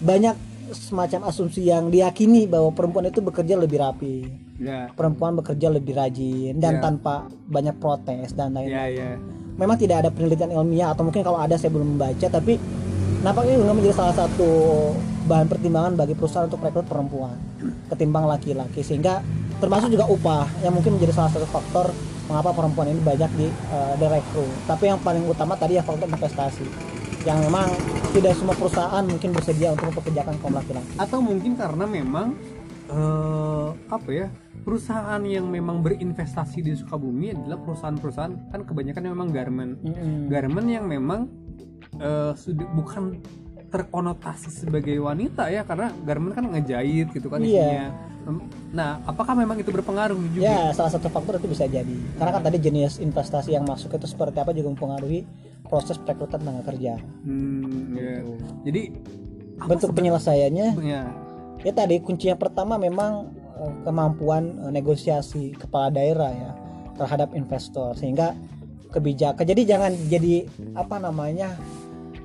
banyak 0.00 0.36
semacam 0.70 1.26
asumsi 1.26 1.66
yang 1.66 1.90
diyakini 1.90 2.46
bahwa 2.46 2.70
perempuan 2.70 3.10
itu 3.10 3.18
bekerja 3.18 3.58
lebih 3.58 3.82
rapi 3.82 4.22
ya. 4.62 4.86
perempuan 4.94 5.34
bekerja 5.34 5.66
lebih 5.66 5.98
rajin 5.98 6.54
dan 6.62 6.78
Ya. 6.78 6.80
tanpa 6.80 7.26
banyak 7.50 7.74
protes 7.82 8.30
dan 8.32 8.54
lain-lain. 8.54 8.70
Ya 8.70 8.86
ya 8.86 9.10
memang 9.56 9.76
tidak 9.78 10.06
ada 10.06 10.10
penelitian 10.12 10.54
ilmiah 10.54 10.92
atau 10.92 11.02
mungkin 11.06 11.22
kalau 11.22 11.38
ada 11.38 11.54
saya 11.58 11.70
belum 11.72 11.96
membaca 11.96 12.26
tapi 12.26 12.60
nampaknya 13.20 13.60
juga 13.60 13.72
menjadi 13.76 13.94
salah 13.96 14.14
satu 14.16 14.50
bahan 15.28 15.46
pertimbangan 15.46 15.92
bagi 15.94 16.14
perusahaan 16.16 16.48
untuk 16.48 16.64
rekrut 16.64 16.86
perempuan 16.88 17.36
ketimbang 17.92 18.24
laki-laki. 18.26 18.80
Sehingga 18.80 19.20
termasuk 19.60 19.92
juga 19.92 20.08
upah 20.08 20.48
yang 20.64 20.72
mungkin 20.72 20.96
menjadi 20.96 21.12
salah 21.14 21.30
satu 21.30 21.46
faktor 21.46 21.92
mengapa 22.30 22.54
perempuan 22.54 22.88
ini 22.90 23.00
banyak 23.02 23.30
di 23.36 23.46
eh, 23.50 23.92
direkrut. 24.00 24.50
Tapi 24.64 24.84
yang 24.88 24.98
paling 25.02 25.26
utama 25.26 25.58
tadi 25.58 25.76
ya 25.76 25.82
faktor 25.84 26.08
investasi 26.08 26.66
yang 27.28 27.36
memang 27.44 27.68
tidak 28.16 28.32
semua 28.32 28.56
perusahaan 28.56 29.04
mungkin 29.04 29.36
bersedia 29.36 29.76
untuk 29.76 29.92
mempekerjakan 29.92 30.40
kaum 30.40 30.56
laki-laki. 30.56 30.88
Atau 30.96 31.20
mungkin 31.20 31.52
karena 31.52 31.84
memang 31.84 32.32
eh, 32.90 33.68
apa 33.88 34.10
ya 34.10 34.26
perusahaan 34.60 35.22
yang 35.24 35.48
memang 35.48 35.80
berinvestasi 35.80 36.60
di 36.60 36.72
Sukabumi 36.74 37.32
adalah 37.32 37.58
perusahaan-perusahaan 37.62 38.52
kan 38.52 38.60
kebanyakan 38.66 39.02
memang 39.08 39.28
garment 39.30 39.72
Mm-mm. 39.80 40.28
garment 40.28 40.68
yang 40.68 40.84
memang 40.84 41.30
eh, 41.96 42.32
sudah 42.36 42.66
bukan 42.74 43.16
terkonotasi 43.70 44.66
sebagai 44.66 44.98
wanita 44.98 45.46
ya 45.46 45.62
karena 45.62 45.94
garment 46.02 46.34
kan 46.34 46.44
ngejahit 46.50 47.14
gitu 47.14 47.30
kan 47.30 47.38
Iya. 47.38 47.46
isinya. 47.46 47.86
Nah, 48.74 49.00
apakah 49.08 49.32
memang 49.32 49.56
itu 49.62 49.70
berpengaruh 49.72 50.18
juga? 50.36 50.44
Ya, 50.44 50.60
salah 50.76 50.92
satu 50.92 51.08
faktor 51.08 51.38
itu 51.40 51.48
bisa 51.48 51.64
jadi. 51.64 51.96
Karena 52.18 52.30
kan 52.36 52.42
tadi 52.44 52.58
jenis 52.60 52.98
investasi 53.00 53.54
yang 53.56 53.64
masuk 53.64 53.96
itu 53.96 54.06
seperti 54.10 54.42
apa 54.42 54.52
juga 54.52 54.74
mempengaruhi 54.74 55.24
proses 55.64 55.96
perekrutan 55.96 56.42
tenaga 56.42 56.66
kerja. 56.68 56.98
Hmm, 57.24 57.96
ya. 57.96 58.20
Jadi 58.66 58.82
apa 59.56 59.68
Bentuk 59.72 59.94
penyelesaiannya 59.96 60.66
sebetulnya? 60.74 61.02
Ya 61.60 61.72
tadi 61.72 62.00
kuncinya 62.00 62.36
pertama 62.36 62.80
memang 62.80 63.30
eh, 63.60 63.74
kemampuan 63.84 64.56
eh, 64.68 64.72
negosiasi 64.72 65.56
kepala 65.56 65.92
daerah 65.92 66.30
ya 66.32 66.50
terhadap 66.96 67.32
investor 67.32 67.96
sehingga 67.96 68.36
kebijakan. 68.92 69.46
Jadi 69.46 69.62
jangan 69.64 69.92
jadi 70.10 70.44
apa 70.76 70.98
namanya? 71.00 71.56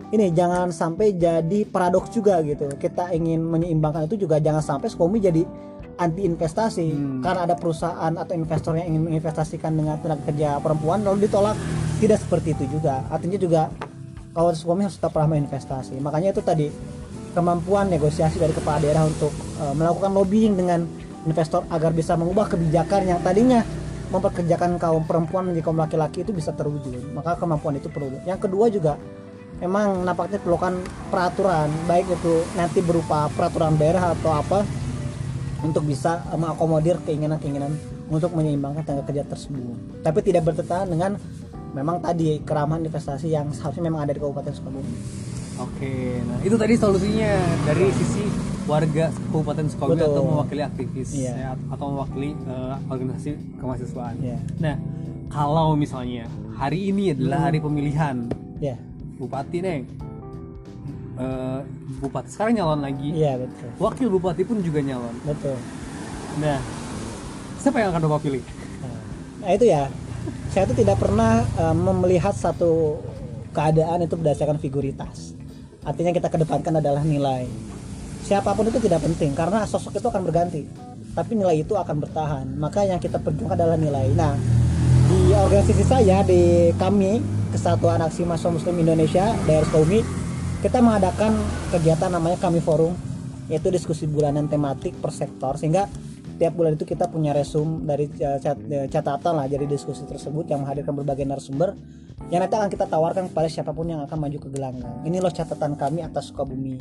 Ini 0.05 0.31
jangan 0.37 0.69
sampai 0.69 1.17
jadi 1.17 1.65
paradoks 1.65 2.13
juga 2.13 2.37
gitu. 2.45 2.69
Kita 2.77 3.09
ingin 3.11 3.41
menyeimbangkan 3.41 4.05
itu 4.05 4.27
juga 4.27 4.37
jangan 4.37 4.61
sampai 4.61 4.87
Skomi 4.87 5.17
jadi 5.17 5.41
anti 5.95 6.27
investasi 6.27 6.87
Hmm. 6.91 7.21
karena 7.23 7.47
ada 7.47 7.55
perusahaan 7.55 8.13
atau 8.15 8.33
investor 8.35 8.75
yang 8.75 8.91
ingin 8.91 9.03
menginvestasikan 9.11 9.71
dengan 9.75 9.95
tenaga 10.03 10.27
kerja 10.27 10.59
perempuan 10.59 11.01
lalu 11.03 11.27
ditolak 11.27 11.55
tidak 12.03 12.19
seperti 12.19 12.51
itu 12.51 12.79
juga 12.79 13.03
artinya 13.07 13.39
juga 13.39 13.61
kalau 14.35 14.51
Skomi 14.51 14.83
harus 14.83 14.99
tetap 14.99 15.15
ramah 15.15 15.39
investasi 15.39 15.95
makanya 16.03 16.35
itu 16.35 16.43
tadi 16.43 16.67
kemampuan 17.35 17.91
negosiasi 17.91 18.39
dari 18.39 18.55
kepala 18.55 18.79
daerah 18.79 19.03
untuk 19.03 19.35
eh, 19.59 19.73
melakukan 19.75 20.15
lobbying 20.15 20.55
dengan 20.55 20.87
investor 21.27 21.67
agar 21.67 21.91
bisa 21.91 22.15
mengubah 22.15 22.47
kebijakan 22.47 23.11
yang 23.11 23.19
tadinya 23.19 23.61
memperkerjakan 24.09 24.79
kaum 24.79 25.03
perempuan 25.03 25.51
menjadi 25.51 25.65
kaum 25.67 25.75
laki-laki 25.81 26.23
itu 26.23 26.31
bisa 26.31 26.55
terwujud. 26.55 27.11
Maka 27.11 27.35
kemampuan 27.35 27.75
itu 27.75 27.91
perlu. 27.91 28.15
Yang 28.23 28.47
kedua 28.47 28.71
juga 28.71 28.93
memang 29.59 30.07
nampaknya 30.07 30.39
perlukan 30.39 30.79
peraturan 31.11 31.67
baik 31.89 32.07
itu 32.15 32.47
nanti 32.55 32.79
berupa 32.79 33.27
peraturan 33.35 33.75
daerah 33.75 34.15
atau 34.15 34.31
apa 34.31 34.63
untuk 35.59 35.83
bisa 35.83 36.23
eh, 36.31 36.39
mengakomodir 36.39 37.03
keinginan-keinginan 37.03 37.75
untuk 38.07 38.31
menyeimbangkan 38.31 38.87
tenaga 38.87 39.11
kerja 39.11 39.27
tersebut. 39.27 40.01
Tapi 40.05 40.19
tidak 40.23 40.47
bertentangan 40.47 40.87
dengan 40.87 41.11
memang 41.75 41.99
tadi 41.99 42.39
keramahan 42.39 42.87
investasi 42.87 43.27
yang 43.27 43.51
seharusnya 43.51 43.91
memang 43.91 44.07
ada 44.07 44.15
di 44.15 44.23
Kabupaten 44.23 44.53
Sukabumi 44.55 44.95
Oke, 45.55 46.19
nah 46.21 46.37
itu 46.43 46.55
tadi 46.55 46.73
solusinya 46.75 47.31
dari 47.63 47.87
sisi 47.95 48.27
warga 48.65 49.07
Kabupaten 49.31 49.65
Sukabumi 49.71 49.95
Betul. 49.95 50.11
atau 50.11 50.23
mewakili 50.27 50.61
aktivis 50.61 51.09
Iya. 51.15 51.31
ya, 51.31 51.49
atau 51.71 51.85
mewakili 51.95 52.35
eh, 52.35 52.75
organisasi 52.91 53.29
kemahasiswaan. 53.55 54.15
Iya. 54.19 54.37
Nah, 54.59 54.75
kalau 55.31 55.73
misalnya 55.73 56.27
hari 56.53 56.91
ini 56.91 57.15
adalah 57.15 57.47
hari 57.47 57.59
pemilihan 57.59 58.27
ya 58.59 58.75
bupati 59.15 59.59
neng, 59.59 59.83
Eh, 61.15 61.59
bupati 62.03 62.27
sekarang 62.27 62.59
nyalon 62.59 62.83
lagi, 62.83 63.15
iya 63.15 63.39
betul 63.39 63.71
wakil 63.79 64.11
bupati 64.11 64.43
pun 64.43 64.59
juga 64.59 64.83
nyalon. 64.83 65.15
betul 65.23 65.55
Nah, 66.43 66.59
siapa 67.55 67.79
yang 67.79 67.95
akan 67.95 68.11
bapak 68.11 68.27
pilih? 68.27 68.43
Nah 69.39 69.49
itu 69.55 69.71
ya, 69.71 69.87
saya 70.51 70.67
itu 70.67 70.83
tidak 70.83 70.99
pernah 70.99 71.47
eh, 71.47 71.71
melihat 71.71 72.35
satu 72.35 72.99
keadaan 73.55 74.03
itu 74.03 74.19
berdasarkan 74.19 74.59
figuritas. 74.59 75.31
Artinya 75.85 76.11
kita 76.11 76.27
kedepankan 76.33 76.81
adalah 76.81 77.05
nilai. 77.05 77.45
Siapa 78.25 78.57
pun 78.57 78.65
itu 78.65 78.81
tidak 78.81 79.05
penting 79.05 79.37
karena 79.37 79.69
sosok 79.69 80.01
itu 80.01 80.07
akan 80.09 80.25
berganti, 80.25 80.65
tapi 81.13 81.37
nilai 81.37 81.61
itu 81.61 81.77
akan 81.77 82.01
bertahan. 82.01 82.45
Maka 82.57 82.89
yang 82.89 82.97
kita 82.97 83.21
perjuangkan 83.21 83.53
adalah 83.53 83.77
nilai. 83.77 84.09
Nah, 84.17 84.33
di 85.05 85.29
organisasi 85.29 85.85
saya 85.85 86.25
di 86.25 86.73
kami 86.73 87.21
Kesatuan 87.53 88.01
Aksi 88.01 88.25
Mahasiswa 88.25 88.51
Muslim 88.51 88.75
Indonesia 88.81 89.31
daerah 89.45 89.63
Sukabumi 89.69 90.01
kita 90.65 90.81
mengadakan 90.81 91.37
kegiatan 91.69 92.09
namanya 92.09 92.41
Kami 92.41 92.59
Forum 92.59 92.97
yaitu 93.45 93.69
diskusi 93.69 94.09
bulanan 94.09 94.49
tematik 94.49 94.97
per 94.97 95.13
sektor 95.13 95.53
sehingga 95.55 95.85
tiap 96.35 96.53
bulan 96.55 96.75
itu 96.75 96.83
kita 96.83 97.07
punya 97.07 97.31
resum 97.31 97.83
dari 97.83 98.07
eh, 98.19 98.39
cat- 98.39 98.65
eh, 98.67 98.87
catatan 98.91 99.33
lah 99.39 99.47
dari 99.47 99.65
diskusi 99.65 100.03
tersebut 100.03 100.47
yang 100.51 100.63
menghadirkan 100.63 100.93
berbagai 100.95 101.23
narasumber 101.23 101.73
yang 102.31 102.41
nanti 102.41 102.55
akan 102.55 102.69
kita 102.71 102.85
tawarkan 102.87 103.29
kepada 103.29 103.47
siapa 103.51 103.71
pun 103.75 103.91
yang 103.91 104.01
akan 104.01 104.17
maju 104.17 104.37
ke 104.39 104.49
gelanggang. 104.49 104.95
Ini 105.03 105.19
loh 105.19 105.29
catatan 105.29 105.75
kami 105.75 106.01
atas 106.01 106.31
Sukabumi. 106.31 106.79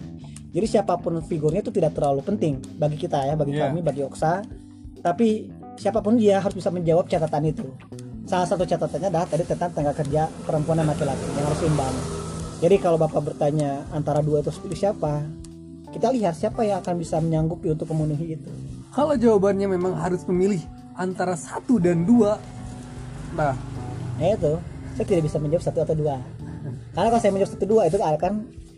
Jadi 0.54 0.66
siapa 0.70 0.94
pun 0.96 1.18
figurnya 1.20 1.60
itu 1.60 1.74
tidak 1.74 1.98
terlalu 1.98 2.22
penting 2.22 2.62
bagi 2.78 2.96
kita 2.96 3.26
ya 3.26 3.34
bagi 3.34 3.58
Iya. 3.58 3.68
kami 3.68 3.82
bagi 3.82 4.02
Oksa. 4.06 4.40
Tapi 5.02 5.50
siapa 5.76 6.00
pun 6.00 6.16
dia 6.16 6.38
harus 6.40 6.54
bisa 6.54 6.70
menjawab 6.70 7.10
catatan 7.10 7.44
itu. 7.50 7.66
Salah 8.24 8.48
satu 8.48 8.64
catatannya 8.64 9.10
adalah 9.12 9.28
tadi 9.28 9.44
tentang 9.44 9.70
tenaga 9.74 10.00
kerja 10.00 10.30
perempuan 10.46 10.80
dan 10.80 10.88
laki-laki 10.88 11.26
yang 11.36 11.44
harus 11.44 11.60
imbang 11.66 11.94
jadi 12.64 12.80
kalau 12.80 12.96
bapak 12.96 13.20
bertanya 13.20 13.84
antara 13.92 14.24
dua 14.24 14.40
itu 14.40 14.48
pilih 14.64 14.78
siapa 14.78 15.20
kita 15.92 16.08
lihat 16.16 16.32
siapa 16.32 16.64
yang 16.64 16.80
akan 16.80 16.96
bisa 16.96 17.20
menyanggupi 17.20 17.68
untuk 17.68 17.92
memenuhi 17.92 18.40
itu 18.40 18.48
Kalau 18.94 19.18
jawabannya 19.18 19.66
memang 19.74 19.98
harus 19.98 20.22
memilih 20.30 20.62
antara 20.94 21.34
satu 21.34 21.82
dan 21.82 22.06
dua, 22.06 22.38
nah. 23.34 23.58
Nah 24.14 24.28
itu 24.30 24.54
saya 24.94 25.06
tidak 25.10 25.26
bisa 25.26 25.42
menjawab 25.42 25.64
satu 25.66 25.82
atau 25.82 25.98
dua. 25.98 26.22
Karena 26.94 27.08
kalau 27.10 27.20
saya 27.20 27.34
menjawab 27.34 27.52
satu 27.58 27.66
dua 27.66 27.82
itu 27.90 27.98
akan 27.98 28.32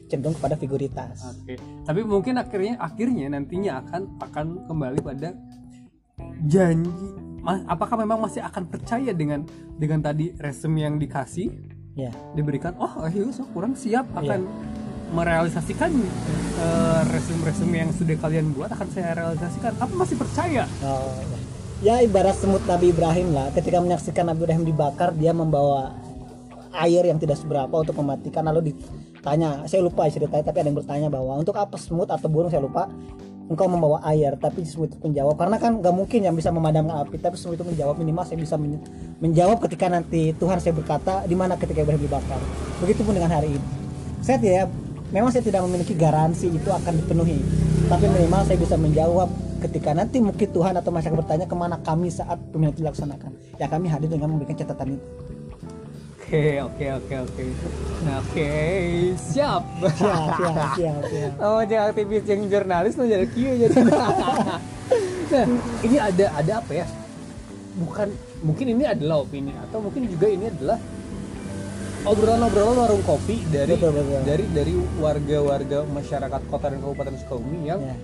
cenderung 0.08 0.32
kepada 0.40 0.56
figuritas. 0.56 1.20
Oke, 1.20 1.60
tapi 1.84 2.00
mungkin 2.00 2.40
akhirnya 2.40 2.80
akhirnya 2.80 3.28
nantinya 3.28 3.84
akan 3.84 4.02
akan 4.24 4.46
kembali 4.64 5.00
pada 5.04 5.36
janji. 6.48 6.88
Apakah 7.46 8.00
memang 8.00 8.18
masih 8.24 8.40
akan 8.40 8.72
percaya 8.72 9.12
dengan 9.12 9.44
dengan 9.76 10.00
tadi 10.00 10.32
resume 10.40 10.80
yang 10.80 10.96
dikasih? 10.96 11.52
Ya. 11.92 12.08
Diberikan? 12.32 12.72
Oh, 12.80 13.04
ayo 13.04 13.28
so 13.36 13.44
kurang 13.52 13.76
siap 13.76 14.08
akan 14.16 14.48
merealisasikan 15.14 15.90
eh, 16.58 17.02
resume-resume 17.14 17.76
yang 17.86 17.90
sudah 17.94 18.16
kalian 18.18 18.50
buat 18.56 18.70
akan 18.74 18.88
saya 18.90 19.14
realisasikan. 19.14 19.76
Apa 19.78 19.92
masih 19.94 20.16
percaya? 20.18 20.64
Oh, 20.82 21.14
ya 21.84 22.02
ibarat 22.02 22.34
semut 22.34 22.64
Nabi 22.66 22.90
Ibrahim 22.90 23.36
lah. 23.36 23.52
Ketika 23.54 23.78
menyaksikan 23.78 24.26
Nabi 24.26 24.46
Ibrahim 24.46 24.64
dibakar 24.66 25.14
dia 25.14 25.30
membawa 25.30 25.94
air 26.76 27.08
yang 27.08 27.16
tidak 27.16 27.40
seberapa 27.40 27.72
untuk 27.72 27.96
mematikan 27.96 28.44
lalu 28.44 28.74
ditanya. 28.74 29.64
Saya 29.64 29.80
lupa 29.80 30.08
ceritanya 30.10 30.44
tapi 30.44 30.60
ada 30.60 30.68
yang 30.68 30.78
bertanya 30.78 31.08
bahwa 31.08 31.40
untuk 31.40 31.56
apa 31.56 31.76
semut 31.80 32.10
atau 32.10 32.28
burung? 32.28 32.52
Saya 32.52 32.64
lupa. 32.64 32.88
Engkau 33.46 33.70
membawa 33.70 34.02
air 34.10 34.34
tapi 34.42 34.66
semut 34.66 34.90
itu 34.90 34.98
menjawab. 35.06 35.38
Karena 35.38 35.56
kan 35.62 35.78
nggak 35.78 35.94
mungkin 35.94 36.18
yang 36.18 36.34
bisa 36.34 36.50
memadamkan 36.50 37.06
api 37.06 37.14
tapi 37.22 37.38
semut 37.38 37.54
itu 37.54 37.62
menjawab. 37.62 37.94
Minimal 37.94 38.26
saya 38.26 38.38
bisa 38.42 38.58
men- 38.58 38.82
menjawab 39.22 39.62
ketika 39.62 39.86
nanti 39.86 40.34
Tuhan 40.34 40.58
saya 40.58 40.74
berkata 40.74 41.22
di 41.30 41.38
mana 41.38 41.54
ketika 41.54 41.86
Ibrahim 41.86 42.02
dibakar? 42.02 42.42
Begitupun 42.82 43.14
dengan 43.14 43.30
hari 43.30 43.54
ini. 43.54 43.66
Saya 44.18 44.42
tidak 44.42 44.66
memang 45.14 45.30
saya 45.30 45.44
tidak 45.46 45.62
memiliki 45.66 45.94
garansi 45.94 46.50
itu 46.50 46.70
akan 46.70 46.92
dipenuhi 47.02 47.38
tapi 47.86 48.04
minimal 48.10 48.42
saya 48.42 48.58
bisa 48.58 48.74
menjawab 48.74 49.28
ketika 49.62 49.94
nanti 49.94 50.18
mungkin 50.18 50.48
Tuhan 50.50 50.74
atau 50.76 50.90
masyarakat 50.90 51.16
bertanya 51.16 51.46
ke 51.46 51.56
mana 51.56 51.76
kami 51.80 52.10
saat 52.10 52.38
pemilihan 52.50 52.74
itu 52.74 52.80
dilaksanakan 52.82 53.30
ya 53.56 53.66
kami 53.70 53.86
hadir 53.86 54.10
dengan 54.10 54.34
memberikan 54.34 54.56
catatan 54.58 54.98
itu 54.98 55.08
Oke, 56.26 56.58
oke, 56.58 56.86
oke, 56.90 57.14
oke. 57.22 57.44
Nah, 58.02 58.18
oke, 58.18 58.50
siap. 59.14 59.62
siap 59.94 60.26
siap 60.34 60.58
siap, 60.74 61.02
siap. 61.06 61.32
Oh, 61.46 61.62
jangan 61.62 61.94
aktivis 61.94 62.26
yang 62.26 62.50
jurnalis 62.50 62.98
lo 62.98 63.06
jadi 63.06 63.30
jadi. 63.30 63.70
nah, 65.30 65.46
ini 65.86 65.96
ada 66.02 66.26
ada 66.34 66.52
apa 66.58 66.82
ya? 66.82 66.86
Bukan 67.78 68.10
mungkin 68.42 68.66
ini 68.74 68.90
adalah 68.90 69.22
opini 69.22 69.54
atau 69.54 69.78
mungkin 69.78 70.10
juga 70.10 70.26
ini 70.26 70.50
adalah 70.50 70.82
obrolan-obrolan 72.06 72.76
warung 72.78 73.02
kopi 73.02 73.42
dari 73.46 73.74
Betul, 73.74 73.90
betul. 73.92 74.20
dari 74.22 74.44
dari 74.48 74.72
warga-warga 74.96 75.78
masyarakat 75.84 76.40
kota 76.46 76.66
dan 76.70 76.78
kabupaten 76.78 77.14
Sukabumi 77.18 77.66
yang 77.66 77.80
Ya. 77.82 77.96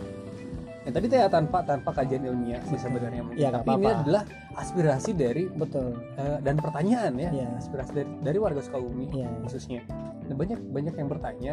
yang 0.82 0.92
tadi 0.92 1.06
teh 1.06 1.22
tanpa 1.30 1.62
tanpa 1.62 1.94
kajian 1.94 2.26
ilmiah 2.26 2.58
sih 2.66 2.74
sebenarnya. 2.74 3.22
Ya, 3.32 3.54
Tapi 3.54 3.70
ini 3.72 3.86
apa-apa. 3.86 4.02
adalah 4.02 4.22
aspirasi 4.52 5.14
dari 5.14 5.46
betul 5.46 5.94
eh, 6.18 6.38
dan 6.42 6.58
pertanyaan 6.58 7.14
ya, 7.14 7.30
Iya. 7.30 7.48
aspirasi 7.56 7.90
dari 7.94 8.08
dari 8.18 8.38
warga 8.38 8.58
Sukabumi 8.60 9.06
Iya. 9.08 9.30
khususnya. 9.46 9.80
Nah, 10.26 10.34
banyak 10.34 10.58
banyak 10.66 10.94
yang 10.98 11.08
bertanya, 11.08 11.52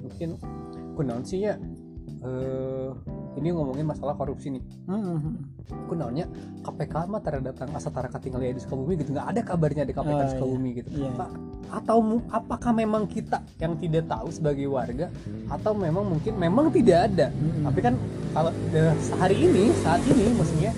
mungkin 0.00 0.28
kunaon 0.94 1.20
sih 1.22 1.44
ya? 1.44 1.60
Eh, 2.22 2.90
ini 3.36 3.48
ngomongin 3.50 3.84
masalah 3.84 4.14
korupsi 4.14 4.52
nih. 4.52 4.62
Hmm. 4.86 5.40
Kunaonnya 5.88 6.26
KPK 6.62 6.94
mah 7.06 7.20
tara 7.20 7.38
datang 7.38 7.68
asa 7.72 7.88
tara 7.88 8.06
katinggal 8.06 8.40
ya 8.40 8.52
di 8.52 8.60
Sukabumi 8.60 8.94
gitu 8.96 9.12
nggak 9.12 9.28
ada 9.32 9.40
kabarnya 9.42 9.82
di 9.82 9.92
KPK 9.92 10.12
Oh, 10.12 10.22
di 10.22 10.32
Sukabumi 10.32 10.70
gitu. 10.76 10.88
Iya. 10.92 11.10
Pak, 11.16 11.30
atau 11.72 11.98
apakah 12.28 12.72
memang 12.72 13.08
kita 13.08 13.40
yang 13.56 13.74
tidak 13.76 14.04
tahu 14.04 14.28
sebagai 14.28 14.68
warga 14.68 15.08
atau 15.48 15.72
memang 15.72 16.04
mungkin 16.04 16.36
memang 16.36 16.68
tidak 16.68 17.08
ada 17.08 17.26
Mm-mm. 17.32 17.64
tapi 17.64 17.80
kan 17.80 17.94
kalau 18.36 18.52
hari 19.16 19.36
ini 19.40 19.72
saat 19.80 20.04
ini 20.04 20.36
maksudnya 20.36 20.76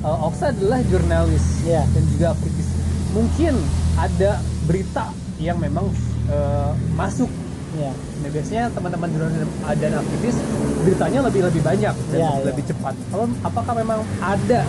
eh, 0.00 0.26
Oksa 0.30 0.54
adalah 0.54 0.78
jurnalis 0.86 1.66
Iya. 1.66 1.82
dan 1.90 2.02
juga 2.14 2.26
aktivis 2.38 2.68
mungkin 3.10 3.58
ada 3.98 4.38
berita 4.70 5.10
yang 5.42 5.58
memang 5.58 5.90
eh, 6.30 6.72
masuk 6.94 7.26
ya 7.78 7.92
Nah 7.94 8.28
biasanya 8.32 8.64
teman-teman 8.74 9.08
jurnalis 9.14 9.46
dan 9.78 9.92
aktivis 9.98 10.36
beritanya 10.80 11.20
lebih 11.28 11.40
lebih 11.46 11.62
banyak 11.62 11.94
dan 12.10 12.18
Iya, 12.18 12.30
iya. 12.40 12.44
lebih 12.50 12.64
cepat. 12.66 12.94
Kalau 13.12 13.24
apakah 13.44 13.72
memang 13.76 14.00
ada 14.18 14.60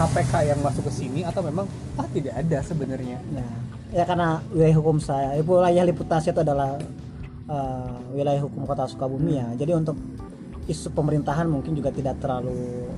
KPK 0.00 0.32
yang 0.48 0.58
masuk 0.64 0.88
ke 0.88 0.92
sini 0.96 1.20
atau 1.22 1.44
memang 1.44 1.68
ah 2.00 2.08
tidak 2.08 2.32
ada 2.32 2.58
sebenarnya? 2.64 3.20
Nah, 3.36 3.44
ya 3.92 4.08
karena 4.08 4.40
wilayah 4.48 4.76
hukum 4.80 4.96
saya, 4.96 5.36
wilayah 5.44 5.84
liputasi 5.84 6.32
itu 6.32 6.40
adalah 6.40 6.80
eh, 7.44 7.92
wilayah 8.16 8.40
hukum 8.40 8.64
kota 8.64 8.88
Sukabumi 8.88 9.36
ya. 9.36 9.46
Jadi 9.60 9.72
untuk 9.76 10.00
isu 10.64 10.88
pemerintahan 10.96 11.44
mungkin 11.44 11.76
juga 11.76 11.92
tidak 11.92 12.16
terlalu 12.16 12.88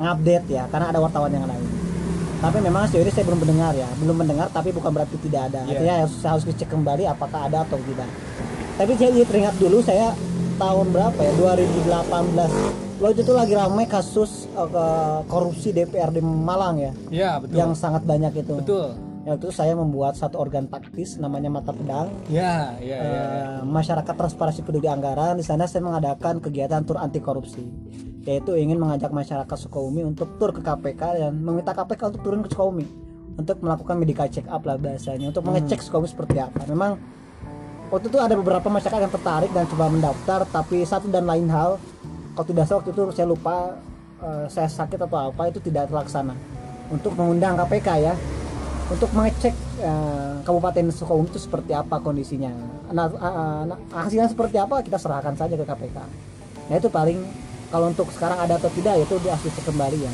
ngupdate 0.00 0.48
ya, 0.48 0.64
karena 0.72 0.88
ada 0.88 0.98
wartawan 1.04 1.28
yang 1.28 1.44
lain. 1.44 1.64
Tapi 2.36 2.60
memang 2.60 2.84
sejauh 2.88 3.04
ini 3.04 3.12
saya 3.12 3.24
belum 3.28 3.40
mendengar 3.44 3.72
ya, 3.76 3.88
belum 4.00 4.16
mendengar 4.16 4.48
tapi 4.52 4.72
bukan 4.72 4.92
berarti 4.92 5.16
tidak 5.24 5.52
ada. 5.52 5.60
Iya. 5.68 5.72
Artinya 5.76 5.94
harus, 6.04 6.14
saya 6.20 6.30
harus 6.36 6.44
dicek 6.48 6.68
kembali 6.72 7.04
apakah 7.04 7.48
ada 7.48 7.64
atau 7.64 7.76
tidak. 7.84 8.08
Tapi 8.76 8.92
saya 8.94 9.08
jadi 9.08 9.24
teringat 9.24 9.54
dulu 9.56 9.80
saya 9.80 10.12
tahun 10.56 10.92
berapa 10.92 11.16
ya? 11.16 11.32
2018 11.32 12.96
waktu 12.96 13.20
itu 13.20 13.32
lagi 13.32 13.52
ramai 13.52 13.84
kasus 13.84 14.48
ke- 14.48 15.20
korupsi 15.26 15.72
DPRD 15.72 16.20
Malang 16.20 16.76
ya? 16.76 16.92
Ya 17.08 17.30
betul. 17.40 17.56
yang 17.56 17.72
sangat 17.72 18.04
banyak 18.04 18.32
itu. 18.36 18.56
Betul. 18.56 18.96
yang 19.26 19.42
itu 19.42 19.50
saya 19.50 19.74
membuat 19.74 20.14
satu 20.14 20.38
organ 20.38 20.70
taktis 20.70 21.18
namanya 21.18 21.50
mata 21.50 21.74
pedang. 21.74 22.06
Ya 22.30 22.78
ya 22.78 22.94
ya. 22.94 23.24
Eh, 23.58 23.66
masyarakat 23.66 24.14
transparansi 24.14 24.62
peduli 24.62 24.86
anggaran 24.86 25.34
di 25.34 25.42
sana 25.42 25.66
saya 25.66 25.82
mengadakan 25.82 26.38
kegiatan 26.38 26.86
tur 26.86 26.94
anti 26.96 27.18
korupsi 27.18 27.66
yaitu 28.22 28.54
ingin 28.54 28.76
mengajak 28.76 29.10
masyarakat 29.10 29.56
Sukabumi 29.56 30.02
untuk 30.02 30.34
tur 30.36 30.50
ke 30.50 30.58
KPK 30.58 31.02
dan 31.16 31.32
meminta 31.36 31.70
KPK 31.70 32.12
untuk 32.12 32.22
turun 32.22 32.42
ke 32.42 32.50
Sukabumi. 32.50 32.86
Untuk 33.36 33.60
melakukan 33.60 33.98
medical 33.98 34.26
check 34.26 34.46
up 34.46 34.62
lah 34.62 34.76
bahasanya 34.76 35.30
untuk 35.30 35.42
mengecek 35.42 35.82
Sukabumi 35.82 36.06
seperti 36.06 36.36
apa. 36.38 36.62
Memang 36.66 36.94
waktu 37.90 38.06
itu 38.10 38.18
ada 38.18 38.34
beberapa 38.34 38.66
masyarakat 38.66 39.00
yang 39.06 39.14
tertarik 39.14 39.50
dan 39.54 39.64
coba 39.70 39.86
mendaftar 39.86 40.40
tapi 40.50 40.82
satu 40.82 41.06
dan 41.06 41.24
lain 41.26 41.46
hal 41.46 41.78
kalau 42.34 42.46
tidak 42.46 42.64
salah 42.66 42.78
waktu 42.82 42.90
itu 42.92 43.02
saya 43.14 43.26
lupa 43.30 43.56
eh, 44.22 44.44
saya 44.50 44.68
sakit 44.68 44.98
atau 45.06 45.30
apa 45.30 45.42
itu 45.48 45.62
tidak 45.62 45.88
terlaksana 45.88 46.34
untuk 46.90 47.14
mengundang 47.14 47.58
KPK 47.58 47.88
ya 48.02 48.14
untuk 48.86 49.10
mengecek 49.14 49.54
eh, 49.82 50.34
Kabupaten 50.46 50.94
Sukabumi 50.94 51.26
itu 51.26 51.42
seperti 51.42 51.74
apa 51.74 51.98
kondisinya. 51.98 52.54
Nah, 52.94 53.06
eh, 53.10 53.62
nah, 53.66 53.78
hasilnya 53.90 54.30
seperti 54.30 54.62
apa 54.62 54.82
kita 54.82 54.98
serahkan 54.98 55.34
saja 55.34 55.58
ke 55.58 55.66
KPK. 55.66 55.98
Nah 56.70 56.74
itu 56.78 56.86
paling 56.90 57.18
kalau 57.70 57.90
untuk 57.90 58.06
sekarang 58.14 58.38
ada 58.38 58.62
atau 58.62 58.70
tidak 58.70 59.02
itu 59.02 59.18
harus 59.26 59.58
kembali 59.62 59.98
ya. 60.06 60.12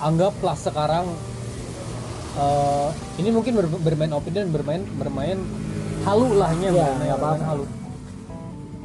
Anggaplah 0.00 0.56
sekarang 0.56 1.04
eh, 2.40 2.88
ini 3.20 3.28
mungkin 3.28 3.60
ber- 3.60 3.82
bermain 3.84 4.12
opini 4.16 4.40
dan 4.40 4.48
bermain 4.48 4.82
bermain 4.96 5.36
halu 6.08 6.26
lahnya 6.40 6.68
apa-apa. 6.72 7.16
bermain 7.20 7.44
halu. 7.44 7.64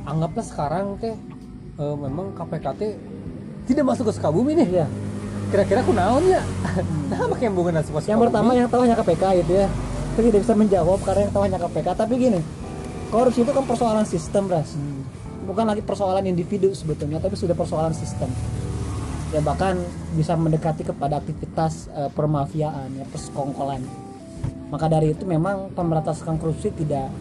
Anggaplah 0.04 0.46
sekarang 0.46 0.86
teh 1.00 1.16
eh, 1.80 1.96
memang 1.96 2.36
KPK 2.36 2.66
teh 2.76 2.92
tidak 3.64 3.84
masuk 3.88 4.12
ke 4.12 4.14
Sukabumi 4.20 4.52
nih. 4.60 4.68
Iya. 4.82 4.88
Kira-kira 5.54 5.86
kunaon 5.86 6.24
ya? 6.28 6.42
Nah, 7.14 7.30
apa 7.30 7.38
yang 7.38 7.54
bukan 7.54 7.78
masuk 7.78 8.02
ke 8.02 8.10
Yang 8.10 8.22
pertama 8.28 8.50
yang 8.58 8.68
tahu 8.68 8.82
hanya 8.84 8.98
KPK 8.98 9.24
gitu 9.46 9.54
ya. 9.64 9.68
Saya 10.14 10.24
tidak 10.30 10.42
bisa 10.46 10.54
menjawab 10.58 11.00
karena 11.06 11.22
yang 11.30 11.34
tahu 11.34 11.44
hanya 11.46 11.60
KPK. 11.62 11.88
Tapi 11.94 12.14
gini, 12.18 12.40
korupsi 13.14 13.46
itu 13.46 13.52
kan 13.54 13.66
persoalan 13.66 14.06
sistem, 14.06 14.50
ras. 14.50 14.74
Hmm. 14.74 15.06
Bukan 15.46 15.66
lagi 15.70 15.86
persoalan 15.86 16.26
individu 16.26 16.74
sebetulnya, 16.74 17.22
tapi 17.22 17.38
sudah 17.38 17.54
persoalan 17.54 17.94
sistem. 17.94 18.34
Ya 19.30 19.42
bahkan 19.42 19.78
bisa 20.18 20.34
mendekati 20.34 20.86
kepada 20.86 21.22
aktivitas 21.22 21.88
eh, 21.94 22.10
permafiaan, 22.12 22.90
ya 22.98 23.06
persekongkolan. 23.10 24.03
Maka 24.74 24.90
dari 24.90 25.14
itu 25.14 25.24
memang 25.24 25.70
pemberantasan 25.74 26.42
korupsi 26.42 26.74
tidak 26.74 27.14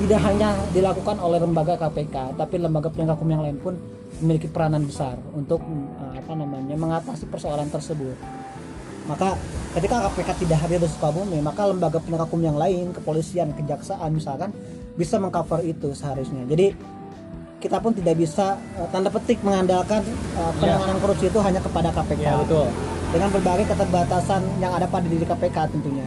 tidak 0.00 0.20
hanya 0.24 0.56
dilakukan 0.72 1.20
oleh 1.20 1.36
lembaga 1.40 1.76
KPK, 1.76 2.36
tapi 2.36 2.56
lembaga 2.56 2.88
penegak 2.88 3.20
hukum 3.20 3.28
yang 3.36 3.44
lain 3.44 3.60
pun 3.60 3.76
memiliki 4.24 4.48
peranan 4.48 4.88
besar 4.88 5.20
untuk 5.36 5.60
eh, 5.60 6.20
apa 6.20 6.32
namanya 6.32 6.76
mengatasi 6.76 7.28
persoalan 7.28 7.68
tersebut. 7.68 8.16
Maka 9.08 9.36
ketika 9.76 10.08
KPK 10.08 10.28
tidak 10.46 10.58
hadir 10.64 10.80
di 10.80 10.88
Sukabumi, 10.88 11.40
maka 11.44 11.68
lembaga 11.68 12.00
penegak 12.00 12.32
hukum 12.32 12.40
yang 12.40 12.56
lain, 12.56 12.96
kepolisian, 12.96 13.52
kejaksaan 13.52 14.08
misalkan 14.12 14.52
bisa 14.96 15.20
mengcover 15.20 15.60
itu 15.64 15.92
seharusnya. 15.92 16.48
Jadi 16.48 16.72
kita 17.60 17.76
pun 17.76 17.92
tidak 17.92 18.16
bisa 18.16 18.56
eh, 18.74 18.88
tanda 18.88 19.08
petik 19.08 19.38
mengandalkan 19.40 20.00
eh, 20.34 20.52
penanganan 20.56 20.96
korupsi 20.98 21.28
itu 21.28 21.38
hanya 21.38 21.60
kepada 21.60 21.92
KPK 21.92 22.20
Ya 22.20 22.34
betul. 22.40 22.66
dengan 23.10 23.28
berbagai 23.30 23.64
keterbatasan 23.68 24.40
yang 24.58 24.72
ada 24.72 24.86
pada 24.86 25.04
diri 25.04 25.22
KPK 25.22 25.56
tentunya. 25.68 26.06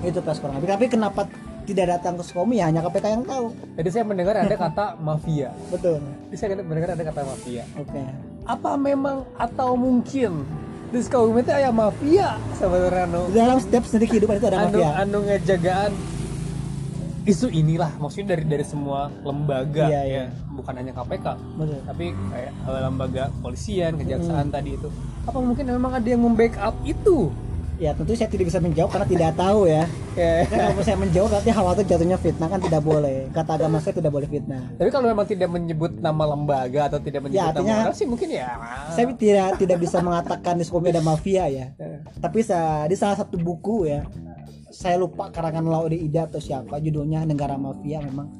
Itu 0.00 0.18
pas 0.20 0.38
kurang 0.38 0.56
lebih. 0.56 0.70
Tapi 0.70 0.86
kenapa 0.88 1.26
tidak 1.62 1.86
datang 1.92 2.16
ke 2.16 2.22
Sukabumi 2.22 2.56
ya 2.56 2.72
hanya 2.72 2.80
KPK 2.80 3.06
yang 3.10 3.24
tahu. 3.24 3.46
Jadi 3.76 3.88
saya 3.90 4.04
mendengar 4.06 4.34
ada 4.38 4.56
kata 4.64 4.96
mafia. 4.98 5.52
Betul. 5.68 6.00
Jadi 6.30 6.36
saya 6.36 6.48
mendengar 6.56 6.96
ada 6.96 7.04
kata 7.04 7.20
mafia. 7.22 7.64
Oke. 7.74 8.02
Apa 8.48 8.70
memang 8.74 9.28
atau 9.36 9.76
mungkin 9.76 10.46
di 10.88 10.98
Sukabumi 11.02 11.42
itu 11.42 11.52
aya 11.52 11.68
mafia 11.68 12.40
sebenarnya 12.56 13.04
Di 13.28 13.36
dalam 13.36 13.58
setiap 13.60 13.84
sendi 13.84 14.08
kehidupan 14.08 14.40
itu 14.40 14.46
ada 14.48 14.58
anu, 14.64 14.72
mafia. 14.72 14.88
anu 14.96 15.18
ngejagaan 15.20 15.90
isu 17.28 17.46
inilah 17.50 17.92
maksudnya 17.94 18.32
dari 18.32 18.44
dari 18.48 18.64
semua 18.64 19.12
lembaga 19.20 19.84
Iya, 19.84 20.00
ya 20.00 20.02
iya. 20.02 20.24
bukan 20.50 20.72
hanya 20.74 20.92
KPK 20.92 21.26
Betul. 21.54 21.80
tapi 21.84 22.04
kayak 22.26 22.52
eh, 22.56 22.80
lembaga 22.82 23.22
kepolisian 23.30 23.92
kejaksaan 23.94 24.44
Hmm. 24.44 24.54
tadi 24.54 24.70
itu 24.74 24.88
apa 25.22 25.38
mungkin 25.38 25.64
memang 25.68 25.92
ada 25.94 26.08
yang 26.08 26.22
membackup 26.22 26.74
itu 26.82 27.28
Ya 27.78 27.94
tentu 27.94 28.10
saya 28.10 28.26
tidak 28.26 28.50
bisa 28.50 28.58
menjawab 28.58 28.90
karena 28.90 29.06
tidak 29.06 29.32
tahu 29.38 29.70
ya. 29.70 29.86
Ya. 30.18 30.42
Karena 30.50 30.74
kalau 30.74 30.82
saya 30.82 30.98
menjawab 30.98 31.30
nanti 31.30 31.50
khawatir 31.54 31.84
jatuhnya 31.86 32.18
fitnah 32.18 32.50
kan 32.50 32.58
tidak 32.58 32.82
boleh. 32.82 33.30
Kata 33.30 33.54
agama 33.54 33.78
saya 33.78 33.94
tidak 33.94 34.10
boleh 34.10 34.26
fitnah. 34.26 34.66
tapi 34.74 34.90
kalau 34.90 35.06
memang 35.06 35.22
tidak 35.22 35.46
menyebut 35.46 35.94
nama 35.94 36.26
lembaga 36.26 36.90
atau 36.90 36.98
tidak 36.98 37.22
menyebut 37.22 37.38
Ya, 37.38 37.54
artinya- 37.54 37.70
nama 37.72 37.86
orang 37.86 37.94
sih 37.94 38.02
mungkin 38.02 38.34
ya 38.34 38.50
Saya 38.90 39.14
tidak 39.14 39.62
tidak 39.62 39.78
bisa 39.78 40.02
mengatakan 40.02 40.58
di 40.58 40.66
Sukabumi 40.66 40.90
ada 40.90 41.06
mafia 41.06 41.46
ya. 41.46 41.70
Ya. 41.70 42.02
Tapi 42.18 42.42
sa- 42.42 42.82
di 42.84 42.98
salah 42.98 43.14
satu 43.14 43.38
buku 43.38 43.86
ya, 43.86 44.02
saya 44.78 44.94
lupa 44.94 45.34
karangan 45.34 45.66
Laude 45.66 45.98
Ida 45.98 46.30
atau 46.30 46.38
siapa 46.38 46.78
judulnya 46.78 47.26
Negara 47.26 47.58
Mafia 47.58 47.98
memang. 47.98 48.30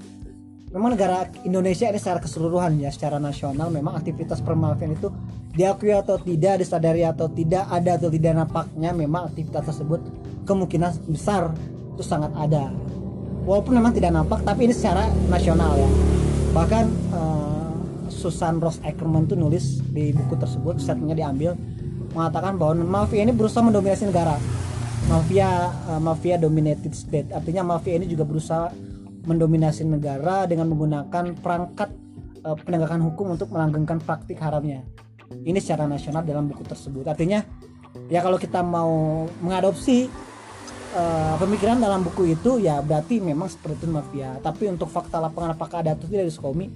Memang 0.70 0.94
negara 0.94 1.27
Indonesia 1.42 1.88
ini 1.88 1.96
secara 1.98 2.20
keseluruhan 2.22 2.79
ya, 2.79 2.92
secara 2.92 3.16
nasional 3.16 3.72
memang 3.72 3.96
aktivitas 3.96 4.44
permafian 4.44 4.94
itu 4.94 5.09
diakui 5.57 5.96
atau 5.96 6.20
tidak, 6.20 6.61
disadari 6.61 7.03
atau 7.03 7.27
tidak, 7.33 7.64
ada 7.72 7.96
atau 7.96 8.12
tidak 8.12 8.37
nampaknya 8.37 8.92
memang 8.92 9.33
aktivitas 9.33 9.64
tersebut 9.64 9.98
kemungkinan 10.44 11.09
besar 11.09 11.57
itu 11.96 12.05
sangat 12.05 12.31
ada. 12.37 12.68
Walaupun 13.48 13.81
memang 13.81 13.96
tidak 13.96 14.12
nampak, 14.12 14.44
tapi 14.44 14.68
ini 14.68 14.77
secara 14.77 15.09
nasional 15.33 15.72
ya. 15.74 15.90
Bahkan 16.53 16.85
eh, 17.16 17.68
Susan 18.12 18.61
Ross 18.61 18.79
Ackerman 18.85 19.24
tuh 19.24 19.40
nulis 19.40 19.81
di 19.88 20.12
buku 20.12 20.37
tersebut, 20.37 20.79
statementnya 20.85 21.27
diambil 21.27 21.57
mengatakan 22.12 22.61
bahwa 22.61 22.77
mafia 22.85 23.24
ini 23.24 23.33
berusaha 23.33 23.64
mendominasi 23.64 24.05
negara. 24.05 24.37
Mafia 25.09 25.73
eh, 25.73 26.01
mafia 26.05 26.37
dominated 26.37 26.92
state, 26.92 27.33
artinya 27.33 27.64
mafia 27.64 27.97
ini 27.97 28.05
juga 28.05 28.29
berusaha 28.29 28.68
mendominasi 29.25 29.88
negara 29.88 30.44
dengan 30.44 30.68
menggunakan 30.68 31.33
perangkat 31.40 31.88
eh, 32.44 32.57
penegakan 32.61 33.01
hukum 33.09 33.33
untuk 33.33 33.49
melanggengkan 33.49 34.05
praktik 34.05 34.37
haramnya. 34.37 34.85
Ini 35.33 35.57
secara 35.64 35.88
nasional 35.88 36.29
dalam 36.29 36.44
buku 36.53 36.61
tersebut. 36.61 37.09
Artinya 37.09 37.40
ya 38.12 38.21
kalau 38.21 38.37
kita 38.37 38.61
mau 38.61 39.25
mengadopsi 39.40 40.12
eh, 40.92 41.35
pemikiran 41.40 41.81
dalam 41.81 42.05
buku 42.05 42.37
itu 42.37 42.61
ya 42.61 42.85
berarti 42.85 43.25
memang 43.25 43.49
seperti 43.49 43.85
itu 43.85 43.87
mafia. 43.88 44.37
Tapi 44.44 44.68
untuk 44.68 44.92
fakta 44.92 45.25
lapangan 45.25 45.57
apakah 45.57 45.88
ada 45.88 45.97
atau 45.97 46.05
tidak 46.05 46.29
di 46.29 46.33
Sukabumi 46.37 46.68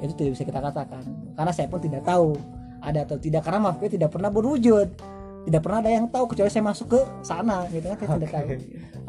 itu 0.00 0.16
tidak 0.16 0.32
bisa 0.32 0.48
kita 0.48 0.64
katakan. 0.64 1.04
Karena 1.36 1.52
saya 1.52 1.68
pun 1.68 1.76
tidak 1.84 2.08
tahu 2.08 2.40
ada 2.80 3.04
atau 3.04 3.20
tidak 3.20 3.44
karena 3.44 3.68
mafia 3.68 3.92
tidak 3.92 4.16
pernah 4.16 4.32
berwujud. 4.32 5.19
Tidak 5.40 5.60
pernah 5.60 5.78
ada 5.80 5.90
yang 5.90 6.06
tahu 6.06 6.24
kecuali 6.26 6.48
saya 6.48 6.62
masuk 6.62 6.86
ke 6.88 7.00
sana 7.22 7.64
gitu 7.68 7.86
kan 7.86 7.96
saya 7.96 8.08
tidak 8.16 8.30
tahu. 8.30 8.46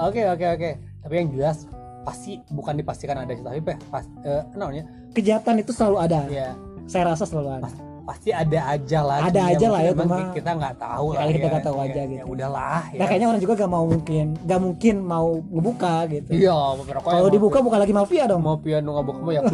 Oke 0.01 0.21
oke 0.25 0.45
oke. 0.47 0.69
Tapi 1.01 1.13
yang 1.13 1.29
jelas 1.29 1.57
pasti 2.01 2.41
bukan 2.49 2.73
dipastikan 2.75 3.13
ada 3.15 3.29
tapi 3.29 3.59
pas 3.87 4.05
eh, 4.23 4.41
namanya 4.55 4.87
Kejahatan 5.11 5.59
itu 5.59 5.69
selalu 5.69 5.97
ada. 5.99 6.21
ya 6.27 6.55
Saya 6.87 7.13
rasa 7.13 7.23
selalu 7.23 7.59
ada. 7.59 7.67
pas- 7.67 7.90
pasti 8.01 8.29
ada 8.29 8.59
aja 8.67 8.99
lah. 9.01 9.17
Ada 9.23 9.39
Cuma 9.39 9.51
aja 9.51 9.67
lah 9.67 9.79
ya, 9.79 9.91
cuma- 9.93 10.33
kita 10.33 10.51
nggak 10.51 10.75
tahu 10.75 11.05
Ya, 11.07 11.15
lah. 11.15 11.25
kita 11.27 11.37
ya. 11.39 11.51
nggak 11.51 11.63
tahu 11.63 11.75
Ya, 11.75 11.83
aja 11.83 11.99
ya, 11.99 12.05
gitu. 12.07 12.23
udahlah 12.27 12.81
ya. 12.87 12.97
Nah 12.97 13.05
kayaknya 13.05 13.27
orang 13.29 13.41
juga 13.41 13.53
gak 13.55 13.71
mau 13.71 13.85
mungkin, 13.85 14.25
gak 14.41 14.59
mungkin 14.59 14.95
mau 14.99 15.27
ngebuka 15.43 15.95
gitu. 16.07 16.29
Iya, 16.33 16.57
Kalau 16.99 17.29
dibuka 17.29 17.57
bukan 17.59 17.79
lagi 17.79 17.93
mafia 17.93 18.23
dong. 18.25 18.41
mau 18.41 18.57
piano 18.57 18.89
ngabuk 18.91 19.15
mau 19.17 19.31
ya. 19.31 19.41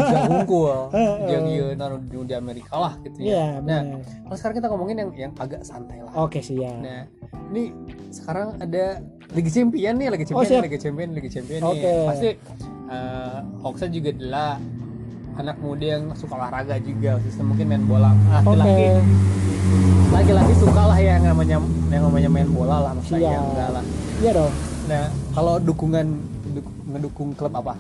Heeh. 0.88 1.14
yang 1.28 1.44
iya 1.46 1.66
naruh 1.74 2.00
di, 2.00 2.16
di 2.18 2.34
Amerika 2.34 2.76
lah 2.78 2.94
gitu 3.00 3.18
Iya, 3.20 3.60
ya. 3.60 3.62
Nah, 3.62 3.82
kalau 4.24 4.38
sekarang 4.38 4.56
kita 4.56 4.68
ngomongin 4.70 4.96
yang 4.98 5.10
yang 5.20 5.32
agak 5.36 5.62
santai 5.62 6.00
lah. 6.00 6.12
Oke 6.16 6.40
sih 6.40 6.58
ya. 6.58 6.72
Nah, 6.74 7.04
ini 7.50 7.72
sekarang 8.10 8.58
ada 8.58 9.02
Liga 9.30 9.50
Champion 9.50 9.94
nih, 9.96 10.08
Liga 10.10 10.26
Champion, 10.26 10.48
Oh. 10.54 10.64
Liga 10.64 10.80
Champion, 10.80 11.10
Liga 11.12 11.30
Champion 11.30 11.60
Oke. 11.62 11.84
nih. 11.84 12.08
Pasti 12.08 12.30
uh, 12.88 13.40
Hoxa 13.60 13.86
juga 13.88 14.10
adalah 14.10 14.52
anak 15.38 15.58
muda 15.62 15.86
yang 15.98 16.04
suka 16.18 16.34
olahraga 16.34 16.76
juga, 16.82 17.22
sistem 17.22 17.54
mungkin 17.54 17.66
main 17.70 17.84
bola. 17.86 18.12
Oke. 18.42 18.58
Laki-laki, 18.58 18.86
laki-laki 20.10 20.54
suka 20.58 20.82
lah 20.90 21.00
yang 21.00 21.22
namanya 21.22 21.58
yang 21.94 22.04
namanya 22.10 22.30
main 22.30 22.50
bola 22.50 22.78
lah, 22.90 22.92
masa 22.98 23.14
Siap. 23.14 23.22
ya 23.22 23.38
enggak 23.38 23.70
lah. 23.70 23.84
Iya 24.18 24.32
dong. 24.34 24.54
Nah, 24.88 25.04
kalau 25.38 25.54
dukungan 25.62 26.06
duk- 26.58 26.76
ngedukung 26.90 27.30
klub 27.38 27.54
apa? 27.54 27.74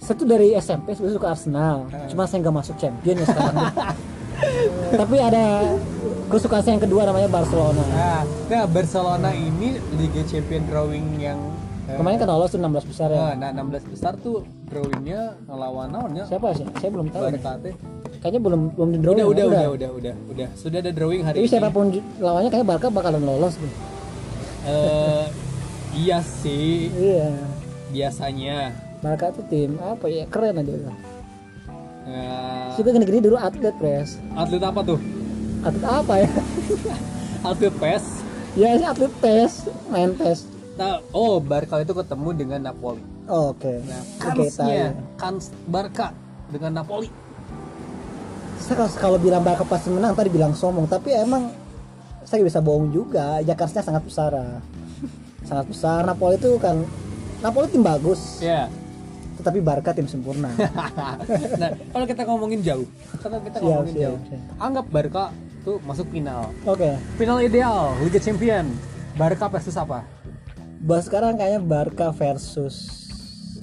Satu 0.00 0.22
dari 0.24 0.54
SMP 0.56 0.94
sebenarnya 0.94 1.16
suka 1.18 1.28
Arsenal, 1.32 1.76
cuma 2.08 2.24
saya 2.24 2.38
nggak 2.44 2.56
masuk 2.56 2.74
champion 2.80 3.16
ya 3.20 3.26
sekarang. 3.26 3.56
Tapi 5.00 5.16
ada 5.16 5.44
kesukaan 6.28 6.60
saya 6.60 6.76
yang 6.76 6.84
kedua 6.84 7.08
namanya 7.08 7.28
Barcelona. 7.28 7.82
Nah, 7.92 8.22
nah 8.46 8.64
Barcelona 8.68 9.30
ini 9.32 9.80
Liga 9.96 10.22
Champion 10.28 10.62
drawing 10.68 11.16
yang 11.16 11.40
Kemarin 11.86 12.18
kan 12.18 12.26
lolos 12.26 12.50
tuh 12.50 12.58
16 12.58 12.90
besar 12.90 13.08
ya. 13.08 13.18
Nah, 13.32 13.50
nah 13.54 13.62
16 13.62 13.86
besar 13.86 14.12
tuh 14.18 14.42
drawingnya 14.66 15.38
ngelawan 15.46 15.86
naonnya 15.88 16.26
Siapa 16.26 16.50
sih? 16.52 16.66
Saya 16.76 16.90
belum 16.90 17.06
tahu. 17.08 17.30
teh. 17.62 17.74
Kayaknya 18.18 18.40
belum 18.42 18.60
belum 18.74 18.88
di 18.90 18.98
drawing. 18.98 19.18
Udah, 19.22 19.26
udah, 19.30 19.38
ya? 19.38 19.46
udah, 19.46 19.66
udah, 19.70 19.90
udah, 19.94 20.14
udah. 20.34 20.48
Sudah 20.58 20.78
ada 20.82 20.90
drawing 20.90 21.22
hari 21.22 21.38
Tapi 21.38 21.46
ini. 21.46 21.52
siapa 21.52 21.70
pun 21.70 21.84
ju- 21.88 22.02
lawannya 22.18 22.50
kayaknya 22.50 22.66
Barca 22.66 22.86
bakalan 22.90 23.22
lolos 23.22 23.54
tuh. 23.54 23.70
Eh, 24.66 25.24
iya 25.94 26.18
sih, 26.18 26.90
Iya. 26.90 27.30
biasanya. 27.88 28.74
Barca 28.98 29.30
tuh 29.30 29.46
tim 29.46 29.78
apa 29.78 30.10
ya 30.10 30.26
keren 30.26 30.58
aja 30.58 30.72
udah. 30.74 30.96
Eh, 32.06 32.68
Juga 32.74 32.88
gini-gini 32.92 33.20
dulu 33.20 33.36
atlet 33.36 33.74
pres. 33.78 34.18
atlet 34.32 34.58
apa 34.60 34.80
tuh? 34.82 34.98
Atlet 35.62 35.84
apa 35.84 36.14
ya? 36.18 36.30
Atlet 37.46 37.74
PES. 37.78 38.04
ya 38.58 38.74
atlet 38.84 39.12
PES, 39.22 39.52
main 39.86 40.10
PES. 40.10 40.55
Nah, 40.76 41.00
oh, 41.10 41.40
Barca 41.40 41.80
itu 41.80 41.90
ketemu 41.90 42.28
dengan 42.36 42.60
Napoli. 42.68 43.00
Oke. 43.26 43.80
Nah, 43.82 44.02
Oke, 44.20 44.20
tahu. 44.20 44.44
kansnya, 44.44 44.86
kans 45.16 45.44
Barca 45.64 46.12
dengan 46.52 46.76
Napoli. 46.76 47.08
Saya 48.60 48.84
kalau, 48.92 49.16
bilang 49.16 49.40
Barca 49.40 49.64
pasti 49.64 49.88
menang 49.88 50.12
tadi 50.12 50.28
bilang 50.28 50.52
sombong, 50.52 50.84
tapi 50.84 51.16
emang 51.16 51.48
saya 52.22 52.44
bisa 52.44 52.60
bohong 52.60 52.92
juga. 52.92 53.40
Jakarta 53.40 53.80
sangat 53.80 54.04
besar. 54.04 54.32
sangat 55.42 55.66
besar. 55.70 56.02
Napoli 56.02 56.36
itu 56.36 56.58
kan 56.58 56.82
Napoli 57.38 57.70
tim 57.70 57.80
bagus, 57.80 58.42
Ya. 58.42 58.66
tetapi 59.38 59.62
Barca 59.62 59.94
tim 59.94 60.04
sempurna. 60.04 60.50
nah, 61.62 61.70
kalau 61.88 62.04
kita 62.04 62.22
ngomongin 62.26 62.60
jauh, 62.60 62.84
kalau 63.16 63.38
kita 63.40 63.56
Siap, 63.56 63.64
ngomongin 63.64 63.94
siap, 63.94 64.02
jauh, 64.02 64.18
siap. 64.26 64.42
anggap 64.58 64.86
Barca 64.90 65.24
tuh 65.62 65.78
masuk 65.86 66.10
final. 66.10 66.50
Oke. 66.64 66.98
Final 67.16 67.38
ideal 67.40 67.94
Liga 68.02 68.18
Champion. 68.18 68.66
Barca 69.14 69.46
versus 69.46 69.72
apa? 69.72 70.02
Bahas 70.78 71.04
sekarang 71.04 71.34
kayaknya 71.34 71.60
Barca 71.60 72.12
versus 72.12 73.04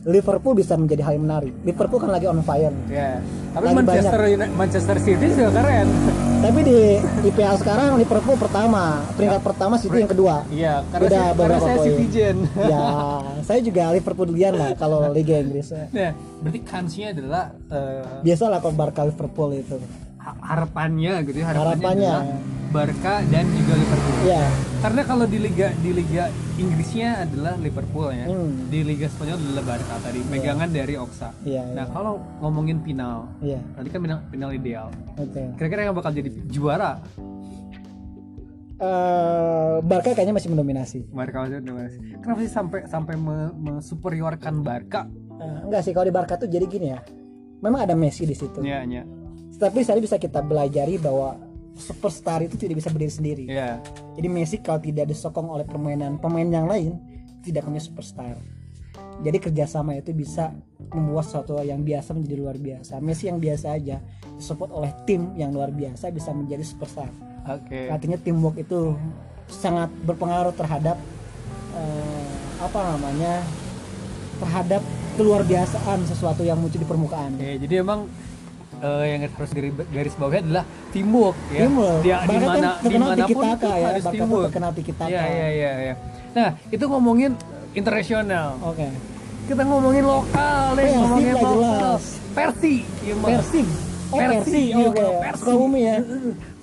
Liverpool 0.03 0.51
bisa 0.53 0.75
menjadi 0.75 0.99
hal 1.01 1.15
yang 1.15 1.23
menarik. 1.23 1.53
Liverpool 1.63 1.95
kan 1.95 2.11
lagi 2.11 2.27
on 2.27 2.43
fire. 2.43 2.75
Ya. 2.87 3.23
Tapi 3.53 3.63
Lagi 3.63 3.75
Manchester 3.77 4.19
Manchester 4.51 4.97
City 4.99 5.25
juga 5.31 5.49
keren. 5.53 5.87
Tapi 6.43 6.59
di 6.59 6.79
IPL 7.23 7.55
sekarang 7.55 7.95
Liverpool 7.95 8.35
pertama, 8.35 8.99
peringkat 9.15 9.39
pertama 9.41 9.79
City 9.79 10.03
yang 10.03 10.11
kedua. 10.11 10.43
Iya, 10.51 10.83
karena, 10.91 11.03
Beda 11.07 11.15
saya, 11.15 11.31
karena 11.39 11.59
saya 11.61 11.77
poin. 11.79 11.87
citizen. 11.87 12.35
ya, 12.73 12.83
saya 13.47 13.59
juga 13.63 13.83
Liverpoolian 13.95 14.53
lah 14.53 14.69
kalau 14.75 15.07
Liga 15.07 15.39
Inggris. 15.39 15.71
Nah, 15.71 16.11
berarti 16.43 16.59
kansnya 16.67 17.15
adalah 17.15 17.55
eh, 17.71 18.03
Biasalah 18.27 18.59
kalau 18.59 18.75
Barca 18.75 19.07
Liverpool 19.07 19.55
itu. 19.55 19.79
ha- 20.19 20.39
harapannya 20.41 21.19
gitu 21.23 21.37
ya, 21.39 21.47
harapannya, 21.47 21.79
Harapannya. 21.79 22.11
adalah 22.11 22.61
Barca 22.73 23.21
dan 23.23 23.45
juga 23.47 23.73
Liverpool. 23.75 24.17
Ya, 24.25 24.41
Karena 24.81 25.01
kalau 25.03 25.23
di 25.23 25.37
liga 25.37 25.69
di 25.77 25.93
liga 25.93 26.27
Inggrisnya 26.53 27.23
adalah 27.23 27.53
Liverpool 27.55 28.09
ya. 28.09 28.25
Hmm. 28.25 28.67
Di 28.67 28.81
liga 28.81 29.05
Spanyol 29.07 29.37
adalah 29.39 29.63
Barca 29.67 29.95
tadi, 29.99 30.19
pegangan 30.23 30.67
dari 30.67 30.95
Oxa. 30.95 31.29
iya, 31.43 31.63
Nah, 31.67 31.85
iya. 31.85 31.93
kalau 31.93 32.13
ngomongin 32.39 32.81
final, 32.81 33.29
Iya, 33.39 33.61
tadi 33.71 33.87
kan 33.87 33.99
final, 34.01 34.19
final 34.27 34.49
ideal. 34.51 34.87
oke. 35.13 35.43
Kira-kira 35.53 35.81
yang 35.83 35.93
bakal 35.93 36.11
jadi 36.11 36.29
juara 36.45 36.97
Eh, 38.75 39.75
Barca 39.81 40.11
kayaknya 40.11 40.35
masih 40.35 40.49
mendominasi. 40.49 40.99
Barca 41.07 41.39
maksudnya 41.39 41.61
gimana 41.63 41.87
sih? 41.87 42.01
Kenapa 42.19 42.39
sih 42.41 42.51
sampai 42.51 42.79
sampai 42.83 43.15
me- 43.15 43.53
mensuperiorkan 43.55 44.59
Barca? 44.59 45.07
Eh, 45.31 45.59
enggak 45.63 45.81
sih 45.81 45.95
kalau 45.95 46.03
di 46.03 46.11
Barca 46.11 46.35
tuh 46.35 46.49
jadi 46.49 46.65
gini 46.67 46.91
ya. 46.91 46.99
Memang 47.61 47.79
ada 47.79 47.95
Messi 47.95 48.27
di 48.27 48.35
situ. 48.35 48.59
Iya, 48.59 48.83
iya. 48.83 49.03
Tapi 49.55 49.87
saya 49.87 49.95
bisa 49.97 50.17
kita 50.17 50.43
belajari 50.43 50.99
bahwa 50.99 51.37
superstar 51.73 52.45
itu 52.45 52.55
tidak 52.55 52.79
bisa 52.79 52.89
berdiri 52.93 53.13
sendiri. 53.13 53.45
Iya. 53.49 53.81
Jadi 54.17 54.27
Messi 54.29 54.57
kalau 54.61 54.79
tidak 54.79 55.09
disokong 55.09 55.49
oleh 55.49 55.65
permainan 55.65 56.21
pemain 56.21 56.45
yang 56.45 56.69
lain 56.69 56.97
tidak 57.41 57.65
punya 57.65 57.81
superstar. 57.81 58.37
Jadi 59.21 59.37
kerjasama 59.37 59.97
itu 59.97 60.13
bisa 60.13 60.53
membuat 60.89 61.25
sesuatu 61.29 61.57
yang 61.61 61.81
biasa 61.81 62.13
menjadi 62.13 62.35
luar 62.37 62.57
biasa. 62.57 62.97
Messi 63.01 63.29
yang 63.29 63.37
biasa 63.37 63.77
aja 63.77 64.01
disupport 64.37 64.71
oleh 64.73 64.91
tim 65.05 65.33
yang 65.37 65.53
luar 65.53 65.69
biasa 65.69 66.09
bisa 66.09 66.33
menjadi 66.33 66.65
superstar. 66.65 67.09
Oke. 67.45 67.89
Artinya 67.89 68.17
teamwork 68.17 68.57
itu 68.57 68.97
sangat 69.49 69.91
berpengaruh 70.07 70.55
terhadap 70.55 70.97
eh, 71.75 72.33
apa 72.63 72.79
namanya 72.95 73.43
terhadap 74.39 74.81
keluar 75.13 75.45
biasaan 75.45 76.03
sesuatu 76.09 76.41
yang 76.41 76.57
muncul 76.57 76.81
di 76.81 76.87
permukaan. 76.87 77.37
Oke, 77.37 77.61
jadi 77.61 77.85
emang 77.85 78.09
eh, 78.81 79.05
yang 79.13 79.21
harus 79.27 79.51
garis, 79.53 79.73
garis 79.91 80.13
bawahnya 80.17 80.41
adalah 80.47 80.65
teamwork 80.89 81.37
ya. 81.51 81.59
Teamwork. 81.65 82.01
Dia 82.01 82.17
di 82.23 82.27
kan 82.33 82.41
mana 82.41 82.69
di 82.81 82.95
mana 82.97 83.13
pun 83.13 83.17
tiki-taka 83.21 83.67
itu 83.67 83.67
ya, 83.67 83.85
harus 83.85 84.03
teamwork. 84.09 84.45
terkenal 84.49 84.71
tiki-taka. 84.73 85.11
Iya, 85.11 85.23
iya, 85.27 85.47
iya, 85.51 85.71
iya. 85.77 85.95
Nah, 86.33 86.49
itu 86.73 86.83
ngomongin 86.89 87.31
internasional. 87.77 88.47
Oke. 88.63 88.87
Kita 89.43 89.61
ngomongin 89.67 90.03
lokal 90.07 90.65
deh, 90.79 90.87
Persib 90.87 90.99
ngomongin 91.03 91.33
lah 91.35 91.43
lokal. 91.43 91.95
Persi, 92.33 92.75
iya 93.03 93.13
mah. 93.19 93.29
Persib. 93.29 93.67
Oh, 94.13 94.17
Persi, 94.21 94.61
iya, 94.71 94.85
Oke. 94.87 95.05
Persi. 95.19 95.41
Sukabumi 95.43 95.79
ya. 95.83 95.95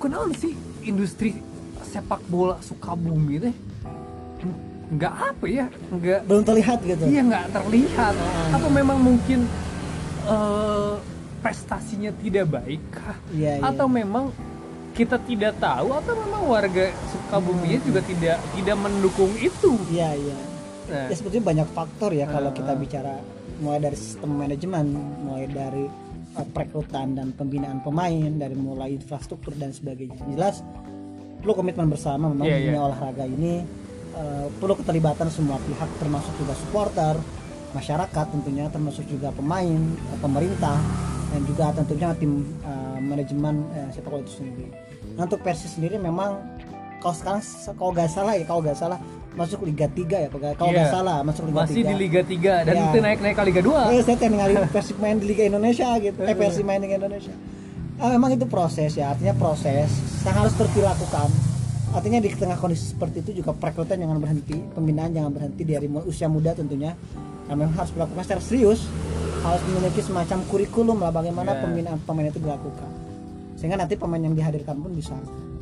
Kenapa 0.00 0.32
sih 0.38 0.52
industri 0.86 1.30
sepak 1.90 2.22
bola 2.30 2.56
Sukabumi 2.62 3.36
teh 3.42 3.54
nggak 4.90 5.14
apa 5.14 5.44
ya, 5.46 5.66
nggak 5.94 6.26
Belum 6.26 6.42
terlihat 6.42 6.78
gitu. 6.82 7.04
Iya 7.06 7.22
nggak 7.22 7.44
terlihat. 7.54 8.14
Ah. 8.18 8.56
Atau 8.58 8.70
memang 8.74 8.98
mungkin 8.98 9.46
eh, 10.26 10.94
prestasinya 11.40 12.12
tidak 12.20 12.46
baik 12.52 12.82
kah? 12.92 13.16
Iya, 13.32 13.60
iya. 13.60 13.64
Atau 13.64 13.88
memang 13.88 14.30
kita 14.92 15.16
tidak 15.24 15.56
tahu 15.56 15.96
atau 15.96 16.12
memang 16.12 16.42
warga 16.44 16.92
Sukabumi 17.08 17.80
juga 17.80 18.04
tidak 18.04 18.36
tidak 18.54 18.76
mendukung 18.76 19.32
itu. 19.40 19.76
Iya, 19.88 20.12
iya. 20.14 20.38
Nah, 20.90 21.06
Ya 21.08 21.14
sebetulnya 21.14 21.44
banyak 21.46 21.68
faktor 21.72 22.10
ya 22.12 22.26
kalau 22.28 22.50
Ah. 22.50 22.56
kita 22.56 22.72
bicara 22.74 23.14
mulai 23.60 23.80
dari 23.80 23.96
sistem 23.96 24.36
manajemen, 24.36 24.86
mulai 25.24 25.46
dari 25.46 25.84
uh, 26.36 26.46
perekrutan 26.50 27.14
dan 27.14 27.32
pembinaan 27.36 27.80
pemain, 27.84 28.30
dari 28.36 28.56
mulai 28.56 28.96
infrastruktur 28.96 29.54
dan 29.56 29.70
sebagainya. 29.70 30.16
Jelas 30.32 30.64
perlu 31.40 31.56
komitmen 31.56 31.88
bersama 31.88 32.28
memang 32.28 32.44
di 32.44 32.68
dunia 32.68 32.76
iya. 32.76 32.84
olahraga 32.84 33.24
ini 33.24 33.64
uh, 34.12 34.46
perlu 34.60 34.76
keterlibatan 34.76 35.32
semua 35.32 35.56
pihak 35.62 35.88
termasuk 35.96 36.32
juga 36.36 36.52
supporter, 36.58 37.14
masyarakat 37.70 38.26
tentunya 38.30 38.66
termasuk 38.68 39.06
juga 39.06 39.30
pemain, 39.30 39.78
pemerintah 40.18 40.78
dan 41.30 41.40
juga 41.46 41.70
tentunya 41.72 42.08
tim 42.18 42.32
uh, 42.62 42.98
manajemen 42.98 43.62
uh, 43.70 43.88
sepak 43.94 44.10
bola 44.10 44.22
itu 44.22 44.42
sendiri. 44.42 44.66
Nah, 45.14 45.26
untuk 45.26 45.40
Persis 45.40 45.78
sendiri 45.78 45.96
memang 45.96 46.38
kalau 46.98 47.14
sekarang 47.14 47.42
kalau 47.76 47.90
nggak 47.94 48.10
salah 48.10 48.32
ya 48.36 48.44
kalau 48.44 48.60
nggak 48.60 48.78
salah 48.78 48.98
masuk 49.30 49.62
Liga 49.62 49.86
3 49.86 50.26
ya 50.26 50.28
kalau 50.28 50.42
nggak- 50.42 50.58
nggak 50.58 50.90
salah 50.90 51.16
masuk 51.22 51.42
Liga 51.48 51.58
masih 51.62 51.74
3 51.76 51.86
di 51.86 51.94
Liga 51.96 52.22
3 52.26 52.52
dan 52.66 52.74
Iya. 52.74 52.84
itu 52.90 52.98
naik-naik 52.98 53.34
ke 53.38 53.42
Liga 53.46 53.60
2. 53.62 53.80
Eh, 53.94 54.02
saya 54.02 54.16
ngali 54.18 54.54
Persib 54.74 54.96
main 54.98 55.16
di 55.16 55.26
Liga 55.30 55.42
Indonesia 55.46 55.88
gitu. 56.02 56.18
Eh 56.20 56.34
Persib 56.34 56.64
main 56.66 56.82
di 56.82 56.90
Liga 56.90 56.98
Indonesia. 56.98 57.34
Ah, 58.00 58.08
memang 58.08 58.32
itu 58.32 58.48
proses 58.48 58.96
ya, 58.96 59.12
artinya 59.12 59.36
proses 59.36 59.92
yang 60.24 60.32
harus 60.34 60.56
terus 60.56 60.72
dilakukan. 60.72 61.28
Artinya 61.90 62.16
di 62.16 62.32
tengah 62.32 62.56
kondisi 62.56 62.96
seperti 62.96 63.20
itu 63.20 63.44
juga 63.44 63.52
perekrutan 63.52 64.00
jangan 64.00 64.16
berhenti, 64.16 64.56
pembinaan 64.72 65.10
jangan 65.12 65.30
berhenti 65.36 65.62
dari 65.68 65.86
usia 66.06 66.24
muda 66.26 66.56
tentunya. 66.56 66.96
Dan 67.50 67.58
memang 67.58 67.74
harus 67.74 67.90
dilakukan 67.90 68.22
secara 68.22 68.38
serius, 68.40 68.86
harus 69.42 69.62
memiliki 69.66 70.00
semacam 70.00 70.38
kurikulum 70.46 70.96
lah 70.96 71.10
bagaimana 71.10 71.50
Iya. 71.50 71.60
pembinaan 71.60 71.98
pemain 72.00 72.30
itu 72.30 72.38
dilakukan. 72.38 72.90
Sehingga 73.54 73.74
nanti 73.74 73.98
pemain 73.98 74.22
yang 74.22 74.32
dihadirkan 74.32 74.78
pun 74.78 74.94
bisa 74.94 75.18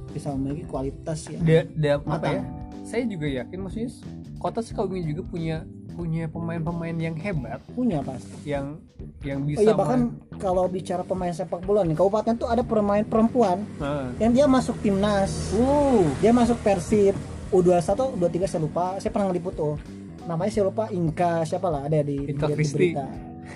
bisa 0.07 0.29
memiliki 0.31 0.65
kualitas 0.65 1.25
ya. 1.27 1.39
Da, 1.39 1.65
da- 1.67 2.05
apa 2.07 2.29
ya? 2.31 2.43
Saya 2.83 3.05
juga 3.05 3.25
yakin 3.27 3.59
maksudnya 3.59 3.89
kota 4.37 4.61
Sukabumi 4.61 5.01
juga 5.03 5.23
punya 5.23 5.57
punya 5.91 6.25
pemain-pemain 6.25 6.95
yang 6.95 7.17
hebat 7.17 7.59
Punya 7.69 7.99
pasti. 8.01 8.31
yang 8.47 8.79
yang 9.21 9.43
Oh 9.43 9.47
bisa 9.49 9.61
iya 9.61 9.75
bahkan 9.75 10.15
kalau 10.39 10.65
bicara 10.65 11.03
pemain 11.03 11.33
sepak 11.33 11.59
bola 11.61 11.83
nih, 11.83 11.93
kabupaten 11.93 12.37
tuh 12.37 12.47
ada 12.47 12.63
pemain 12.63 13.03
perempuan 13.03 13.67
Nah. 13.77 14.15
yang 14.17 14.31
dia 14.31 14.47
masuk 14.47 14.79
timnas 14.79 15.51
Wow. 15.53 16.07
dia 16.19 16.31
masuk 16.31 16.55
Persib 16.59 17.19
U21 17.51 18.15
U23 18.15 18.47
saya 18.47 18.61
lupa 18.61 18.95
saya 18.97 19.11
pernah 19.11 19.27
ngeliput 19.27 19.55
tuh 19.55 19.75
namanya 20.29 20.51
saya 20.51 20.65
lupa 20.67 20.85
Inka 20.89 21.43
siapa 21.43 21.67
lah 21.67 21.81
ada 21.83 21.99
di, 22.01 22.29
Inka 22.29 22.47
berita. 22.47 23.09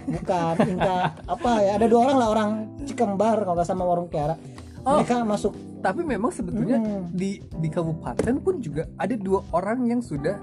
bukan 0.09 0.55
Inka 0.67 0.97
apa 1.29 1.51
ya 1.61 1.73
ada 1.77 1.87
dua 1.87 2.01
orang 2.03 2.17
lah 2.17 2.29
orang 2.31 2.51
Cikembar 2.83 3.37
kalau 3.39 3.55
nggak 3.55 3.69
sama 3.69 3.85
warung 3.85 4.09
Kiara 4.09 4.35
Oh. 4.83 4.99
mereka 4.99 5.23
masuk 5.23 5.55
Tapi 5.79 6.03
memang 6.03 6.31
sebetulnya 6.31 6.75
Hmm. 6.77 7.07
di 7.09 7.39
di 7.39 7.69
kabupaten 7.69 8.35
pun 8.39 8.59
juga 8.59 8.83
ada 8.97 9.15
dua 9.15 9.43
orang 9.51 9.83
yang 9.85 10.01
sudah 10.01 10.39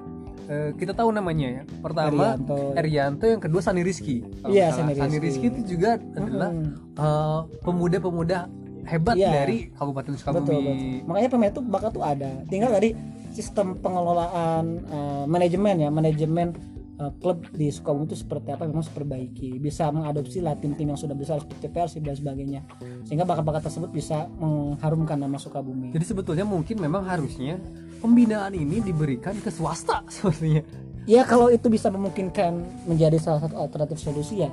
eh, 0.45 0.71
kita 0.73 0.91
tahu 0.93 1.11
namanya 1.11 1.47
ya. 1.49 1.63
Pertama 1.77 2.35
Erianto. 2.35 2.59
Erianto, 2.73 3.25
yang 3.25 3.37
kedua 3.37 3.59
Sani 3.59 3.79
Rizky. 3.81 4.23
Iya. 4.43 4.71
Sani 4.71 4.95
Sani 4.95 5.15
Rizky. 5.17 5.45
Itu 5.45 5.61
juga 5.69 5.95
adalah 5.95 6.49
Hmm. 6.49 6.71
eh, 6.93 7.39
pemuda-pemuda 7.61 8.47
hebat 8.85 9.13
Iya. 9.13 9.29
dari 9.33 9.57
Kabupaten 9.71 10.07
betul 10.09 10.17
Sukabumi. 10.17 10.47
betul 10.47 10.75
makanya 11.05 11.29
pemain 11.29 11.51
itu 11.51 11.61
bakal 11.61 11.89
tuh 11.89 12.01
ada 12.01 12.31
tinggal 12.45 12.71
tadi 12.71 12.89
sistem 13.39 13.79
pengelolaan 13.79 14.83
eh, 14.83 15.23
manajemen 15.31 15.75
ya 15.79 15.87
manajemen 15.87 16.51
eh, 16.99 17.11
klub 17.23 17.47
di 17.55 17.71
Sukabumi 17.71 18.11
itu 18.11 18.19
seperti 18.19 18.51
apa 18.51 18.67
memang 18.67 18.83
perbaiki 18.83 19.55
bisa 19.63 19.87
mengadopsi 19.95 20.43
lah 20.43 20.59
tim-tim 20.59 20.91
yang 20.91 20.99
sudah 20.99 21.15
besar 21.15 21.39
seperti 21.39 21.71
Persib 21.71 22.03
dan 22.03 22.19
sebagainya. 22.19 22.67
Sehingga 23.07 23.23
bakat-bakat 23.23 23.71
tersebut 23.71 23.95
bisa 23.95 24.27
mengharumkan 24.35 25.15
nama 25.15 25.39
Sukabumi. 25.39 25.95
Jadi 25.95 26.03
sebetulnya 26.03 26.43
mungkin 26.43 26.83
memang 26.83 27.07
harusnya 27.07 27.55
pembinaan 28.03 28.51
ini 28.51 28.83
diberikan 28.83 29.39
ke 29.39 29.47
swasta 29.47 30.03
sepertinya. 30.11 30.59
ya 31.07 31.23
kalau 31.23 31.47
itu 31.47 31.71
bisa 31.71 31.87
memungkinkan 31.87 32.85
menjadi 32.85 33.17
salah 33.17 33.47
satu 33.47 33.55
alternatif 33.55 34.03
solusi 34.03 34.43
ya 34.43 34.51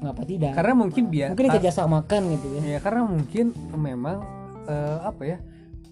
mengapa 0.00 0.22
tidak? 0.22 0.54
Karena 0.54 0.74
mungkin 0.78 1.04
biar 1.10 1.34
mungkin 1.34 1.50
kerjasamakan 1.50 2.20
gitu 2.38 2.46
ya. 2.56 2.60
Ya 2.62 2.78
karena 2.78 3.02
mungkin 3.04 3.52
memang 3.74 4.22
eh, 4.70 4.98
apa 5.02 5.22
ya 5.26 5.38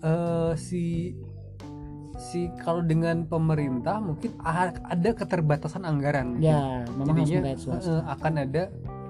eh, 0.00 0.52
si 0.56 1.12
si 2.18 2.50
kalau 2.58 2.82
dengan 2.82 3.22
pemerintah 3.24 3.96
mungkin 3.98 4.34
ada 4.84 5.10
keterbatasan 5.14 5.82
anggaran. 5.82 6.34
mungkin. 6.34 6.50
ya 6.50 6.82
memang 6.92 7.14
harus 7.16 7.30
Jadinya 7.30 7.54
swasta 7.56 7.88
eh, 7.88 8.02
akan 8.04 8.32
ada 8.36 8.62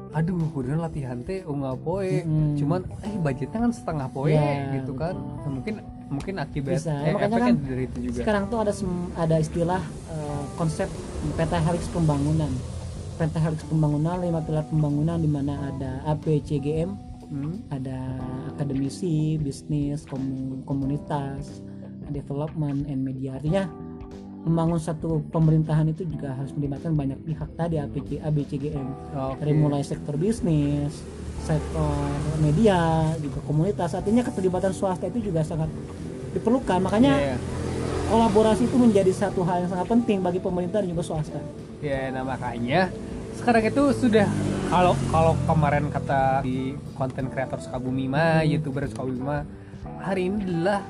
aduh 0.08 0.40
kudu 0.52 0.72
latihan 0.72 1.20
teh 1.20 1.44
unggah 1.44 1.76
poe 1.76 2.24
Mm-mm. 2.24 2.56
cuman 2.56 2.80
eh 3.02 3.12
budgetnya 3.18 3.60
kan 3.60 3.72
setengah 3.72 4.08
poe 4.08 4.32
Ya, 4.32 4.72
gitu 4.74 4.92
kan 4.92 5.12
Nah, 5.12 5.50
mungkin 5.50 5.74
mungkin 6.08 6.34
akibat 6.38 6.80
Bisa. 6.80 6.96
eh, 7.02 7.12
Makanya 7.12 7.38
kan 7.38 7.54
dari 7.60 7.84
itu 7.84 7.98
juga 8.02 8.16
sekarang 8.18 8.44
tuh 8.48 8.58
ada 8.60 8.72
ada 9.18 9.36
istilah 9.36 9.82
eh, 10.08 10.42
konsep 10.54 10.88
pentahelix 11.34 11.84
pembangunan 11.88 12.48
pentahelix 13.16 13.60
pembangunan 13.68 14.16
lima 14.16 14.40
pilar 14.40 14.64
pembangunan 14.64 15.18
di 15.18 15.28
mana 15.28 15.54
ada 15.66 15.90
APCGM 16.08 17.08
Hmm. 17.28 17.60
ada 17.68 18.16
akademisi 18.48 19.36
bisnis 19.36 20.08
komu- 20.08 20.64
komunitas 20.64 21.60
development 22.10 22.88
and 22.88 23.00
media 23.04 23.36
artinya 23.36 23.68
membangun 24.46 24.80
satu 24.80 25.20
pemerintahan 25.28 25.92
itu 25.92 26.08
juga 26.08 26.32
harus 26.32 26.54
melibatkan 26.56 26.94
banyak 26.94 27.18
pihak 27.26 27.50
tadi 27.58 27.76
APC, 27.82 28.22
ABCGM 28.22 28.88
Oke. 29.12 29.44
dari 29.44 29.52
mulai 29.52 29.82
sektor 29.84 30.14
bisnis 30.16 31.04
sektor 31.42 32.08
media 32.42 33.08
juga 33.22 33.40
komunitas 33.48 33.96
artinya 33.96 34.20
keterlibatan 34.26 34.72
swasta 34.74 35.08
itu 35.08 35.30
juga 35.32 35.40
sangat 35.46 35.70
diperlukan 36.36 36.84
makanya 36.84 37.14
iya. 37.16 37.36
kolaborasi 38.12 38.68
itu 38.68 38.76
menjadi 38.76 39.12
satu 39.12 39.42
hal 39.48 39.64
yang 39.64 39.70
sangat 39.72 39.88
penting 39.88 40.20
bagi 40.20 40.40
pemerintah 40.40 40.84
dan 40.84 40.88
juga 40.92 41.04
swasta. 41.04 41.40
Ya, 41.80 42.10
nah 42.12 42.26
makanya 42.26 42.92
sekarang 43.38 43.70
itu 43.70 43.82
sudah 43.96 44.26
kalau 44.68 44.92
kalau 45.08 45.32
kemarin 45.46 45.88
kata 45.88 46.44
di 46.44 46.76
konten 46.98 47.30
kreator 47.32 47.62
Sukabumi 47.62 48.10
mah, 48.10 48.44
youtuber 48.44 48.84
Sukabumi 48.90 49.22
mah, 49.22 49.42
hari 50.02 50.28
ini 50.28 50.44
adalah 50.44 50.82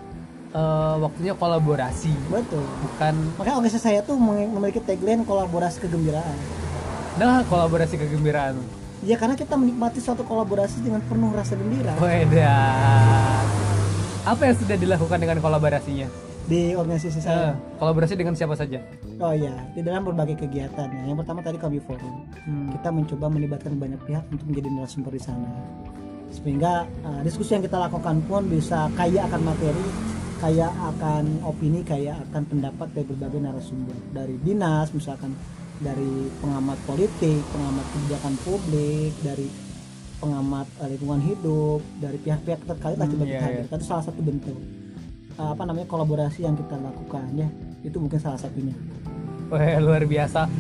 eh, 0.51 0.95
waktunya 0.99 1.33
kolaborasi, 1.33 2.13
Betul. 2.29 2.65
bukan 2.83 3.15
Makanya 3.37 3.57
organisasi 3.61 3.85
saya 3.85 4.01
tuh 4.01 4.17
mem- 4.17 4.53
memiliki 4.53 4.81
tagline 4.81 5.23
kolaborasi 5.23 5.83
kegembiraan. 5.83 6.37
nah 7.19 7.43
kolaborasi 7.45 7.99
kegembiraan. 7.99 8.57
Ya 9.03 9.15
karena 9.15 9.39
kita 9.39 9.55
menikmati 9.55 10.03
suatu 10.03 10.27
kolaborasi 10.27 10.83
dengan 10.83 10.99
penuh 11.07 11.31
rasa 11.31 11.55
gembira 11.55 11.95
Wedah. 12.03 13.47
Apa 14.27 14.51
yang 14.51 14.57
sudah 14.59 14.77
dilakukan 14.77 15.19
dengan 15.23 15.39
kolaborasinya? 15.39 16.09
di 16.49 16.73
organisasi 16.73 17.21
saya. 17.21 17.53
kolaborasi 17.77 18.17
dengan 18.17 18.33
siapa 18.33 18.57
saja? 18.57 18.81
Oh 19.21 19.37
iya, 19.37 19.53
di 19.77 19.85
dalam 19.85 20.01
berbagai 20.01 20.41
kegiatan. 20.41 20.89
ya. 20.89 21.03
Yang 21.05 21.21
pertama 21.21 21.45
tadi 21.45 21.61
kami 21.61 21.77
forum. 21.85 22.25
Hmm. 22.49 22.73
Kita 22.73 22.89
mencoba 22.89 23.29
melibatkan 23.29 23.77
banyak 23.77 24.01
pihak 24.09 24.25
untuk 24.33 24.49
menjadi 24.49 24.69
narasumber 24.73 25.13
di 25.13 25.21
sana. 25.21 25.45
Sehingga 26.33 26.89
uh, 27.05 27.21
diskusi 27.21 27.53
yang 27.53 27.61
kita 27.61 27.77
lakukan 27.77 28.25
pun 28.25 28.49
bisa 28.49 28.89
kaya 28.97 29.29
akan 29.29 29.41
materi, 29.45 29.85
kaya 30.39 30.71
akan 30.71 31.43
opini, 31.43 31.83
kaya 31.83 32.15
akan 32.31 32.43
pendapat 32.47 32.89
dari 32.95 33.07
berbagai 33.11 33.41
narasumber. 33.43 33.99
Dari 34.15 34.39
dinas 34.43 34.95
misalkan 34.95 35.35
dari 35.79 36.31
pengamat 36.43 36.79
politik, 36.87 37.43
pengamat 37.55 37.87
kebijakan 37.95 38.35
publik, 38.43 39.13
dari 39.23 39.47
pengamat 40.19 40.67
uh, 40.83 40.89
lingkungan 40.91 41.23
hidup, 41.23 41.81
dari 42.03 42.19
pihak-pihak 42.19 42.61
terkait 42.67 42.97
Hmm, 42.99 43.11
coba 43.15 43.25
iya, 43.27 43.41
hadirkan. 43.43 43.79
Itu 43.79 43.87
salah 43.87 44.05
satu 44.07 44.21
bentuk 44.23 44.59
uh, 45.39 45.51
apa 45.55 45.63
namanya 45.63 45.87
kolaborasi 45.87 46.43
yang 46.47 46.59
kita 46.59 46.75
lakukan 46.79 47.27
ya. 47.39 47.49
Itu 47.87 48.03
mungkin 48.03 48.19
salah 48.19 48.39
satunya. 48.39 48.75
Wah, 49.49 49.79
luar 49.79 50.03
biasa. 50.05 50.51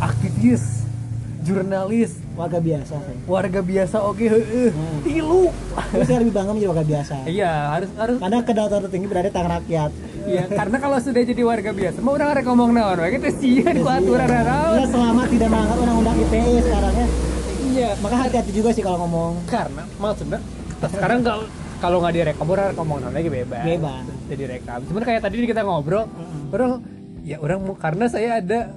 Aktivis, 0.00 0.87
jurnalis, 1.40 2.18
Warga 2.32 2.58
biasa 2.58 2.94
saya. 2.94 3.18
warga 3.24 3.60
biasa 3.60 3.96
oke 4.00 4.20
heeh. 4.22 4.70
Hmm. 4.70 4.98
Tilu. 5.02 5.50
Saya 6.00 6.18
lebih 6.18 6.32
bangga 6.32 6.50
menjadi 6.52 6.70
warga 6.70 6.84
biasa. 6.84 7.14
Iya, 7.24 7.52
harus 7.72 7.90
harus 7.94 8.16
Karena 8.18 8.38
kedaulatan 8.40 8.80
tertinggi 8.84 9.06
berada 9.06 9.26
di 9.26 9.34
tangan 9.34 9.52
rakyat. 9.56 9.90
Iya, 10.22 10.42
karena 10.46 10.76
kalau 10.76 10.98
sudah 10.98 11.22
jadi 11.24 11.42
warga 11.42 11.70
biasa, 11.70 11.98
mau 11.98 12.12
orang 12.12 12.28
arek 12.30 12.44
ngomong 12.44 12.70
naon 12.70 12.98
wae 12.98 13.10
kita 13.12 13.28
sih 13.32 13.58
di 13.58 13.80
aturan 13.80 14.28
Iya, 14.28 14.40
naon. 14.42 14.86
selama 14.86 15.22
tidak 15.26 15.48
melanggar 15.48 15.76
undang-undang 15.78 16.16
ITE 16.20 16.54
sekarang 16.60 16.94
ya. 16.94 17.06
Iya, 17.68 17.88
Maka 17.96 18.14
hati-hati 18.18 18.50
juga 18.50 18.70
sih 18.70 18.82
kalau 18.82 18.98
ngomong 19.00 19.32
karena 19.46 19.82
maksudnya 19.96 20.40
sekarang 20.84 21.22
kalau 21.22 21.46
kalau 21.78 21.96
nggak 21.98 22.12
direkam 22.12 22.46
orang 22.46 22.74
ngomong 22.74 22.98
naon 23.00 23.14
lagi 23.14 23.30
bebas. 23.30 23.62
Bebas. 23.62 24.02
Jadi 24.28 24.42
rekam. 24.44 24.78
Cuman 24.84 25.02
kayak 25.02 25.20
tadi 25.22 25.46
kita 25.46 25.62
ngobrol, 25.62 26.04
orang 26.50 26.72
ya 27.22 27.36
orang 27.38 27.58
karena 27.76 28.04
saya 28.06 28.38
ada 28.38 28.68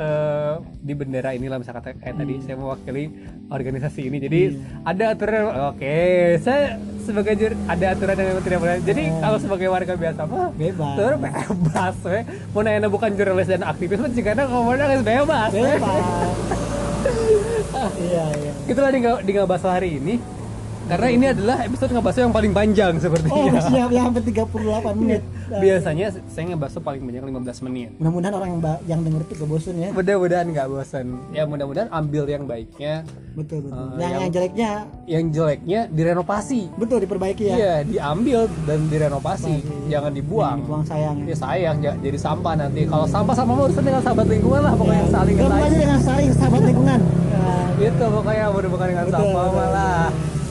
eh, 0.00 0.54
di 0.80 0.92
bendera 0.96 1.36
inilah 1.36 1.60
misalkan 1.60 1.94
kayak 2.00 2.16
tadi 2.16 2.34
saya 2.40 2.56
mewakili 2.56 3.12
organisasi 3.52 4.00
ini 4.08 4.16
jadi 4.24 4.40
ada 4.88 5.04
aturan 5.12 5.44
oke 5.76 5.96
saya 6.40 6.80
sebagai 7.04 7.32
jur 7.36 7.52
ada 7.68 7.86
aturan 7.92 8.14
yang 8.16 8.28
memang 8.32 8.44
tidak 8.44 8.58
boleh 8.60 8.76
jadi 8.84 9.02
kalau 9.20 9.38
sebagai 9.40 9.68
warga 9.68 9.94
biasa 9.96 10.20
mah 10.24 10.48
bebas. 10.54 10.94
Terus 10.96 11.18
bebas 11.20 11.96
we. 12.04 12.18
Mau 12.52 12.60
nanya 12.62 12.88
bukan 12.88 13.10
jurnalis 13.16 13.48
dan 13.48 13.62
aktivis 13.64 13.98
mah 13.98 14.10
jika 14.12 14.36
ngomongnya 14.46 14.86
geus 14.94 15.04
bebas. 15.04 15.50
Bebas. 15.50 16.04
iya, 18.06 18.24
iya. 18.36 18.52
Itulah 18.68 18.90
di, 18.92 19.00
di 19.00 19.32
ngabas 19.34 19.62
hari 19.64 19.96
ini. 19.98 20.39
Karena 20.90 21.08
ini 21.08 21.26
adalah 21.28 21.56
episode 21.62 21.90
ngabas 21.90 22.16
yang 22.16 22.30
paling 22.30 22.50
panjang 22.50 22.92
Oh, 22.92 23.00
sepertinya. 23.00 23.62
siap 23.62 23.88
ya 23.88 24.00
hampir 24.02 24.22
38 24.24 24.90
menit. 24.96 25.22
Biasanya 25.48 26.06
saya 26.26 26.44
ngebahas 26.48 26.74
paling 26.78 26.98
banyak 27.00 27.22
15 27.24 27.58
menit. 27.62 27.90
Mudah-mudahan 27.96 28.34
orang 28.34 28.48
yang, 28.50 28.60
yang 28.88 29.00
denger 29.00 29.20
itu 29.22 29.34
gak 29.36 29.48
bosan 29.48 29.74
ya. 29.76 29.88
Mudah-mudahan 29.90 30.46
nggak 30.48 30.66
bosan. 30.68 31.06
Ya 31.30 31.42
mudah-mudahan 31.44 31.88
ambil 31.90 32.24
yang 32.26 32.44
baiknya, 32.44 33.06
Betul, 33.30 33.62
betul. 33.62 33.78
Eh, 33.78 33.86
yang, 33.94 34.10
yang- 34.10 34.20
yang 34.20 34.32
jeleknya 34.32 34.70
yang 35.06 35.24
jeleknya 35.30 35.80
direnovasi. 35.88 36.60
betul 36.74 36.98
diperbaiki 36.98 37.44
ya. 37.44 37.54
Iya, 37.54 37.74
diambil 37.84 38.38
dan 38.64 38.80
direnovasi, 38.86 39.54
Renovasi. 39.56 39.86
jangan 39.88 40.12
dibuang. 40.12 40.58
Buang 40.64 40.84
sayang. 40.84 41.16
Ya 41.22 41.36
sayang 41.36 41.76
ja- 41.78 41.94
jadi 41.96 42.18
sampah 42.18 42.54
nanti. 42.56 42.82
Kalau 42.84 43.06
sampah 43.06 43.32
sama 43.32 43.52
mau 43.52 43.64
urusan 43.64 43.84
dengan 43.84 44.02
sahabat 44.02 44.26
lingkungan 44.26 44.60
lah 44.60 44.74
pokoknya 44.74 45.06
saling 45.08 45.36
Gabung 45.36 45.54
aja 45.56 45.76
dengan 45.76 46.00
saling 46.00 46.30
sahabat 46.32 46.62
lingkungan. 46.64 46.98
Nah, 47.30 47.66
Gitu 47.76 48.04
pokoknya 48.04 48.44
bukan 48.50 48.86
dengan 48.88 49.06
sampah 49.08 49.44
malah. 49.48 50.08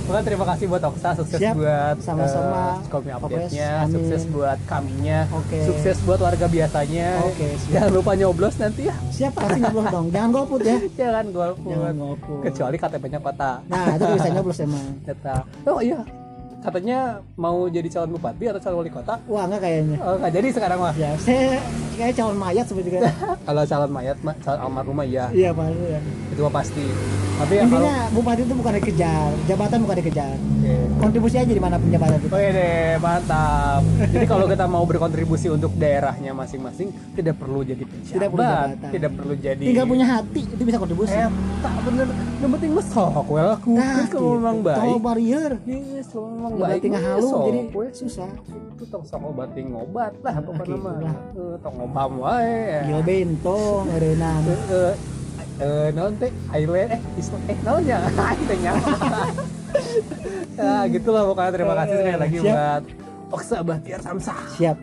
Pokoknya 0.10 0.26
terima 0.26 0.46
kasih 0.50 0.66
buat 0.66 0.82
Oksa, 0.82 1.10
sukses 1.14 1.38
Siap. 1.38 1.54
buat 1.54 1.96
Sama-sama. 2.02 2.82
eh, 2.82 2.86
Skopi 2.90 3.10
update-nya, 3.14 3.70
sukses 3.86 4.22
buat 4.34 4.58
kaminya, 4.66 5.30
Oke. 5.30 5.62
sukses 5.70 6.02
buat 6.02 6.18
warga 6.18 6.50
biasanya. 6.50 7.22
Oke, 7.22 7.46
siap. 7.62 7.70
Jangan 7.70 7.92
lupa 7.94 8.12
nyoblos 8.18 8.58
nanti 8.58 8.90
ya. 8.90 8.96
siap 9.14 9.38
pasti 9.38 9.62
nyoblos 9.62 9.86
dong. 9.94 10.10
Jangan 10.18 10.30
golput 10.34 10.66
ya. 10.66 10.82
Jangan 10.98 11.26
golput. 11.30 11.70
Jangan 11.70 11.94
golput. 11.94 12.42
Kecuali 12.42 12.76
KTP-nya 12.82 13.20
kota. 13.22 13.52
Nah, 13.70 13.86
itu 13.94 14.06
bisa 14.18 14.30
nyoblos 14.34 14.58
emang. 14.58 14.86
Kata, 15.06 15.36
oh 15.70 15.78
iya, 15.78 16.02
katanya 16.60 17.00
mau 17.36 17.66
jadi 17.66 17.88
calon 17.90 18.12
bupati 18.12 18.44
atau 18.46 18.60
calon 18.60 18.78
wali 18.80 18.92
kota? 18.92 19.16
Wah, 19.26 19.44
enggak 19.48 19.62
kayaknya. 19.64 19.98
Oh, 20.00 20.16
nggak 20.18 20.34
jadi 20.34 20.48
sekarang 20.52 20.80
mah. 20.80 20.94
Ya, 20.94 21.12
saya 21.18 21.60
kayak 21.96 22.14
calon 22.16 22.38
mayat 22.38 22.66
sebetulnya. 22.68 23.12
Kalau 23.48 23.64
calon 23.66 23.92
mayat, 23.92 24.18
mah, 24.20 24.36
calon 24.40 24.60
almarhum 24.62 24.96
mah 24.96 25.08
iya, 25.08 25.26
iya, 25.32 25.50
Pak. 25.50 25.66
Iya. 25.68 26.00
itu 26.30 26.42
mah 26.42 26.54
pasti. 26.54 26.86
Tapi 27.40 27.56
ya 27.56 27.64
kalau 27.64 27.72
Intinya 27.80 27.96
bupati 28.12 28.42
itu 28.44 28.52
bukan 28.52 28.74
dikejar, 28.76 29.30
jabatan 29.48 29.78
bukan 29.80 29.96
dikejar. 29.98 30.36
Oke. 30.36 30.76
Kontribusi 31.00 31.36
aja 31.40 31.48
di 31.50 31.64
mana 31.64 31.80
pun 31.80 31.88
jabatan 31.88 32.20
itu. 32.20 32.28
Oke 32.28 32.48
deh, 32.52 32.92
mantap. 33.00 33.82
Jadi 34.12 34.26
kalau 34.28 34.44
kita 34.44 34.66
mau 34.68 34.84
berkontribusi 34.84 35.48
untuk 35.48 35.72
daerahnya 35.74 36.36
masing-masing, 36.36 36.92
tidak 37.16 37.40
perlu 37.40 37.64
jadi 37.64 37.80
pejabat, 37.80 38.12
Tidak 38.12 38.28
perlu 38.30 38.44
jabatan. 38.44 38.90
tidak 38.92 39.12
perlu 39.16 39.34
jadi. 39.40 39.64
Tinggal 39.64 39.88
punya 39.88 40.06
hati 40.06 40.42
itu 40.44 40.64
bisa 40.68 40.78
kontribusi. 40.78 41.16
Eh, 41.16 41.32
tak 41.64 41.74
bener. 41.82 42.08
Yang 42.44 42.52
penting 42.60 42.72
mah 42.76 42.86
sok 42.86 43.28
we 43.30 43.40
laku. 43.42 43.72
Nah, 43.72 44.04
kalau 44.06 44.32
memang 44.36 44.58
baik. 44.60 44.80
Kalau 44.84 44.98
barrier, 45.00 45.52
Yes, 45.64 46.06
kalau 46.12 46.28
memang 46.30 46.49
Udah 46.50 46.68
baik. 46.70 46.82
tinggal 46.82 47.02
mah 47.02 47.12
halu 47.14 47.28
sok 47.30 47.42
jadi 47.46 47.62
susah. 47.94 48.30
Itu 48.74 48.84
tong 48.90 49.04
sok 49.06 49.22
obatin 49.30 49.66
ngobat 49.70 50.14
lah 50.26 50.36
pokoknya 50.42 50.66
gitu 50.66 50.82
mah. 50.82 50.98
lah. 51.04 51.16
Eh, 51.36 51.56
Tong 51.62 51.76
ngobam 51.78 52.12
wae. 52.22 52.58
Bento, 53.06 53.60
ngerenang. 53.86 54.42
Eh, 54.50 54.60
eh, 54.74 54.94
eh, 55.60 55.88
naon 55.92 56.14
teh 56.18 56.32
Highland 56.50 56.90
eh 56.96 57.02
Islam 57.20 57.42
eh 57.52 57.58
naon 57.62 57.84
ya 57.84 58.00
teh 58.50 58.58
nya 58.64 58.74
ya 60.56 60.76
gitulah 60.94 61.24
pokoknya 61.30 61.52
terima 61.54 61.74
kasih 61.84 61.96
sekali 62.00 62.18
lagi 62.18 62.38
Siap. 62.40 62.56
buat 62.56 62.84
Oksa 63.30 63.58
Bahtiar 63.62 64.02
Samsah 64.02 64.40
Siap. 64.58 64.78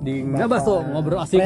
di 0.00 0.14
Ngabaso 0.24 0.84
ngobrol 0.84 1.20
asik. 1.22 1.40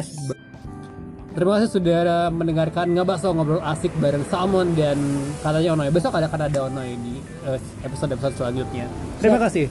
Terima 1.34 1.58
kasih 1.58 1.66
sudah 1.66 2.30
mendengarkan 2.30 2.94
Ngabaso 2.94 3.34
ngobrol 3.34 3.58
asik 3.58 3.90
bareng 3.98 4.22
Salmon 4.30 4.70
dan 4.78 4.94
katanya 5.42 5.74
Onoy. 5.74 5.90
Besok 5.90 6.14
ada 6.14 6.30
akan 6.30 6.46
ada 6.46 6.58
Onoy 6.70 6.94
di 6.94 7.18
eh, 7.50 7.58
episode-episode 7.82 8.38
selanjutnya. 8.38 8.86
Terima 9.18 9.42
kasih. 9.42 9.66